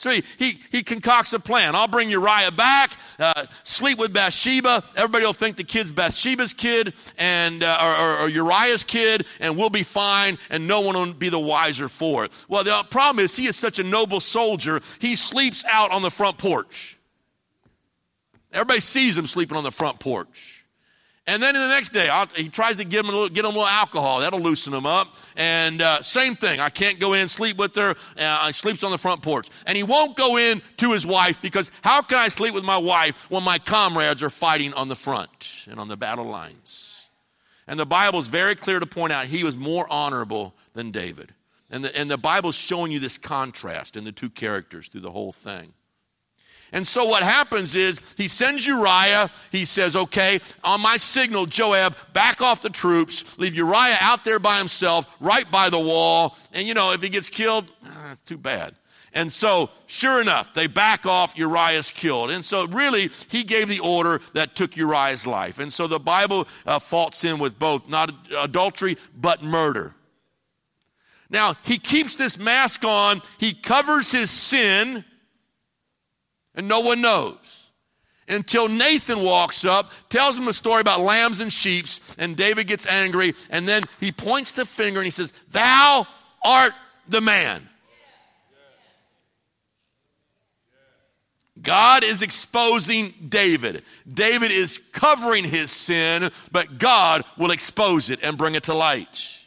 So 0.04 0.10
he, 0.10 0.24
he, 0.38 0.60
he 0.70 0.84
concocts 0.84 1.32
a 1.32 1.40
plan. 1.40 1.78
I'll 1.78 1.88
bring 1.88 2.10
Uriah 2.10 2.52
back, 2.52 2.98
uh, 3.20 3.46
sleep 3.64 3.98
with 3.98 4.12
Bathsheba. 4.12 4.84
Everybody 4.98 5.24
will 5.24 5.32
think 5.32 5.56
the 5.56 5.64
kid's 5.64 5.94
Bathsheba's 5.94 6.52
kid 6.52 6.94
and, 7.18 7.64
uh, 7.64 7.78
or, 7.82 7.96
or, 7.96 8.18
or, 8.18 8.28
Uriah's 8.28 8.84
kid, 8.84 9.26
and 9.40 9.56
we'll 9.56 9.70
be 9.70 9.84
fine, 9.84 10.40
and 10.50 10.68
no 10.68 10.82
one 10.82 10.96
will 10.96 11.14
be 11.14 11.30
the 11.30 11.40
wiser 11.40 11.88
for 11.88 12.26
it. 12.26 12.34
Well, 12.50 12.66
the 12.66 12.84
problem 12.90 13.24
is 13.24 13.38
he 13.38 13.48
is 13.48 13.56
such 13.56 13.80
a 13.80 13.84
noble 13.84 14.20
soldier, 14.20 14.82
he 15.00 15.16
sleeps 15.16 15.64
out 15.70 15.92
on 15.92 16.02
the 16.02 16.12
front 16.12 16.38
porch. 16.38 16.98
Everybody 18.52 18.82
sees 18.82 19.18
him 19.18 19.26
sleeping 19.26 19.56
on 19.56 19.64
the 19.64 19.72
front 19.72 20.00
porch. 20.00 20.53
And 21.26 21.42
then 21.42 21.54
the 21.54 21.68
next 21.70 21.94
day, 21.94 22.10
I'll, 22.10 22.28
he 22.36 22.50
tries 22.50 22.78
to 22.78 22.84
get 22.84 23.00
him, 23.00 23.06
a 23.06 23.12
little, 23.14 23.30
get 23.30 23.46
him 23.46 23.52
a 23.52 23.60
little 23.60 23.66
alcohol. 23.66 24.20
That'll 24.20 24.42
loosen 24.42 24.74
him 24.74 24.86
up. 24.86 25.16
And 25.38 25.82
uh, 25.82 26.02
same 26.02 26.36
thing. 26.36 26.60
I 26.60 26.70
can't 26.70 27.00
go 27.00 27.14
in, 27.14 27.30
sleep 27.30 27.58
with 27.58 27.74
her. 27.76 27.96
Uh, 28.18 28.48
he 28.48 28.54
sleeps 28.54 28.84
on 28.84 28.92
the 28.92 28.98
front 28.98 29.22
porch. 29.22 29.48
And 29.66 29.78
he 29.78 29.84
won't 29.84 30.18
go 30.18 30.38
in 30.38 30.62
to 30.78 30.92
his 30.92 31.06
wife 31.06 31.42
because 31.42 31.72
how 31.82 32.02
can 32.02 32.18
I 32.18 32.28
sleep 32.28 32.54
with 32.54 32.66
my 32.66 32.78
wife 32.78 33.30
when 33.32 33.44
my 33.44 33.58
comrades 33.58 34.22
are 34.22 34.30
fighting 34.30 34.74
on 34.74 34.90
the 34.90 34.98
front 34.98 35.66
and 35.70 35.80
on 35.80 35.88
the 35.88 35.96
battle 35.96 36.26
lines? 36.26 37.08
And 37.68 37.80
the 37.80 37.86
Bible 37.86 38.20
is 38.20 38.28
very 38.28 38.56
clear 38.56 38.82
to 38.82 38.86
point 38.86 39.14
out 39.14 39.26
he 39.26 39.46
was 39.46 39.56
more 39.56 39.88
honorable 39.90 40.54
than 40.74 40.92
David. 40.92 41.34
And 41.70 41.86
the, 41.86 41.98
and 41.98 42.12
the 42.12 42.18
Bible's 42.18 42.56
showing 42.56 42.92
you 42.92 43.00
this 43.00 43.18
contrast 43.18 43.96
in 43.96 44.04
the 44.04 44.12
two 44.12 44.30
characters 44.30 44.90
through 44.90 45.02
the 45.02 45.12
whole 45.12 45.32
thing. 45.32 45.74
And 46.74 46.86
so 46.86 47.06
what 47.06 47.22
happens 47.22 47.76
is 47.76 48.02
he 48.18 48.28
sends 48.28 48.66
Uriah. 48.66 49.30
He 49.52 49.64
says, 49.64 49.96
okay, 49.96 50.40
on 50.64 50.82
my 50.82 50.98
signal, 50.98 51.46
Joab, 51.46 51.96
back 52.14 52.42
off 52.42 52.64
the 52.64 52.70
troops, 52.72 53.38
leave 53.38 53.54
Uriah 53.54 53.98
out 54.00 54.26
there 54.26 54.40
by 54.40 54.58
himself, 54.58 55.06
right 55.20 55.50
by 55.50 55.70
the 55.70 55.80
wall. 55.80 56.36
And 56.52 56.68
you 56.68 56.74
know, 56.74 56.92
if 56.92 57.04
he 57.04 57.10
gets 57.10 57.30
killed, 57.30 57.72
ah, 57.86 58.12
it's 58.14 58.22
too 58.22 58.40
bad. 58.40 58.74
And 59.16 59.32
so, 59.32 59.70
sure 59.86 60.20
enough, 60.20 60.56
they 60.56 60.66
back 60.66 61.06
off, 61.06 61.38
Uriah's 61.38 61.92
killed. 61.92 62.32
And 62.32 62.44
so, 62.44 62.66
really, 62.66 63.12
he 63.30 63.44
gave 63.44 63.70
the 63.70 63.80
order 63.80 64.20
that 64.34 64.56
took 64.56 64.76
Uriah's 64.76 65.28
life. 65.28 65.60
And 65.60 65.72
so, 65.72 65.86
the 65.86 66.00
Bible 66.00 66.48
uh, 66.66 66.80
faults 66.80 67.22
him 67.22 67.38
with 67.38 67.60
both 67.60 67.88
not 67.88 68.12
adultery, 68.36 68.98
but 69.16 69.44
murder. 69.44 69.94
Now, 71.30 71.56
he 71.64 71.78
keeps 71.78 72.16
this 72.16 72.40
mask 72.40 72.84
on, 72.84 73.22
he 73.38 73.54
covers 73.54 74.12
his 74.12 74.32
sin, 74.32 75.06
and 76.56 76.68
no 76.68 76.80
one 76.80 77.02
knows. 77.02 77.72
Until 78.28 78.70
Nathan 78.70 79.22
walks 79.22 79.66
up, 79.66 79.92
tells 80.10 80.38
him 80.38 80.48
a 80.48 80.54
story 80.54 80.80
about 80.80 81.02
lambs 81.02 81.42
and 81.42 81.52
sheep, 81.52 81.86
and 82.18 82.38
David 82.38 82.68
gets 82.68 82.88
angry, 82.88 83.34
and 83.50 83.68
then 83.68 83.84
he 84.00 84.12
points 84.12 84.54
the 84.54 84.66
finger 84.66 85.00
and 85.00 85.06
he 85.06 85.12
says, 85.12 85.34
Thou 85.52 86.08
art 86.44 86.74
the 87.08 87.22
man. 87.22 87.68
God 91.62 92.04
is 92.04 92.22
exposing 92.22 93.14
David. 93.30 93.84
David 94.12 94.52
is 94.52 94.80
covering 94.92 95.46
his 95.46 95.72
sin, 95.72 96.30
but 96.52 96.78
God 96.78 97.24
will 97.38 97.52
expose 97.52 98.10
it 98.10 98.20
and 98.22 98.38
bring 98.38 98.56
it 98.56 98.64
to 98.64 98.74
light. 98.74 99.40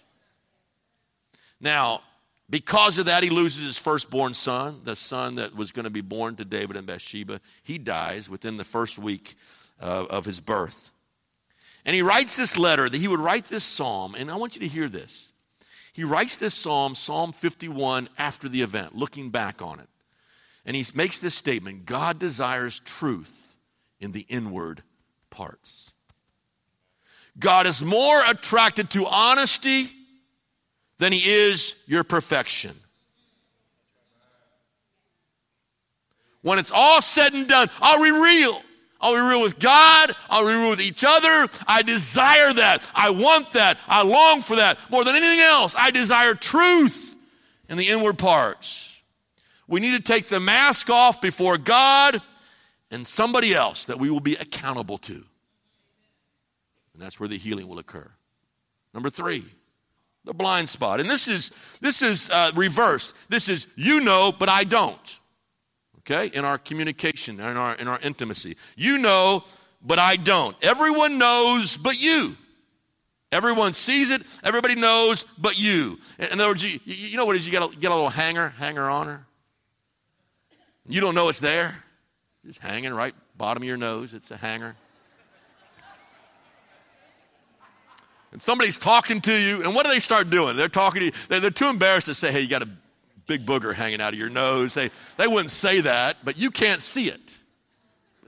Now, 1.61 2.03
because 2.49 2.99
of 2.99 3.07
that, 3.07 3.25
he 3.25 3.31
loses 3.31 3.67
his 3.67 3.79
firstborn 3.79 4.33
son, 4.33 4.81
the 4.85 4.95
son 4.95 5.35
that 5.37 5.57
was 5.57 5.73
going 5.73 5.85
to 5.85 5.91
be 5.91 6.01
born 6.01 6.37
to 6.37 6.45
David 6.45 6.77
and 6.77 6.87
Bathsheba. 6.87 7.41
He 7.63 7.77
dies 7.79 8.31
within 8.31 8.57
the 8.57 8.65
first 8.65 8.99
week 8.99 9.35
uh, 9.81 10.07
of 10.09 10.25
his 10.25 10.39
birth. 10.39 10.93
And 11.85 11.95
he 11.95 12.03
writes 12.03 12.37
this 12.37 12.57
letter 12.57 12.89
that 12.89 12.99
he 12.99 13.09
would 13.09 13.21
write 13.21 13.47
this 13.47 13.65
psalm, 13.65 14.15
and 14.15 14.31
I 14.31 14.37
want 14.37 14.55
you 14.55 14.61
to 14.61 14.69
hear 14.69 14.89
this. 14.89 15.33
He 15.93 16.05
writes 16.05 16.37
this 16.37 16.55
psalm, 16.55 16.95
Psalm 16.95 17.33
51, 17.33 18.09
after 18.19 18.49
the 18.49 18.63
event, 18.63 18.95
looking 18.95 19.31
back 19.31 19.63
on 19.63 19.81
it. 19.81 19.89
And 20.65 20.77
he 20.77 20.85
makes 20.95 21.19
this 21.19 21.35
statement 21.35 21.87
God 21.87 22.19
desires 22.19 22.81
truth 22.85 23.57
in 23.99 24.13
the 24.13 24.27
inward 24.29 24.83
parts. 25.31 25.93
God 27.39 27.67
is 27.67 27.83
more 27.83 28.23
attracted 28.27 28.91
to 28.91 29.07
honesty 29.07 29.91
than 30.99 31.13
he 31.13 31.19
is 31.19 31.75
your 31.87 32.05
perfection. 32.05 32.75
When 36.43 36.59
it's 36.59 36.71
all 36.73 37.03
said 37.03 37.35
and 37.35 37.49
done, 37.49 37.69
are 37.81 38.01
we 38.01 38.11
real? 38.11 38.63
Are 39.01 39.13
we 39.13 39.19
real 39.19 39.43
with 39.43 39.59
God? 39.59 40.13
Are 40.31 40.45
we 40.45 40.55
real 40.55 40.71
with 40.71 40.81
each 40.81 41.05
other? 41.07 41.49
I 41.67 41.83
desire 41.83 42.53
that. 42.55 42.89
I 42.95 43.11
want 43.11 43.51
that. 43.51 43.79
I 43.87 44.03
long 44.03 44.41
for 44.43 44.57
that 44.57 44.79
more 44.91 45.05
than 45.05 45.17
anything 45.17 45.41
else. 45.41 45.75
I 45.77 45.91
desire 45.91 46.35
truth 46.35 47.17
in 47.69 47.79
the 47.79 47.89
inward 47.89 48.19
parts. 48.19 49.01
We 49.69 49.81
need 49.81 49.97
to 49.97 50.03
take 50.03 50.29
the 50.29 50.41
mask 50.41 50.89
off 50.89 51.21
before 51.21 51.59
God 51.59 52.23
and 52.91 53.07
somebody 53.07 53.55
else 53.55 53.87
that 53.87 53.99
we 53.99 54.09
will 54.09 54.21
be 54.21 54.37
accountable 54.37 54.99
to. 54.99 55.15
And 55.15 55.25
that's 57.03 57.19
where 57.19 57.29
the 57.29 57.37
healing 57.37 57.69
will 57.69 57.79
occur. 57.79 58.09
Number 58.95 59.11
three, 59.11 59.45
the 60.27 60.35
blind 60.35 60.69
spot. 60.69 61.01
And 61.01 61.09
this 61.09 61.29
is 61.29 61.51
this 61.81 62.03
is 62.03 62.29
uh, 62.29 62.51
reversed. 62.55 63.15
This 63.31 63.49
is 63.49 63.67
you 63.77 64.01
know, 64.01 64.33
but 64.39 64.49
I 64.51 64.65
don't. 64.65 65.21
Okay, 66.01 66.27
in 66.27 66.45
our 66.45 66.59
communication, 66.59 67.41
in 67.41 67.57
our 67.57 67.75
in 67.77 67.89
our 67.89 67.99
intimacy, 68.01 68.57
you 68.77 68.99
know, 68.99 69.45
but 69.83 69.99
I 69.99 70.17
don't. 70.17 70.57
Everyone 70.63 71.19
knows, 71.19 71.77
but 71.77 72.01
you. 72.01 72.37
Everyone 73.33 73.73
sees 73.73 74.11
it. 74.11 74.23
Everybody 74.45 74.77
knows, 74.77 75.25
but 75.37 75.59
you. 75.59 75.99
In 76.19 76.41
other 76.41 76.49
words, 76.49 76.63
you, 76.63 76.79
you 76.85 77.17
know 77.17 77.27
what 77.27 77.35
is? 77.35 77.45
You 77.45 77.51
get 77.51 77.63
a, 77.63 77.69
get 77.77 77.91
a 77.91 77.95
little 77.95 78.09
hanger, 78.09 78.51
hanger 78.51 78.89
on 78.89 79.09
her. 79.09 79.27
You 80.89 81.01
don't 81.01 81.17
know 81.17 81.29
it's 81.29 81.41
there. 81.41 81.83
Just 82.45 82.61
hanging 82.61 82.95
right 82.95 83.15
bottom 83.37 83.65
of 83.65 83.67
your 83.67 83.77
nose. 83.77 84.15
It's 84.15 84.31
a 84.31 84.37
hanger. 84.37 84.77
And 88.33 88.43
somebody's 88.43 88.79
talking 88.79 89.21
to 89.23 89.33
you, 89.33 89.63
and 89.63 89.75
what 89.75 89.87
do 89.87 89.93
they 89.93 90.01
start 90.01 90.31
doing? 90.31 90.57
They're 90.57 90.69
talking 90.69 91.01
to 91.01 91.07
you. 91.07 91.13
They're, 91.29 91.41
they're 91.41 91.51
too 91.51 91.69
embarrassed 91.69 92.07
to 92.07 92.15
say, 92.15 92.33
hey, 92.33 92.41
you 92.41 92.49
got 92.49 92.63
a 92.63 92.69
big 93.27 93.47
booger 93.47 93.75
hanging 93.75 94.01
out 94.01 94.13
of 94.13 94.19
your 94.19 94.29
nose. 94.29 94.75
They, 94.75 94.91
they 95.17 95.27
wouldn't 95.27 95.51
say 95.51 95.81
that, 95.81 96.19
but 96.25 96.37
you 96.37 96.51
can't 96.51 96.83
see 96.83 97.09
it. 97.09 97.39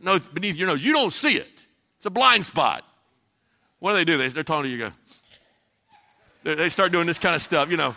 No, 0.01 0.19
beneath 0.19 0.57
your 0.57 0.69
nose. 0.69 0.83
You 0.83 0.93
don't 0.93 1.13
see 1.13 1.37
it. 1.37 1.67
It's 1.97 2.07
a 2.07 2.11
blind 2.11 2.45
spot. 2.45 2.85
What 3.81 3.93
do 3.93 3.97
they 3.99 4.05
do? 4.05 4.17
They, 4.17 4.29
they're 4.29 4.45
talking 4.45 4.65
to 4.65 4.69
you, 4.71 4.79
go. 4.79 4.93
They, 6.45 6.55
they 6.55 6.69
start 6.69 6.93
doing 6.93 7.07
this 7.07 7.19
kind 7.19 7.35
of 7.35 7.43
stuff, 7.43 7.71
you 7.71 7.77
know 7.77 7.95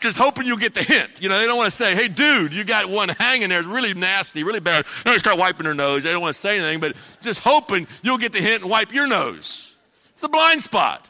just 0.00 0.16
hoping 0.16 0.46
you'll 0.46 0.56
get 0.56 0.74
the 0.74 0.82
hint. 0.82 1.22
You 1.22 1.28
know, 1.28 1.38
they 1.38 1.46
don't 1.46 1.58
want 1.58 1.70
to 1.70 1.76
say, 1.76 1.94
hey, 1.94 2.08
dude, 2.08 2.54
you 2.54 2.64
got 2.64 2.88
one 2.88 3.10
hanging 3.10 3.50
there. 3.50 3.60
It's 3.60 3.68
really 3.68 3.94
nasty, 3.94 4.42
really 4.42 4.60
bad. 4.60 4.86
They 5.04 5.18
start 5.18 5.38
wiping 5.38 5.64
their 5.64 5.74
nose. 5.74 6.02
They 6.02 6.10
don't 6.10 6.22
want 6.22 6.34
to 6.34 6.40
say 6.40 6.58
anything, 6.58 6.80
but 6.80 6.96
just 7.20 7.40
hoping 7.40 7.86
you'll 8.02 8.18
get 8.18 8.32
the 8.32 8.40
hint 8.40 8.62
and 8.62 8.70
wipe 8.70 8.92
your 8.92 9.06
nose. 9.06 9.69
It's 10.20 10.26
a 10.26 10.28
blind 10.28 10.62
spot. 10.62 11.08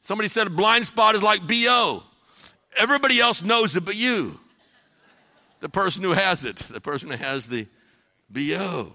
Somebody 0.00 0.26
said 0.26 0.48
a 0.48 0.50
blind 0.50 0.84
spot 0.84 1.14
is 1.14 1.22
like 1.22 1.46
BO. 1.46 2.02
Everybody 2.76 3.20
else 3.20 3.44
knows 3.44 3.76
it 3.76 3.84
but 3.84 3.94
you. 3.94 4.40
The 5.60 5.68
person 5.68 6.02
who 6.02 6.14
has 6.14 6.44
it, 6.44 6.56
the 6.56 6.80
person 6.80 7.10
who 7.12 7.16
has 7.16 7.46
the 7.46 7.68
BO. 8.28 8.92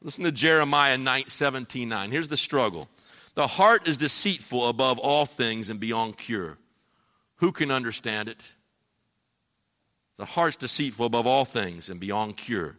Listen 0.00 0.24
to 0.24 0.32
Jeremiah 0.32 0.96
9, 0.96 1.24
17 1.28 1.90
9. 1.90 2.10
Here's 2.10 2.28
the 2.28 2.38
struggle. 2.38 2.88
The 3.34 3.46
heart 3.46 3.86
is 3.86 3.98
deceitful 3.98 4.66
above 4.66 4.98
all 4.98 5.26
things 5.26 5.68
and 5.68 5.78
beyond 5.78 6.16
cure. 6.16 6.56
Who 7.40 7.52
can 7.52 7.70
understand 7.70 8.30
it? 8.30 8.54
The 10.16 10.24
heart's 10.24 10.56
deceitful 10.56 11.04
above 11.04 11.26
all 11.26 11.44
things 11.44 11.90
and 11.90 12.00
beyond 12.00 12.38
cure. 12.38 12.78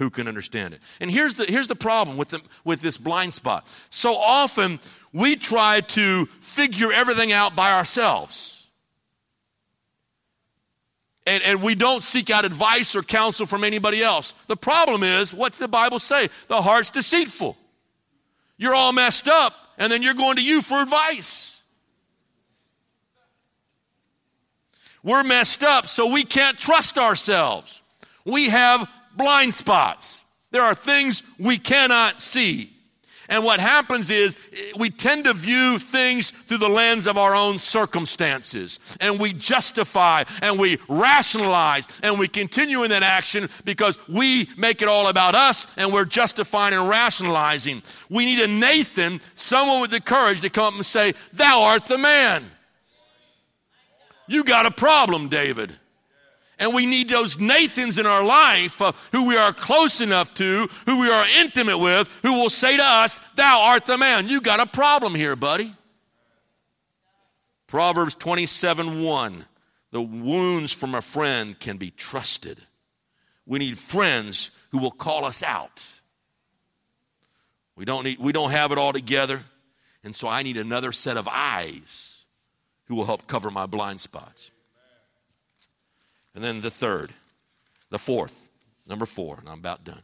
Who 0.00 0.08
can 0.08 0.26
understand 0.28 0.72
it? 0.72 0.80
And 0.98 1.10
here's 1.10 1.34
the, 1.34 1.44
here's 1.44 1.68
the 1.68 1.76
problem 1.76 2.16
with, 2.16 2.30
the, 2.30 2.40
with 2.64 2.80
this 2.80 2.96
blind 2.96 3.34
spot. 3.34 3.70
So 3.90 4.16
often 4.16 4.80
we 5.12 5.36
try 5.36 5.82
to 5.82 6.24
figure 6.40 6.90
everything 6.90 7.32
out 7.32 7.54
by 7.54 7.72
ourselves. 7.72 8.66
And, 11.26 11.42
and 11.44 11.62
we 11.62 11.74
don't 11.74 12.02
seek 12.02 12.30
out 12.30 12.46
advice 12.46 12.96
or 12.96 13.02
counsel 13.02 13.44
from 13.44 13.62
anybody 13.62 14.02
else. 14.02 14.32
The 14.46 14.56
problem 14.56 15.02
is, 15.02 15.34
what's 15.34 15.58
the 15.58 15.68
Bible 15.68 15.98
say? 15.98 16.30
The 16.48 16.62
heart's 16.62 16.90
deceitful. 16.90 17.58
You're 18.56 18.74
all 18.74 18.94
messed 18.94 19.28
up, 19.28 19.52
and 19.76 19.92
then 19.92 20.02
you're 20.02 20.14
going 20.14 20.36
to 20.36 20.42
you 20.42 20.62
for 20.62 20.80
advice. 20.80 21.60
We're 25.02 25.24
messed 25.24 25.62
up, 25.62 25.88
so 25.88 26.10
we 26.10 26.24
can't 26.24 26.56
trust 26.56 26.96
ourselves. 26.96 27.82
We 28.24 28.48
have 28.48 28.88
blind 29.20 29.52
spots. 29.52 30.24
There 30.50 30.62
are 30.62 30.74
things 30.74 31.22
we 31.38 31.58
cannot 31.58 32.22
see. 32.22 32.72
And 33.28 33.44
what 33.44 33.60
happens 33.60 34.10
is 34.10 34.36
eh, 34.52 34.72
we 34.76 34.90
tend 34.90 35.26
to 35.26 35.34
view 35.34 35.78
things 35.78 36.32
through 36.46 36.58
the 36.58 36.68
lens 36.68 37.06
of 37.06 37.16
our 37.16 37.34
own 37.34 37.58
circumstances. 37.58 38.80
And 38.98 39.20
we 39.20 39.32
justify 39.34 40.24
and 40.42 40.58
we 40.58 40.78
rationalize 40.88 41.86
and 42.02 42.18
we 42.18 42.26
continue 42.26 42.82
in 42.82 42.90
that 42.90 43.04
action 43.04 43.48
because 43.64 43.96
we 44.08 44.48
make 44.56 44.82
it 44.82 44.88
all 44.88 45.06
about 45.06 45.36
us 45.36 45.68
and 45.76 45.92
we're 45.92 46.06
justifying 46.06 46.74
and 46.74 46.88
rationalizing. 46.88 47.82
We 48.08 48.24
need 48.24 48.40
a 48.40 48.48
Nathan, 48.48 49.20
someone 49.34 49.80
with 49.82 49.92
the 49.92 50.00
courage 50.00 50.40
to 50.40 50.50
come 50.50 50.64
up 50.64 50.74
and 50.74 50.86
say, 50.86 51.14
Thou 51.32 51.62
art 51.62 51.84
the 51.84 51.98
man. 51.98 52.50
You 54.26 54.44
got 54.44 54.66
a 54.66 54.70
problem, 54.70 55.28
David. 55.28 55.76
And 56.60 56.74
we 56.74 56.84
need 56.84 57.08
those 57.08 57.38
Nathans 57.38 57.98
in 57.98 58.04
our 58.04 58.22
life 58.22 58.82
uh, 58.82 58.92
who 59.12 59.26
we 59.26 59.36
are 59.36 59.52
close 59.52 60.02
enough 60.02 60.34
to, 60.34 60.68
who 60.84 61.00
we 61.00 61.10
are 61.10 61.26
intimate 61.38 61.78
with, 61.78 62.06
who 62.22 62.34
will 62.34 62.50
say 62.50 62.76
to 62.76 62.84
us, 62.84 63.18
Thou 63.34 63.62
art 63.62 63.86
the 63.86 63.96
man. 63.96 64.28
You 64.28 64.42
got 64.42 64.60
a 64.60 64.66
problem 64.66 65.14
here, 65.14 65.34
buddy. 65.36 65.74
Proverbs 67.66 68.14
27 68.14 69.02
1. 69.02 69.44
The 69.90 70.02
wounds 70.02 70.72
from 70.72 70.94
a 70.94 71.00
friend 71.00 71.58
can 71.58 71.78
be 71.78 71.90
trusted. 71.90 72.60
We 73.46 73.58
need 73.58 73.78
friends 73.78 74.50
who 74.70 74.78
will 74.78 74.90
call 74.90 75.24
us 75.24 75.42
out. 75.42 75.82
We 77.74 77.86
don't, 77.86 78.04
need, 78.04 78.18
we 78.18 78.32
don't 78.32 78.50
have 78.50 78.70
it 78.70 78.78
all 78.78 78.92
together, 78.92 79.42
and 80.04 80.14
so 80.14 80.28
I 80.28 80.42
need 80.42 80.58
another 80.58 80.92
set 80.92 81.16
of 81.16 81.26
eyes 81.26 82.24
who 82.84 82.96
will 82.96 83.06
help 83.06 83.26
cover 83.26 83.50
my 83.50 83.64
blind 83.64 84.00
spots. 84.00 84.49
And 86.34 86.44
then 86.44 86.60
the 86.60 86.70
third, 86.70 87.12
the 87.90 87.98
fourth, 87.98 88.50
number 88.86 89.06
four, 89.06 89.38
and 89.38 89.48
I'm 89.48 89.58
about 89.58 89.84
done. 89.84 90.02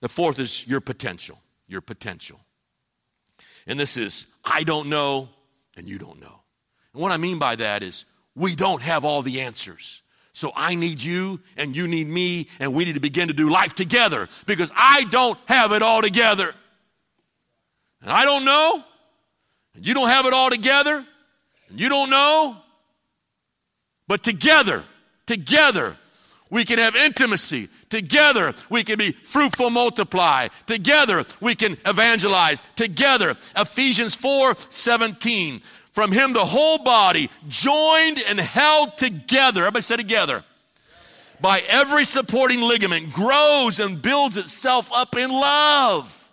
The 0.00 0.08
fourth 0.08 0.38
is 0.38 0.66
your 0.66 0.80
potential. 0.80 1.38
Your 1.66 1.80
potential. 1.80 2.40
And 3.66 3.78
this 3.78 3.96
is, 3.96 4.26
I 4.44 4.64
don't 4.64 4.88
know, 4.88 5.28
and 5.76 5.88
you 5.88 5.98
don't 5.98 6.20
know. 6.20 6.40
And 6.92 7.02
what 7.02 7.12
I 7.12 7.18
mean 7.18 7.38
by 7.38 7.56
that 7.56 7.82
is, 7.82 8.06
we 8.34 8.54
don't 8.54 8.80
have 8.82 9.04
all 9.04 9.20
the 9.20 9.42
answers. 9.42 10.02
So 10.32 10.52
I 10.54 10.76
need 10.76 11.02
you, 11.02 11.40
and 11.56 11.76
you 11.76 11.88
need 11.88 12.08
me, 12.08 12.48
and 12.60 12.72
we 12.72 12.84
need 12.84 12.94
to 12.94 13.00
begin 13.00 13.28
to 13.28 13.34
do 13.34 13.50
life 13.50 13.74
together 13.74 14.28
because 14.46 14.70
I 14.74 15.04
don't 15.04 15.38
have 15.46 15.72
it 15.72 15.82
all 15.82 16.00
together. 16.00 16.54
And 18.00 18.10
I 18.10 18.24
don't 18.24 18.44
know, 18.44 18.84
and 19.74 19.86
you 19.86 19.94
don't 19.94 20.08
have 20.08 20.26
it 20.26 20.32
all 20.32 20.48
together, 20.48 21.04
and 21.68 21.80
you 21.80 21.88
don't 21.88 22.08
know. 22.08 22.56
But 24.06 24.22
together, 24.22 24.84
together, 25.28 25.94
we 26.50 26.64
can 26.64 26.78
have 26.78 26.96
intimacy. 26.96 27.68
Together, 27.90 28.54
we 28.70 28.82
can 28.82 28.98
be 28.98 29.12
fruitful, 29.12 29.70
multiply. 29.70 30.48
Together, 30.66 31.24
we 31.40 31.54
can 31.54 31.76
evangelize. 31.86 32.62
Together, 32.74 33.36
Ephesians 33.54 34.14
4 34.14 34.56
17. 34.70 35.60
From 35.92 36.12
him, 36.12 36.32
the 36.32 36.44
whole 36.44 36.78
body, 36.78 37.28
joined 37.48 38.18
and 38.20 38.40
held 38.40 38.96
together. 38.96 39.62
Everybody 39.62 39.82
say 39.82 39.96
together. 39.96 40.44
By 41.40 41.60
every 41.60 42.04
supporting 42.04 42.62
ligament, 42.62 43.12
grows 43.12 43.78
and 43.78 44.00
builds 44.00 44.36
itself 44.36 44.90
up 44.92 45.16
in 45.16 45.30
love 45.30 46.30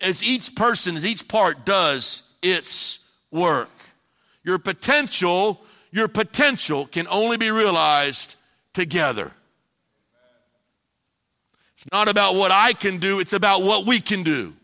as 0.00 0.22
each 0.22 0.54
person, 0.54 0.96
as 0.96 1.06
each 1.06 1.26
part 1.26 1.64
does 1.64 2.22
its 2.42 3.00
work. 3.30 3.70
Your 4.44 4.58
potential, 4.58 5.60
your 5.90 6.08
potential 6.08 6.86
can 6.86 7.06
only 7.08 7.36
be 7.36 7.50
realized 7.50 8.36
together. 8.74 9.32
It's 11.74 11.86
not 11.92 12.08
about 12.08 12.34
what 12.34 12.50
I 12.50 12.72
can 12.72 12.98
do, 12.98 13.20
it's 13.20 13.32
about 13.32 13.62
what 13.62 13.86
we 13.86 14.00
can 14.00 14.22
do. 14.22 14.54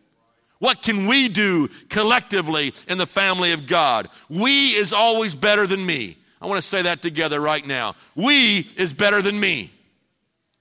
What 0.58 0.82
can 0.82 1.06
we 1.06 1.28
do 1.28 1.68
collectively 1.88 2.74
in 2.88 2.98
the 2.98 3.06
family 3.06 3.52
of 3.52 3.66
God? 3.66 4.08
We 4.28 4.74
is 4.74 4.92
always 4.92 5.34
better 5.34 5.66
than 5.66 5.84
me. 5.84 6.16
I 6.40 6.46
want 6.46 6.60
to 6.60 6.66
say 6.66 6.82
that 6.82 7.02
together 7.02 7.40
right 7.40 7.64
now. 7.66 7.96
We 8.14 8.68
is 8.76 8.92
better 8.92 9.22
than 9.22 9.38
me. 9.38 9.72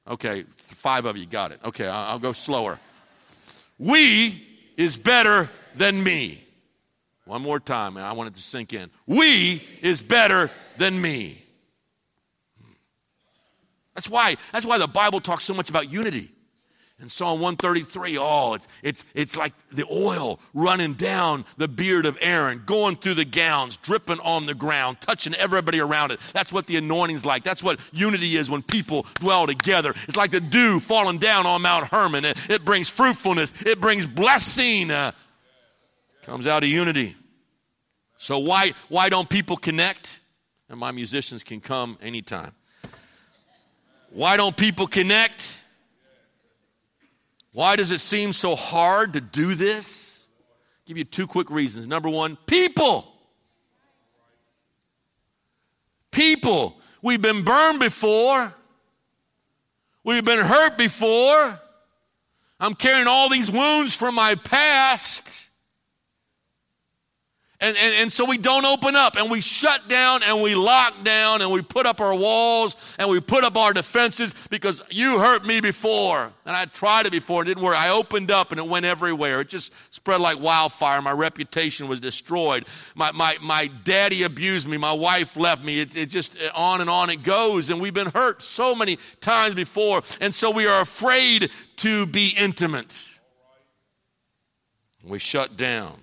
Okay, 0.08 0.44
five 0.58 1.06
of 1.06 1.16
you 1.18 1.26
got 1.26 1.52
it. 1.52 1.60
Okay, 1.64 1.88
I'll 1.88 2.20
go 2.20 2.34
slower. 2.34 2.80
We 3.80 4.46
is 4.78 4.98
better 4.98 5.50
than 5.76 6.04
me. 6.04 6.43
One 7.26 7.42
more 7.42 7.60
time, 7.60 7.96
and 7.98 8.06
I 8.06 8.12
want 8.14 8.28
it 8.30 8.36
to 8.36 8.42
sink 8.42 8.74
in. 8.74 8.90
We 9.08 9.66
is 9.82 10.02
better 10.02 10.52
than 10.78 11.00
me. 11.00 11.44
That's 13.96 14.10
why, 14.10 14.38
that's 14.52 14.66
why 14.66 14.78
the 14.78 14.88
Bible 14.88 15.22
talks 15.22 15.44
so 15.44 15.54
much 15.54 15.70
about 15.70 15.92
unity. 15.92 16.32
In 17.00 17.10
Psalm 17.10 17.42
133, 17.42 18.18
oh, 18.18 18.54
it's, 18.54 18.68
it's, 18.82 19.04
it's 19.14 19.36
like 19.36 19.54
the 19.72 19.84
oil 19.92 20.40
running 20.54 20.94
down 20.94 21.44
the 21.58 21.68
beard 21.68 22.06
of 22.06 22.18
Aaron, 22.22 22.62
going 22.66 22.96
through 22.96 23.16
the 23.16 23.26
gowns, 23.26 23.78
dripping 23.78 24.20
on 24.20 24.46
the 24.46 24.54
ground, 24.54 25.02
touching 25.02 25.34
everybody 25.36 25.82
around 25.82 26.12
it. 26.12 26.20
That's 26.34 26.54
what 26.54 26.68
the 26.68 26.78
anointing's 26.78 27.26
like. 27.26 27.44
That's 27.44 27.64
what 27.64 27.80
unity 27.92 28.38
is 28.38 28.50
when 28.50 28.62
people 28.62 29.06
dwell 29.16 29.48
together. 29.48 29.94
It's 30.08 30.16
like 30.16 30.32
the 30.32 30.40
dew 30.40 30.80
falling 30.80 31.18
down 31.18 31.46
on 31.46 31.64
Mount 31.64 31.88
Hermon. 31.88 32.26
It, 32.26 32.38
it 32.50 32.64
brings 32.64 32.90
fruitfulness, 32.90 33.54
it 33.66 33.82
brings 33.82 34.06
blessing. 34.06 34.92
Uh, 34.92 35.12
comes 36.24 36.48
out 36.48 36.64
of 36.64 36.70
unity. 36.70 37.16
So, 38.18 38.40
why, 38.40 38.74
why 38.90 39.10
don't 39.10 39.30
people 39.30 39.58
connect? 39.58 40.22
And 40.70 40.80
my 40.80 40.92
musicians 40.92 41.44
can 41.44 41.60
come 41.60 41.98
anytime. 42.02 42.54
Why 44.10 44.38
don't 44.38 44.56
people 44.56 44.88
connect? 44.88 45.64
Why 47.52 47.76
does 47.76 47.92
it 47.92 48.00
seem 48.00 48.34
so 48.34 48.56
hard 48.56 49.14
to 49.14 49.22
do 49.22 49.54
this? 49.54 50.26
I'll 50.30 50.88
give 50.88 50.98
you 50.98 51.04
two 51.04 51.28
quick 51.28 51.50
reasons. 51.50 51.86
Number 51.86 52.10
one, 52.10 52.38
people. 52.48 53.12
People. 56.12 56.78
We've 57.02 57.22
been 57.22 57.44
burned 57.44 57.80
before. 57.80 58.54
We've 60.04 60.26
been 60.26 60.44
hurt 60.44 60.78
before. 60.78 61.60
I'm 62.60 62.74
carrying 62.74 63.08
all 63.08 63.30
these 63.30 63.52
wounds 63.52 63.96
from 63.96 64.16
my 64.16 64.36
past. 64.36 65.43
And, 67.64 67.78
and, 67.78 67.96
and 67.96 68.12
so 68.12 68.26
we 68.26 68.38
don't 68.38 68.66
open 68.66 68.94
up 68.94 69.16
and 69.16 69.32
we 69.32 69.40
shut 69.40 69.88
down 69.88 70.22
and 70.22 70.42
we 70.42 70.54
lock 70.54 71.02
down 71.06 71.42
and 71.42 71.50
we 71.50 71.62
put 71.62 71.86
up 71.86 72.02
our 72.02 72.14
walls 72.14 72.76
and 73.00 73.10
we 73.10 73.22
put 73.22 73.46
up 73.46 73.56
our 73.56 73.72
defenses 73.72 74.36
because 74.50 74.84
you 74.90 75.18
hurt 75.18 75.46
me 75.46 75.62
before. 75.62 76.30
And 76.46 76.58
I 76.58 76.66
tried 76.66 77.06
it 77.06 77.14
before, 77.14 77.42
it 77.42 77.46
didn't 77.46 77.64
work. 77.64 77.78
I 77.78 77.88
opened 77.88 78.32
up 78.32 78.52
and 78.52 78.60
it 78.60 78.68
went 78.68 78.86
everywhere. 78.86 79.40
It 79.40 79.48
just 79.48 79.72
spread 79.92 80.20
like 80.20 80.42
wildfire. 80.42 81.02
My 81.02 81.14
reputation 81.14 81.88
was 81.88 82.02
destroyed. 82.02 82.66
My, 82.96 83.14
my, 83.14 83.38
my 83.42 83.68
daddy 83.68 84.24
abused 84.24 84.68
me. 84.68 84.76
My 84.76 84.92
wife 84.92 85.38
left 85.38 85.64
me. 85.64 85.80
It, 85.80 85.96
it 85.96 86.10
just 86.10 86.36
on 86.54 86.82
and 86.82 86.90
on 86.90 87.10
it 87.10 87.24
goes. 87.24 87.70
And 87.70 87.80
we've 87.80 87.94
been 87.94 88.12
hurt 88.12 88.42
so 88.42 88.76
many 88.76 88.98
times 89.22 89.56
before. 89.56 90.02
And 90.20 90.36
so 90.36 90.52
we 90.52 90.68
are 90.68 90.82
afraid 90.82 91.50
to 91.78 92.08
be 92.08 92.36
intimate. 92.38 92.94
We 95.02 95.20
shut 95.20 95.56
down. 95.56 96.03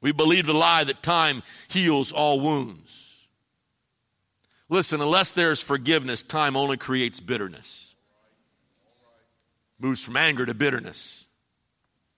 We 0.00 0.12
believe 0.12 0.46
the 0.46 0.54
lie 0.54 0.84
that 0.84 1.02
time 1.02 1.42
heals 1.68 2.12
all 2.12 2.40
wounds. 2.40 3.26
Listen, 4.68 5.00
unless 5.00 5.32
there's 5.32 5.62
forgiveness, 5.62 6.22
time 6.22 6.56
only 6.56 6.76
creates 6.76 7.20
bitterness. 7.20 7.94
Moves 9.80 10.04
from 10.04 10.16
anger 10.16 10.44
to 10.44 10.54
bitterness. 10.54 11.26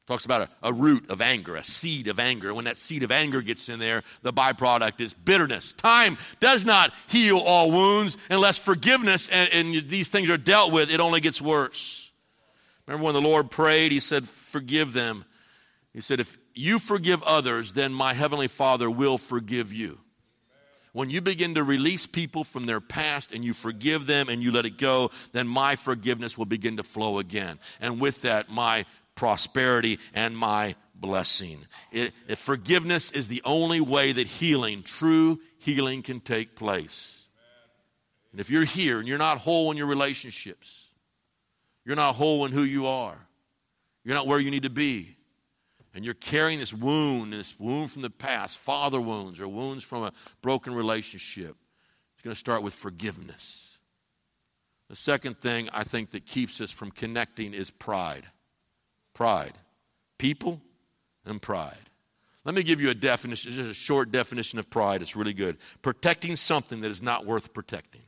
Talks 0.07 0.25
about 0.25 0.43
a, 0.43 0.69
a, 0.69 0.73
root 0.73 1.09
of 1.09 1.23
anger, 1.23 1.55
a 1.55 1.63
seed 1.63 2.09
of 2.09 2.19
anger. 2.19 2.53
When 2.53 2.65
that 2.65 2.77
seed 2.77 3.05
of 3.05 3.13
anger 3.13 3.43
gets 3.43 3.69
in 3.69 3.79
there, 3.79 4.03
the 4.23 4.33
byproduct 4.33 5.01
is 5.01 5.15
bitterness. 5.15 5.73
Time 5.75 6.19
does 6.41 6.65
not 6.65 6.93
heal 7.07 7.39
all 7.39 7.71
wounds 7.71 8.17
unless 8.29 8.59
forgiveness 8.59 9.29
and, 9.29 9.49
and 9.53 9.89
these 9.89 10.09
things 10.09 10.29
are 10.29 10.37
dealt 10.37 10.73
with, 10.73 10.93
it 10.93 10.99
only 10.99 11.21
gets 11.21 11.41
worse. 11.41 12.11
Remember 12.89 13.05
when 13.05 13.15
the 13.15 13.21
Lord 13.21 13.53
prayed, 13.53 13.93
He 13.93 14.01
said, 14.01 14.29
Forgive 14.29 14.93
them. 14.93 15.25
He 15.93 16.01
said, 16.01 16.19
If 16.19 16.37
you 16.55 16.79
forgive 16.79 17.23
others, 17.23 17.73
then 17.73 17.93
my 17.93 18.15
Heavenly 18.15 18.49
Father 18.49 18.91
will 18.91 19.19
forgive 19.19 19.73
you. 19.73 19.99
When 20.93 21.09
you 21.09 21.21
begin 21.21 21.55
to 21.55 21.63
release 21.63 22.07
people 22.07 22.43
from 22.43 22.67
their 22.67 22.81
past 22.81 23.33
and 23.33 23.45
you 23.45 23.53
forgive 23.53 24.07
them 24.07 24.29
and 24.29 24.43
you 24.43 24.51
let 24.51 24.67
it 24.67 24.77
go, 24.77 25.11
then 25.33 25.47
my 25.47 25.77
forgiveness 25.77 26.37
will 26.37 26.47
begin 26.47 26.79
to 26.79 26.83
flow 26.83 27.19
again. 27.19 27.61
And 27.81 28.01
with 28.01 28.23
that, 28.23 28.51
my 28.51 28.87
prosperity 29.15 30.01
and 30.15 30.37
my 30.37 30.75
blessing. 30.95 31.67
It, 31.93 32.13
forgiveness 32.37 33.13
is 33.13 33.29
the 33.29 33.43
only 33.45 33.81
way 33.81 34.13
that 34.13 34.27
healing, 34.27 34.83
true 34.83 35.41
healing, 35.59 36.03
can 36.03 36.21
take 36.21 36.57
place. 36.57 37.27
And 38.33 38.41
if 38.41 38.51
you're 38.51 38.65
here 38.65 38.99
and 38.99 39.09
you're 39.09 39.19
not 39.19 39.39
whole 39.39 39.71
in 39.71 39.77
your 39.77 39.87
relationships, 39.87 40.93
you're 41.85 41.97
not 41.97 42.15
whole 42.15 42.45
in 42.47 42.53
who 42.53 42.63
you 42.63 42.87
are, 42.87 43.19
you're 44.05 44.15
not 44.15 44.27
where 44.27 44.39
you 44.41 44.51
need 44.51 44.65
to 44.65 44.71
be, 44.71 45.17
and 45.95 46.05
you're 46.05 46.15
carrying 46.15 46.59
this 46.59 46.73
wound, 46.73 47.33
this 47.33 47.59
wound 47.59 47.91
from 47.91 48.03
the 48.03 48.11
past, 48.11 48.59
father 48.59 49.01
wounds 49.01 49.41
or 49.41 49.49
wounds 49.49 49.83
from 49.83 50.05
a 50.05 50.13
broken 50.43 50.75
relationship, 50.75 51.57
it's 52.15 52.23
going 52.23 52.35
to 52.35 52.39
start 52.39 52.63
with 52.63 52.75
forgiveness. 52.75 53.79
The 54.89 54.97
second 54.97 55.41
thing 55.41 55.69
I 55.73 55.85
think 55.85 56.11
that 56.11 56.27
keeps 56.27 56.61
us 56.61 56.71
from 56.71 56.91
connecting 56.91 57.55
is 57.55 57.71
pride. 57.71 58.25
Pride. 59.15 59.55
People 60.19 60.61
and 61.25 61.41
pride. 61.41 61.77
Let 62.45 62.55
me 62.55 62.63
give 62.63 62.81
you 62.81 62.91
a 62.91 62.95
definition, 62.95 63.53
just 63.53 63.69
a 63.69 63.75
short 63.75 64.11
definition 64.11 64.59
of 64.59 64.71
pride. 64.71 65.03
It's 65.03 65.15
really 65.15 65.35
good. 65.35 65.59
Protecting 65.83 66.37
something 66.37 66.81
that 66.81 66.91
is 66.91 67.03
not 67.03 67.27
worth 67.27 67.53
protecting. 67.53 68.03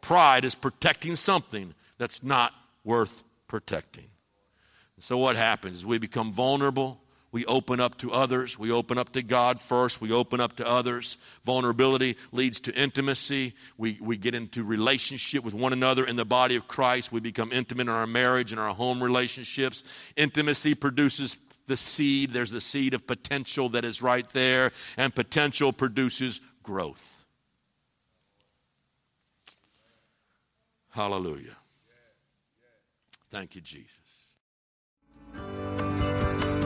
Pride 0.00 0.44
is 0.44 0.54
protecting 0.54 1.16
something 1.16 1.74
that's 1.96 2.22
not 2.22 2.52
worth 2.84 3.22
protecting. 3.48 4.06
So, 4.98 5.18
what 5.18 5.36
happens 5.36 5.76
is 5.76 5.86
we 5.86 5.98
become 5.98 6.32
vulnerable. 6.32 7.00
We 7.32 7.44
open 7.46 7.80
up 7.80 7.98
to 7.98 8.12
others. 8.12 8.56
We 8.56 8.70
open 8.70 8.96
up 8.96 9.12
to 9.14 9.22
God 9.22 9.60
first. 9.60 10.00
We 10.00 10.12
open 10.12 10.40
up 10.40 10.54
to 10.58 10.68
others. 10.68 11.18
Vulnerability 11.44 12.16
leads 12.30 12.60
to 12.60 12.72
intimacy. 12.72 13.54
We, 13.76 13.98
we 14.00 14.16
get 14.16 14.36
into 14.36 14.62
relationship 14.62 15.42
with 15.42 15.52
one 15.52 15.72
another 15.72 16.04
in 16.04 16.14
the 16.14 16.24
body 16.24 16.54
of 16.54 16.68
Christ. 16.68 17.10
We 17.10 17.18
become 17.18 17.50
intimate 17.50 17.82
in 17.82 17.88
our 17.88 18.06
marriage 18.06 18.52
and 18.52 18.60
our 18.60 18.72
home 18.72 19.02
relationships. 19.02 19.82
Intimacy 20.14 20.76
produces 20.76 21.36
the 21.66 21.76
seed. 21.76 22.30
There's 22.30 22.52
the 22.52 22.60
seed 22.60 22.94
of 22.94 23.04
potential 23.04 23.68
that 23.70 23.84
is 23.84 24.00
right 24.00 24.28
there, 24.30 24.70
and 24.96 25.12
potential 25.12 25.72
produces 25.72 26.40
growth. 26.62 27.24
Hallelujah. 30.90 31.56
Thank 33.28 33.56
you, 33.56 33.60
Jesus. 33.60 34.23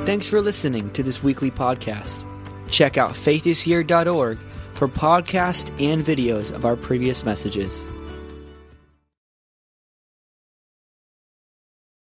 Thanks 0.07 0.27
for 0.27 0.41
listening 0.41 0.91
to 0.93 1.03
this 1.03 1.23
weekly 1.23 1.51
podcast. 1.51 2.25
Check 2.71 2.97
out 2.97 3.13
faithishere.org 3.13 4.39
for 4.73 4.89
podcasts 4.89 5.71
and 5.81 6.05
videos 6.05 6.53
of 6.55 6.65
our 6.65 6.77
previous 6.77 7.25
messages. 7.25 7.85